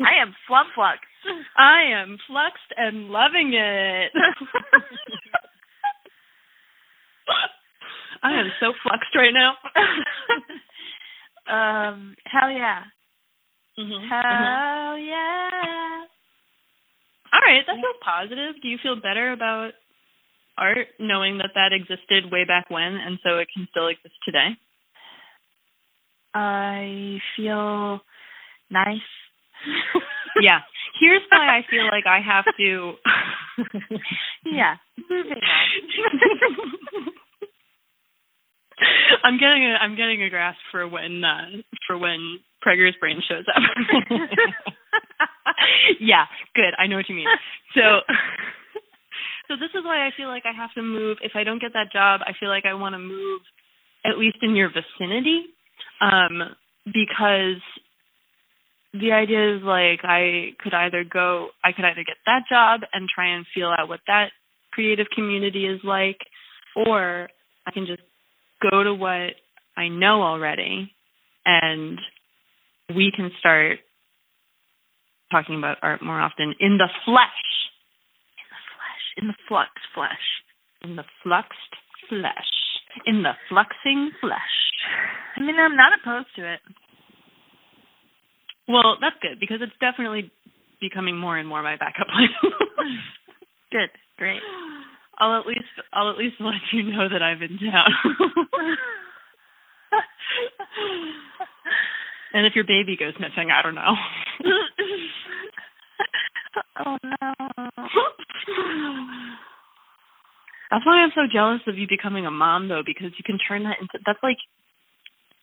I 0.01 0.15
am 0.23 0.33
flum 0.49 0.65
flux. 0.75 1.01
I 1.57 1.83
am 1.93 2.19
fluxed 2.29 2.71
and 2.77 3.09
loving 3.11 3.53
it. 3.53 4.13
I 8.23 8.33
am 8.33 8.51
so 8.61 8.73
fluxed 8.83 9.15
right 9.17 9.33
now. 9.35 9.55
um, 11.91 12.15
hell 12.27 12.51
yeah. 12.51 12.83
Mhm. 13.79 14.09
Hell 14.09 14.99
yeah. 14.99 16.05
All 17.33 17.41
right, 17.41 17.65
that 17.67 17.77
feels 17.77 17.97
positive. 18.05 18.61
Do 18.61 18.69
you 18.69 18.79
feel 18.83 18.97
better 18.97 19.33
about 19.33 19.73
art 20.57 20.89
knowing 20.99 21.39
that 21.39 21.51
that 21.55 21.73
existed 21.73 22.33
way 22.33 22.45
back 22.45 22.69
when 22.71 22.97
and 22.97 23.19
so 23.23 23.39
it 23.39 23.49
can 23.55 23.69
still 23.71 23.87
exist 23.87 24.15
today? 24.25 24.57
I 26.35 27.21
feel 27.37 28.01
nice. 28.71 29.01
Yeah. 30.41 30.61
Here's 31.01 31.23
why 31.31 31.59
I 31.59 31.67
feel 31.69 31.87
like 31.87 32.07
I 32.07 32.21
have 32.21 32.45
to 32.59 32.95
yeah. 34.45 34.77
Moving 35.11 35.33
on. 35.33 37.13
I'm 39.25 39.39
getting 39.39 39.65
a 39.65 39.75
I'm 39.81 39.97
getting 39.97 40.23
a 40.23 40.31
grasp 40.31 40.59
for 40.71 40.87
when 40.89 41.23
uh 41.25 41.63
for 41.87 41.99
when 41.99 42.39
Prager's 42.65 42.97
brain 43.01 43.21
shows 43.29 43.45
up. 43.55 43.63
yeah, 46.01 46.25
good. 46.55 46.75
I 46.79 46.87
know 46.87 46.97
what 46.97 47.09
you 47.09 47.15
mean. 47.15 47.29
So 47.75 47.81
so 49.49 49.55
this 49.55 49.71
is 49.75 49.85
why 49.85 50.07
I 50.07 50.11
feel 50.17 50.29
like 50.29 50.45
I 50.47 50.57
have 50.57 50.73
to 50.75 50.83
move 50.83 51.19
if 51.23 51.33
I 51.35 51.45
don't 51.45 51.61
get 51.61 51.73
that 51.75 51.93
job, 51.93 52.21
I 52.25 52.33
feel 52.39 52.49
like 52.49 52.65
I 52.67 52.75
want 52.75 52.95
to 52.95 52.99
move 52.99 53.43
at 54.05 54.19
least 54.19 54.39
in 54.43 54.55
your 54.55 54.69
vicinity. 54.71 55.47
Um 56.01 56.55
because 56.87 57.61
the 58.95 59.13
idea 59.13 59.57
is 59.57 59.63
like 59.63 60.01
I 60.05 60.55
could 60.61 60.75
either 60.75 61.05
go 61.05 61.49
I 61.65 61.73
could 61.73 61.85
either 61.85 62.05
get 62.07 62.17
that 62.27 62.43
job 62.49 62.81
and 62.93 63.09
try 63.09 63.35
and 63.35 63.45
feel 63.55 63.75
out 63.77 63.89
what 63.89 64.01
that 64.07 64.29
creative 64.73 65.07
community 65.15 65.67
is 65.67 65.81
like 65.85 66.19
or 66.77 67.29
I 67.67 67.71
can 67.71 67.87
just 67.87 68.03
go 68.61 68.83
to 68.83 68.95
what 68.95 69.35
I 69.77 69.89
know 69.89 70.23
already 70.23 70.93
and 71.45 71.99
we 72.95 73.13
can 73.15 73.31
start 73.39 73.79
talking 75.31 75.59
about 75.59 75.79
art 75.83 76.03
more 76.03 76.21
often 76.21 76.55
in 76.61 76.79
the 76.79 76.89
flesh. 77.05 77.45
In 78.37 78.49
the 78.49 78.63
flesh, 78.75 79.05
in 79.17 79.27
the 79.29 79.35
flux 79.49 79.71
flesh. 79.95 80.27
In 80.83 80.97
the 80.97 81.05
fluxed 81.23 81.75
flesh. 82.09 82.51
In 83.07 83.23
the 83.23 83.33
fluxing 83.51 84.09
flesh. 84.21 84.57
I 85.37 85.41
mean, 85.41 85.57
I'm 85.59 85.77
not 85.77 85.93
opposed 86.01 86.29
to 86.37 86.55
it. 86.55 86.61
Well, 88.69 88.97
that's 89.01 89.17
good 89.23 89.41
because 89.41 89.59
it's 89.61 89.73
definitely 89.81 90.31
becoming 90.81 91.17
more 91.17 91.39
and 91.39 91.49
more 91.49 91.63
my 91.63 91.77
backup 91.77 92.07
plan. 92.09 92.29
good, 93.73 93.91
great. 94.17 94.41
I'll 95.19 95.41
at 95.41 95.47
least 95.47 95.65
I'll 95.93 96.11
at 96.11 96.19
least 96.19 96.37
let 96.41 96.55
you 96.73 96.83
know 96.85 97.09
that 97.09 97.23
I'm 97.23 97.43
in 97.43 97.59
town. 97.59 97.91
and 102.33 102.47
if 102.47 102.55
your 102.55 102.65
baby 102.65 102.97
goes 102.99 103.15
missing, 103.19 103.51
I 103.51 103.63
don't 103.63 103.75
know. 103.75 103.95
oh 106.87 106.97
no. 107.03 107.35
That's 110.71 110.85
why 110.85 111.03
I'm 111.03 111.13
so 111.15 111.23
jealous 111.33 111.63
of 111.67 111.79
you 111.79 111.87
becoming 111.89 112.27
a 112.27 112.31
mom 112.31 112.69
though, 112.69 112.83
because 112.85 113.13
you 113.17 113.25
can 113.25 113.39
turn 113.39 113.65
that 113.65 113.79
into 113.81 113.99
that's 114.05 114.23
like 114.23 114.37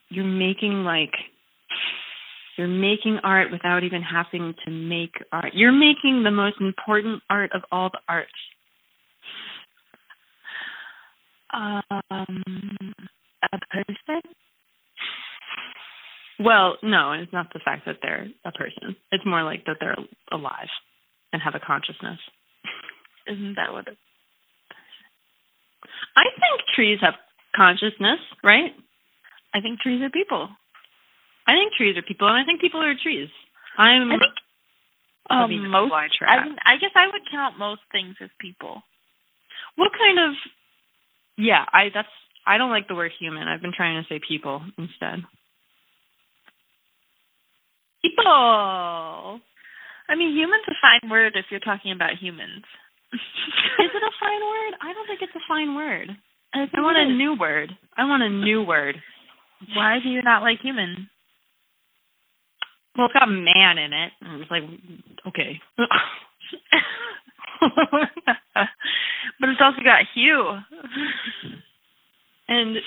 you're 0.09 0.23
making 0.23 0.83
like 0.83 1.13
you're 2.57 2.67
making 2.67 3.19
art 3.23 3.51
without 3.51 3.83
even 3.83 4.01
having 4.01 4.53
to 4.65 4.71
make 4.71 5.15
art. 5.31 5.53
You're 5.53 5.73
making 5.73 6.23
the 6.23 6.31
most 6.31 6.55
important 6.61 7.21
art 7.29 7.51
of 7.53 7.61
all 7.71 7.89
the 7.91 7.99
arts. 8.07 8.31
Um, 11.55 12.93
a 13.53 13.59
person? 13.71 14.21
Well, 16.39 16.75
no, 16.83 17.13
it's 17.13 17.31
not 17.31 17.53
the 17.53 17.61
fact 17.63 17.85
that 17.85 17.97
they're 18.01 18.27
a 18.43 18.51
person. 18.51 18.95
It's 19.11 19.25
more 19.25 19.43
like 19.43 19.65
that 19.65 19.77
they're 19.79 19.95
alive 20.31 20.67
and 21.31 21.41
have 21.41 21.55
a 21.55 21.65
consciousness. 21.65 22.19
Isn't 23.27 23.55
that 23.55 23.71
what? 23.71 23.87
It, 23.87 23.97
I 26.17 26.23
think 26.35 26.67
trees 26.75 26.99
have 27.01 27.13
consciousness, 27.55 28.19
right? 28.43 28.71
I 29.53 29.61
think 29.61 29.79
trees 29.79 30.01
are 30.01 30.09
people. 30.09 30.49
I 31.47 31.53
think 31.53 31.73
trees 31.77 31.95
are 31.97 32.01
people, 32.01 32.27
and 32.27 32.37
I 32.37 32.43
think 32.43 32.59
people 32.59 32.81
are 32.81 32.95
trees. 33.01 33.29
I'm. 33.77 34.11
I 34.11 34.17
think 34.19 34.33
um, 35.29 35.71
most. 35.71 35.93
I, 36.21 36.37
I 36.65 36.77
guess 36.77 36.91
I 36.95 37.07
would 37.07 37.21
count 37.31 37.57
most 37.57 37.81
things 37.91 38.15
as 38.21 38.29
people. 38.39 38.81
What 39.75 39.91
kind 39.97 40.19
of? 40.19 40.35
Yeah, 41.37 41.63
I. 41.71 41.89
That's. 41.93 42.07
I 42.47 42.57
don't 42.57 42.71
like 42.71 42.87
the 42.87 42.95
word 42.95 43.11
human. 43.19 43.47
I've 43.47 43.61
been 43.61 43.73
trying 43.75 44.01
to 44.03 44.07
say 44.07 44.19
people 44.27 44.61
instead. 44.77 45.23
People. 48.01 49.39
I 50.09 50.15
mean, 50.15 50.35
human's 50.35 50.63
a 50.67 50.73
fine 50.81 51.09
word 51.09 51.33
if 51.35 51.45
you're 51.51 51.59
talking 51.59 51.91
about 51.91 52.17
humans. 52.21 52.63
Is 53.13 53.91
it 53.93 54.03
a 54.03 54.11
fine 54.19 54.41
word? 54.41 54.73
I 54.81 54.93
don't 54.93 55.07
think 55.07 55.21
it's 55.21 55.35
a 55.35 55.47
fine 55.47 55.75
word. 55.75 56.09
I, 56.53 56.65
I 56.73 56.81
want 56.81 56.97
a 56.97 57.05
new 57.13 57.35
word. 57.39 57.71
I 57.97 58.05
want 58.05 58.23
a 58.23 58.29
new 58.29 58.63
word. 58.63 58.95
Why 59.75 59.99
do 60.03 60.09
you 60.09 60.21
not 60.21 60.41
like 60.43 60.59
human? 60.61 61.09
Well, 62.97 63.07
it's 63.07 63.13
got 63.13 63.27
man 63.29 63.77
in 63.77 63.93
it. 63.93 64.11
And 64.21 64.41
it's 64.41 64.51
like, 64.51 64.63
okay. 65.27 65.59
but 69.39 69.49
it's 69.49 69.61
also 69.61 69.81
got 69.83 70.05
Hugh. 70.13 70.57
and 72.47 72.77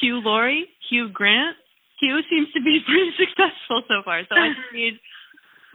Hugh 0.00 0.20
Laurie, 0.22 0.68
Hugh 0.90 1.08
Grant. 1.12 1.56
Hugh 2.00 2.20
seems 2.28 2.52
to 2.52 2.60
be 2.60 2.80
pretty 2.86 3.12
successful 3.16 3.82
so 3.88 4.02
far. 4.04 4.22
So 4.28 4.34
I 4.36 4.52
just 4.52 4.72
need 4.74 4.94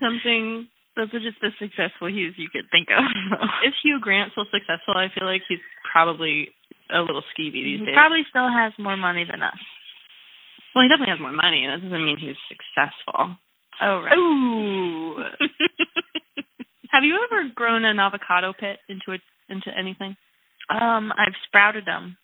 something. 0.02 0.68
Those 0.96 1.14
are 1.14 1.24
just 1.24 1.40
the 1.42 1.52
successful 1.58 2.12
Hughes 2.12 2.36
you 2.38 2.50
could 2.52 2.68
think 2.72 2.90
of. 2.92 3.04
If 3.64 3.74
Hugh 3.84 4.00
Grant's 4.02 4.36
so 4.36 4.44
successful, 4.52 4.98
I 4.98 5.08
feel 5.14 5.28
like 5.28 5.42
he's 5.48 5.64
probably 5.92 6.50
a 6.90 7.00
little 7.00 7.24
skeevy 7.32 7.64
these 7.64 7.80
he 7.80 7.86
days. 7.86 7.96
Probably 7.96 8.26
still 8.30 8.50
has 8.50 8.74
more 8.78 8.98
money 8.98 9.24
than 9.24 9.42
us. 9.42 9.58
Well, 10.76 10.84
he 10.84 10.90
definitely 10.90 11.12
has 11.16 11.22
more 11.22 11.32
money. 11.36 11.64
And 11.64 11.72
that 11.72 11.84
doesn't 11.86 12.06
mean 12.06 12.18
he's 12.18 12.40
successful. 12.52 13.38
Oh, 13.82 14.02
right. 14.04 14.18
Ooh. 14.18 15.16
have 16.92 17.04
you 17.04 17.18
ever 17.24 17.50
grown 17.56 17.86
an 17.86 18.00
avocado 18.00 18.54
pit 18.54 18.80
into 18.90 19.12
it 19.14 19.22
into 19.52 19.70
anything? 19.78 20.16
Um, 20.70 21.12
I've 21.18 21.36
sprouted 21.48 21.86
them. 21.86 22.18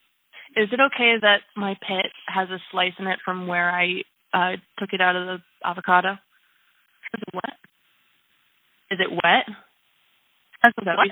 Is 0.56 0.68
it 0.72 0.80
okay 0.80 1.14
that 1.20 1.40
my 1.56 1.74
pit 1.86 2.06
has 2.26 2.48
a 2.50 2.58
slice 2.70 2.94
in 2.98 3.06
it 3.06 3.18
from 3.24 3.46
where 3.46 3.70
I 3.70 4.02
uh 4.32 4.56
took 4.78 4.92
it 4.92 5.00
out 5.00 5.16
of 5.16 5.26
the 5.26 5.38
avocado? 5.64 6.12
Is 7.14 7.20
it 7.26 7.34
wet? 7.34 7.56
Is 8.90 8.98
it 9.00 9.10
wet? 9.12 9.44
Has 10.62 10.72
a 10.80 10.84
what? 10.96 11.06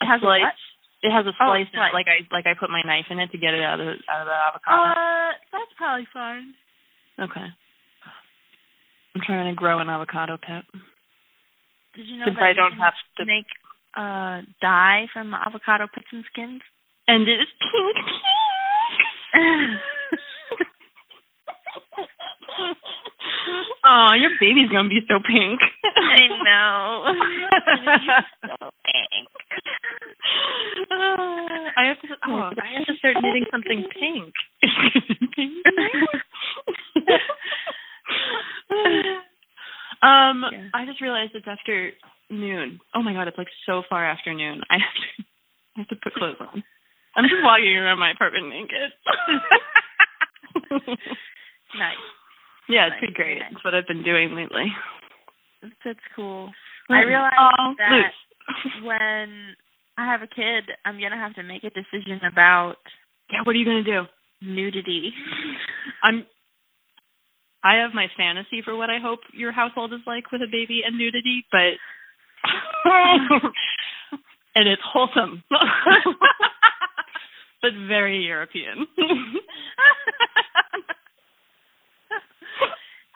It 0.00 0.06
has 0.06 0.20
a 0.20 0.24
slice. 0.24 0.40
What? 0.42 0.54
It 1.04 1.12
has 1.12 1.26
a 1.26 1.36
Oh, 1.38 1.52
slice 1.52 1.68
in 1.72 1.80
it, 1.80 1.92
like 1.92 2.06
I 2.08 2.24
like 2.32 2.46
I 2.46 2.54
put 2.58 2.70
my 2.70 2.80
knife 2.84 3.06
in 3.10 3.20
it 3.20 3.30
to 3.32 3.38
get 3.38 3.52
it 3.52 3.62
out 3.62 3.78
of 3.80 3.86
the, 3.86 3.96
out 4.08 4.22
of 4.22 4.26
the 4.26 4.32
avocado. 4.48 4.82
Uh, 4.82 5.32
that's 5.52 5.72
probably 5.76 6.08
fine. 6.12 6.54
okay. 7.20 7.46
I'm 9.14 9.20
trying 9.22 9.52
to 9.54 9.56
grow 9.56 9.78
an 9.78 9.88
avocado 9.88 10.36
pit. 10.38 10.64
Did 11.94 12.06
you 12.08 12.18
know 12.18 12.24
Since 12.26 12.38
that 12.40 12.50
I 12.50 12.52
don't 12.52 12.72
have 12.80 12.94
to 13.18 13.24
make 13.24 13.46
uh 13.96 14.42
dye 14.60 15.06
from 15.12 15.34
avocado 15.34 15.86
pits 15.92 16.06
and 16.12 16.24
skins? 16.32 16.62
and 17.08 17.28
it 17.28 17.40
is 17.40 17.48
pink 17.60 17.96
Oh, 23.86 24.12
your 24.18 24.30
baby's 24.40 24.70
gonna 24.70 24.88
be 24.88 25.00
so 25.08 25.18
pink. 25.20 25.60
I 25.84 26.28
know. 26.42 27.04
so 28.42 28.70
pink. 28.86 29.28
Uh, 30.90 31.70
I 31.76 31.84
have 31.88 32.00
to. 32.00 32.08
Oh, 32.26 32.50
I 32.56 32.68
have 32.78 32.86
to 32.86 32.94
start 32.98 33.16
knitting 33.22 33.44
something 33.50 33.84
pink. 33.92 34.32
um, 40.02 40.44
Yeah. 40.52 40.68
I 40.72 40.86
just 40.86 41.00
realized 41.00 41.32
it's 41.34 41.46
after 41.46 41.92
noon. 42.34 42.80
Oh 42.94 43.02
my 43.02 43.12
god, 43.12 43.28
it's 43.28 43.38
like 43.38 43.48
so 43.66 43.82
far 43.88 44.04
after 44.04 44.34
noon. 44.34 44.60
I 44.70 44.74
have 44.74 44.94
to. 44.94 45.24
I 45.76 45.80
have 45.80 45.88
to 45.88 45.96
put 46.02 46.14
clothes 46.14 46.36
on. 46.40 46.62
I'm 47.16 47.24
just 47.24 47.42
walking 47.42 47.76
around 47.76 47.98
my 47.98 48.10
apartment 48.12 48.48
naked. 48.48 48.90
nice. 51.78 52.04
yeah, 52.68 52.86
it's 52.86 52.92
Nice, 52.94 52.98
pretty 52.98 53.14
great. 53.14 53.38
nice. 53.38 53.52
It's 53.52 53.64
what 53.64 53.74
I've 53.74 53.86
been 53.86 54.02
doing 54.02 54.34
lately. 54.34 54.66
That's 55.84 55.98
cool. 56.14 56.50
I 56.90 57.00
realized 57.02 57.34
oh, 57.40 57.74
that 57.78 57.90
Luce. 57.90 58.84
when 58.84 59.54
I 59.96 60.04
have 60.04 60.22
a 60.22 60.26
kid, 60.26 60.64
I'm 60.84 61.00
gonna 61.00 61.16
have 61.16 61.34
to 61.36 61.42
make 61.42 61.64
a 61.64 61.70
decision 61.70 62.20
about 62.30 62.76
Yeah, 63.32 63.40
what 63.44 63.54
are 63.56 63.58
you 63.58 63.64
gonna 63.64 63.82
do? 63.84 64.02
nudity. 64.42 65.12
I'm. 66.02 66.26
I 67.64 67.76
have 67.80 67.94
my 67.94 68.08
fantasy 68.14 68.60
for 68.62 68.76
what 68.76 68.90
I 68.90 68.98
hope 69.00 69.20
your 69.32 69.50
household 69.52 69.94
is 69.94 70.00
like 70.06 70.30
with 70.30 70.42
a 70.42 70.50
baby 70.52 70.82
and 70.84 70.98
nudity, 70.98 71.46
but 71.50 71.80
and 74.54 74.68
it's 74.68 74.82
wholesome, 74.84 75.42
but 75.50 75.60
very 77.88 78.22
European. 78.24 78.86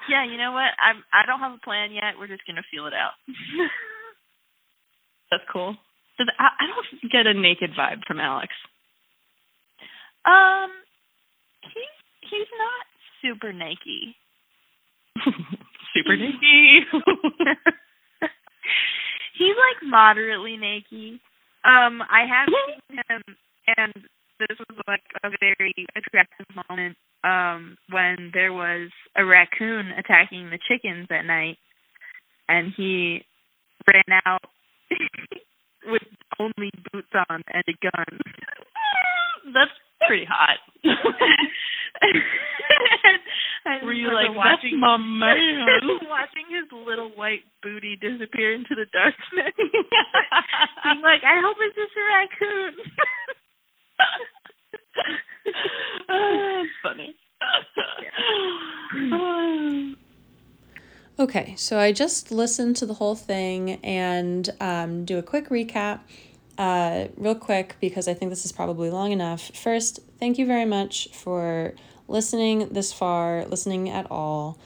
yeah, 0.08 0.24
you 0.24 0.38
know 0.38 0.52
what? 0.52 0.72
I'm 0.80 1.04
I 1.12 1.26
don't 1.26 1.40
have 1.40 1.52
a 1.52 1.58
plan 1.64 1.92
yet. 1.92 2.14
We're 2.18 2.28
just 2.28 2.46
gonna 2.46 2.62
feel 2.70 2.86
it 2.86 2.94
out. 2.94 3.12
That's 5.30 5.44
cool. 5.52 5.76
I, 6.20 6.48
I 6.60 6.66
don't 6.66 7.12
get 7.12 7.26
a 7.26 7.34
naked 7.34 7.70
vibe 7.78 8.02
from 8.06 8.20
Alex. 8.20 8.52
um, 10.24 10.70
he's 11.62 12.30
he's 12.30 12.48
not 12.58 12.86
super 13.22 13.52
naked. 13.52 14.14
Super 15.94 16.16
naked. 16.16 16.84
Moderately 19.88 20.56
naked. 20.56 21.20
Um, 21.64 22.02
I 22.02 22.24
have 22.28 22.48
seen 22.48 22.98
him, 23.08 23.22
and 23.76 23.94
this 24.40 24.56
was 24.58 24.78
like 24.86 25.02
a 25.24 25.30
very 25.40 25.74
attractive 25.96 26.46
moment. 26.68 26.96
Um, 27.24 27.76
when 27.90 28.30
there 28.32 28.52
was 28.52 28.90
a 29.16 29.24
raccoon 29.24 29.90
attacking 29.98 30.50
the 30.50 30.58
chickens 30.68 31.08
at 31.10 31.26
night, 31.26 31.58
and 32.48 32.72
he 32.76 33.22
ran 33.92 34.20
out 34.24 34.42
with 35.86 36.02
only 36.38 36.70
boots 36.92 37.12
on 37.28 37.42
and 37.52 37.64
a 37.68 37.72
gun. 37.82 38.18
That's 39.54 39.72
pretty 40.06 40.26
hot. 40.28 40.58
and 43.64 43.82
Were 43.86 43.92
you 43.92 44.12
like, 44.12 44.28
that's 44.28 44.36
watching 44.36 44.80
my 44.80 44.96
man? 44.96 45.82
watching 46.08 46.47
little 46.84 47.10
white 47.10 47.44
booty 47.62 47.96
disappear 47.96 48.54
into 48.54 48.74
the 48.74 48.86
darkness? 48.92 49.54
Being 49.56 51.02
like, 51.02 51.22
I 51.24 51.40
hope 51.40 51.56
it's 51.60 51.76
just 51.76 51.92
a 51.96 52.04
raccoon. 52.06 52.74
That's 56.08 56.68
funny. 56.82 57.14
Okay, 61.20 61.54
so 61.56 61.80
I 61.80 61.90
just 61.90 62.30
listened 62.30 62.76
to 62.76 62.86
the 62.86 62.94
whole 62.94 63.16
thing 63.16 63.80
and 63.82 64.48
um, 64.60 65.04
do 65.04 65.18
a 65.18 65.22
quick 65.22 65.48
recap, 65.48 66.00
uh, 66.58 67.06
real 67.16 67.34
quick, 67.34 67.74
because 67.80 68.06
I 68.06 68.14
think 68.14 68.30
this 68.30 68.44
is 68.44 68.52
probably 68.52 68.88
long 68.88 69.10
enough. 69.10 69.50
First, 69.54 69.98
thank 70.20 70.38
you 70.38 70.46
very 70.46 70.64
much 70.64 71.08
for 71.12 71.74
listening 72.06 72.68
this 72.68 72.92
far, 72.92 73.44
listening 73.46 73.90
at 73.90 74.08
all. 74.10 74.58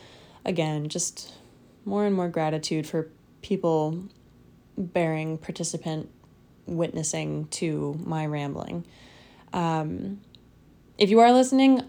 Again, 0.44 0.90
just 0.90 1.32
more 1.84 2.04
and 2.04 2.14
more 2.14 2.28
gratitude 2.28 2.86
for 2.86 3.08
people 3.42 4.04
bearing 4.76 5.38
participant 5.38 6.08
witnessing 6.66 7.46
to 7.48 7.98
my 8.04 8.26
rambling. 8.26 8.84
Um, 9.52 10.20
if 10.98 11.10
you 11.10 11.20
are 11.20 11.32
listening, 11.32 11.82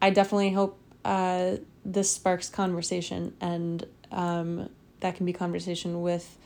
I 0.00 0.10
definitely 0.10 0.50
hope 0.50 0.78
uh, 1.04 1.56
this 1.84 2.10
sparks 2.10 2.48
conversation 2.48 3.34
and 3.40 3.86
um, 4.10 4.68
that 5.00 5.16
can 5.16 5.26
be 5.26 5.32
conversation 5.32 6.02
with 6.02 6.36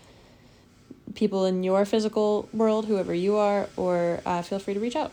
people 1.14 1.45
in 1.45 1.62
your 1.62 1.85
physical 1.85 2.49
world, 2.53 2.87
whoever 2.87 3.14
you 3.14 3.37
are, 3.37 3.68
or 3.77 4.20
uh, 4.27 4.43
feel 4.43 4.59
free 4.59 4.74
to 4.74 4.81
reach 4.81 4.97
out. 4.97 5.12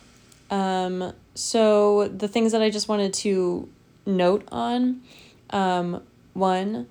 Um, 0.49 1.13
so, 1.35 2.07
the 2.07 2.27
things 2.27 2.51
that 2.51 2.61
I 2.61 2.69
just 2.69 2.87
wanted 2.87 3.13
to 3.15 3.69
note 4.05 4.47
on 4.51 5.01
um, 5.49 6.03
one, 6.33 6.87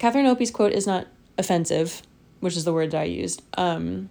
Catherine 0.00 0.24
Opie's 0.24 0.50
quote 0.50 0.72
is 0.72 0.86
not 0.86 1.06
offensive, 1.36 2.02
which 2.40 2.56
is 2.56 2.64
the 2.64 2.72
word 2.72 2.90
that 2.92 3.02
I 3.02 3.04
used. 3.04 3.42
Um, 3.58 4.08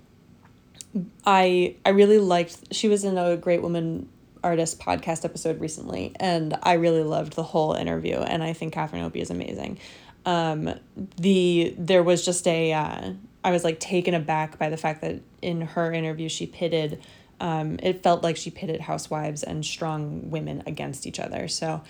I 1.25 1.75
I 1.83 1.89
really 1.89 2.19
liked 2.19 2.73
she 2.73 2.87
was 2.87 3.03
in 3.03 3.17
a 3.17 3.35
Great 3.35 3.63
Woman 3.63 4.07
Artist 4.43 4.79
podcast 4.79 5.25
episode 5.25 5.59
recently, 5.59 6.13
and 6.19 6.55
I 6.61 6.73
really 6.73 7.01
loved 7.01 7.33
the 7.33 7.41
whole 7.41 7.73
interview, 7.73 8.17
and 8.17 8.43
I 8.43 8.53
think 8.53 8.71
Catherine 8.71 9.01
Opie 9.01 9.19
is 9.19 9.31
amazing. 9.31 9.79
Um, 10.27 10.75
the 11.17 11.73
there 11.75 12.03
was 12.03 12.23
just 12.23 12.47
a 12.47 12.71
uh, 12.71 13.13
I 13.43 13.51
was 13.51 13.63
like 13.63 13.79
taken 13.79 14.13
aback 14.13 14.59
by 14.59 14.69
the 14.69 14.77
fact 14.77 15.01
that 15.01 15.21
in 15.41 15.61
her 15.61 15.91
interview 15.91 16.29
she 16.29 16.45
pitted 16.45 17.01
um, 17.39 17.79
it 17.81 18.03
felt 18.03 18.21
like 18.21 18.37
she 18.37 18.51
pitted 18.51 18.79
housewives 18.81 19.41
and 19.41 19.65
strong 19.65 20.29
women 20.29 20.61
against 20.67 21.07
each 21.07 21.19
other. 21.19 21.47
So 21.47 21.81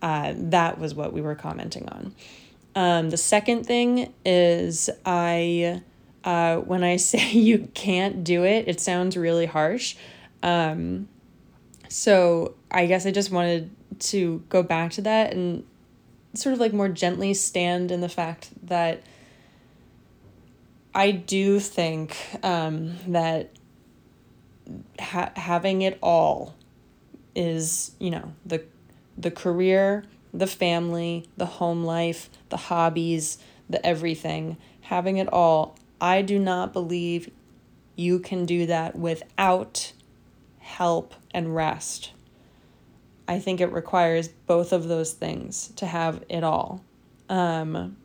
uh, 0.00 0.34
that 0.36 0.78
was 0.78 0.94
what 0.94 1.12
we 1.12 1.20
were 1.22 1.34
commenting 1.34 1.88
on. 1.88 2.14
Um, 2.74 3.10
the 3.10 3.16
second 3.16 3.64
thing 3.64 4.12
is 4.24 4.88
I 5.04 5.82
uh, 6.24 6.56
when 6.58 6.84
I 6.84 6.96
say 7.10 7.32
you 7.32 7.68
can't 7.74 8.24
do 8.24 8.44
it, 8.44 8.68
it 8.68 8.80
sounds 8.80 9.16
really 9.16 9.46
harsh. 9.46 9.96
Um, 10.42 11.08
so 11.88 12.54
I 12.70 12.86
guess 12.86 13.06
I 13.06 13.10
just 13.10 13.30
wanted 13.30 13.70
to 14.00 14.42
go 14.48 14.62
back 14.62 14.92
to 14.92 15.02
that 15.02 15.32
and 15.32 15.64
sort 16.34 16.52
of 16.52 16.60
like 16.60 16.72
more 16.72 16.88
gently 16.88 17.34
stand 17.34 17.90
in 17.90 18.00
the 18.00 18.08
fact 18.08 18.50
that 18.62 19.02
I 20.94 21.10
do 21.10 21.60
think 21.60 22.16
um, 22.42 22.96
that 23.08 23.50
ha- 25.00 25.32
having 25.36 25.82
it 25.82 25.98
all 26.02 26.54
is, 27.34 27.92
you 27.98 28.10
know, 28.10 28.32
the 28.44 28.62
the 29.16 29.30
career, 29.30 30.04
the 30.32 30.46
family, 30.46 31.28
the 31.36 31.46
home 31.46 31.84
life, 31.84 32.30
the 32.48 32.56
hobbies, 32.56 33.38
the 33.68 33.84
everything, 33.84 34.56
having 34.82 35.16
it 35.18 35.32
all. 35.32 35.76
I 36.00 36.22
do 36.22 36.38
not 36.38 36.72
believe 36.72 37.30
you 37.96 38.18
can 38.20 38.46
do 38.46 38.66
that 38.66 38.96
without 38.96 39.92
help 40.58 41.14
and 41.32 41.54
rest. 41.54 42.12
I 43.26 43.38
think 43.38 43.60
it 43.60 43.72
requires 43.72 44.28
both 44.28 44.72
of 44.72 44.88
those 44.88 45.12
things 45.12 45.72
to 45.76 45.86
have 45.86 46.24
it 46.28 46.44
all. 46.44 46.82
Um, 47.28 47.96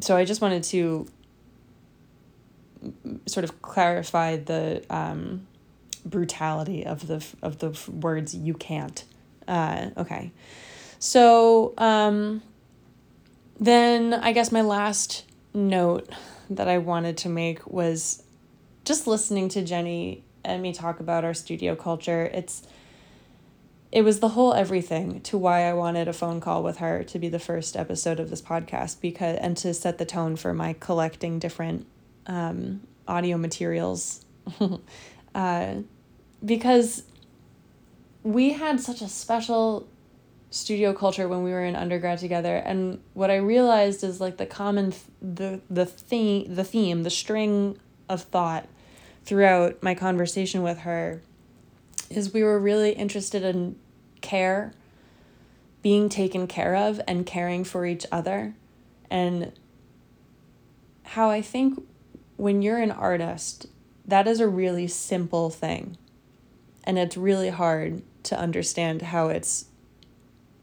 so 0.00 0.16
I 0.16 0.24
just 0.24 0.40
wanted 0.40 0.62
to 0.64 1.06
sort 3.26 3.44
of 3.44 3.62
clarify 3.62 4.36
the 4.36 4.84
um, 4.90 5.46
brutality 6.04 6.84
of 6.84 7.06
the 7.06 7.24
of 7.42 7.58
the 7.58 7.78
words 7.90 8.34
you 8.34 8.54
can't. 8.54 9.04
Uh, 9.48 9.90
okay, 9.96 10.32
so 11.02 11.74
um, 11.78 12.42
then 13.58 14.14
I 14.14 14.30
guess 14.30 14.52
my 14.52 14.60
last 14.60 15.24
note 15.52 16.08
that 16.48 16.68
I 16.68 16.78
wanted 16.78 17.16
to 17.18 17.28
make 17.28 17.66
was 17.66 18.22
just 18.84 19.08
listening 19.08 19.48
to 19.48 19.62
Jenny 19.62 20.22
and 20.44 20.62
me 20.62 20.72
talk 20.72 21.00
about 21.00 21.24
our 21.24 21.34
studio 21.34 21.74
culture. 21.74 22.30
It's 22.32 22.62
it 23.90 24.02
was 24.02 24.20
the 24.20 24.28
whole 24.28 24.54
everything 24.54 25.20
to 25.22 25.36
why 25.36 25.62
I 25.68 25.72
wanted 25.72 26.06
a 26.06 26.12
phone 26.12 26.40
call 26.40 26.62
with 26.62 26.76
her 26.76 27.02
to 27.02 27.18
be 27.18 27.28
the 27.28 27.40
first 27.40 27.76
episode 27.76 28.20
of 28.20 28.30
this 28.30 28.40
podcast 28.40 29.00
because 29.00 29.38
and 29.38 29.56
to 29.56 29.74
set 29.74 29.98
the 29.98 30.06
tone 30.06 30.36
for 30.36 30.54
my 30.54 30.72
collecting 30.74 31.40
different 31.40 31.84
um, 32.28 32.80
audio 33.08 33.36
materials 33.36 34.24
uh, 35.34 35.74
because 36.44 37.02
we 38.22 38.52
had 38.52 38.80
such 38.80 39.02
a 39.02 39.08
special 39.08 39.88
studio 40.52 40.92
culture 40.92 41.26
when 41.26 41.42
we 41.42 41.50
were 41.50 41.64
in 41.64 41.74
undergrad 41.74 42.18
together. 42.18 42.56
And 42.56 43.00
what 43.14 43.30
i 43.30 43.36
realized 43.36 44.04
is 44.04 44.20
like 44.20 44.36
the 44.36 44.46
common 44.46 44.92
th- 44.92 45.04
the 45.20 45.60
the 45.68 45.86
theme 45.86 46.54
the 46.54 46.64
theme 46.64 47.02
the 47.02 47.10
string 47.10 47.78
of 48.08 48.22
thought 48.22 48.68
throughout 49.24 49.82
my 49.82 49.94
conversation 49.94 50.62
with 50.62 50.78
her 50.80 51.22
is 52.10 52.32
we 52.32 52.42
were 52.42 52.58
really 52.58 52.92
interested 52.92 53.42
in 53.42 53.76
care 54.20 54.72
being 55.82 56.08
taken 56.08 56.46
care 56.46 56.76
of 56.76 57.00
and 57.08 57.26
caring 57.26 57.64
for 57.64 57.84
each 57.84 58.06
other. 58.12 58.54
And 59.10 59.52
how 61.04 61.28
i 61.28 61.42
think 61.42 61.82
when 62.36 62.62
you're 62.62 62.78
an 62.78 62.90
artist 62.90 63.66
that 64.06 64.26
is 64.26 64.40
a 64.40 64.48
really 64.48 64.88
simple 64.88 65.50
thing. 65.50 65.96
And 66.84 66.98
it's 66.98 67.16
really 67.16 67.50
hard 67.50 68.02
to 68.24 68.38
understand 68.38 69.02
how 69.02 69.28
it's 69.28 69.66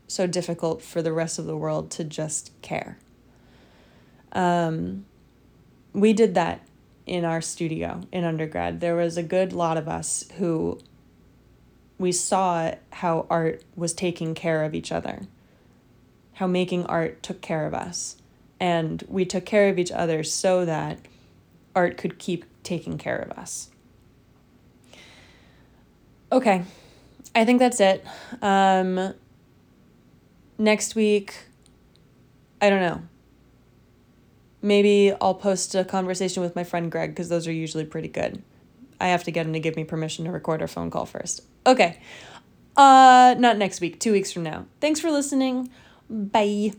so 0.09 0.27
difficult 0.27 0.81
for 0.81 1.01
the 1.01 1.13
rest 1.13 1.39
of 1.39 1.45
the 1.45 1.55
world 1.55 1.91
to 1.91 2.03
just 2.03 2.51
care. 2.61 2.97
Um, 4.33 5.05
we 5.93 6.13
did 6.13 6.35
that 6.35 6.61
in 7.05 7.25
our 7.25 7.41
studio 7.41 8.01
in 8.11 8.23
undergrad. 8.23 8.81
There 8.81 8.95
was 8.95 9.17
a 9.17 9.23
good 9.23 9.53
lot 9.53 9.77
of 9.77 9.87
us 9.87 10.25
who 10.37 10.79
we 11.97 12.11
saw 12.11 12.73
how 12.91 13.27
art 13.29 13.63
was 13.75 13.93
taking 13.93 14.33
care 14.33 14.63
of 14.63 14.73
each 14.73 14.91
other, 14.91 15.21
how 16.33 16.47
making 16.47 16.85
art 16.85 17.21
took 17.21 17.41
care 17.41 17.65
of 17.65 17.73
us. 17.73 18.17
And 18.59 19.03
we 19.07 19.25
took 19.25 19.45
care 19.45 19.69
of 19.69 19.79
each 19.79 19.91
other 19.91 20.23
so 20.23 20.65
that 20.65 20.99
art 21.75 21.97
could 21.97 22.19
keep 22.19 22.45
taking 22.63 22.97
care 22.97 23.17
of 23.17 23.37
us. 23.37 23.69
Okay, 26.31 26.63
I 27.35 27.45
think 27.45 27.59
that's 27.59 27.79
it. 27.79 28.05
Um, 28.41 29.13
next 30.59 30.93
week, 30.93 31.33
I 32.61 32.69
don't 32.69 32.81
know. 32.81 33.01
Maybe 34.61 35.13
I'll 35.19 35.33
post 35.33 35.73
a 35.73 35.85
conversation 35.85 36.43
with 36.43 36.55
my 36.55 36.63
friend 36.63 36.91
Greg 36.91 37.11
because 37.11 37.29
those 37.29 37.47
are 37.47 37.51
usually 37.51 37.85
pretty 37.85 38.09
good. 38.09 38.43
I 39.01 39.07
have 39.07 39.23
to 39.23 39.31
get 39.31 39.45
him 39.45 39.53
to 39.53 39.59
give 39.59 39.77
me 39.77 39.85
permission 39.85 40.25
to 40.25 40.31
record 40.31 40.61
our 40.61 40.67
phone 40.67 40.91
call 40.91 41.05
first. 41.05 41.41
Okay. 41.65 41.99
Uh 42.75 43.35
not 43.39 43.57
next 43.57 43.81
week, 43.81 43.99
2 43.99 44.11
weeks 44.11 44.31
from 44.31 44.43
now. 44.43 44.65
Thanks 44.81 44.99
for 44.99 45.09
listening. 45.09 45.69
Bye. 46.09 46.73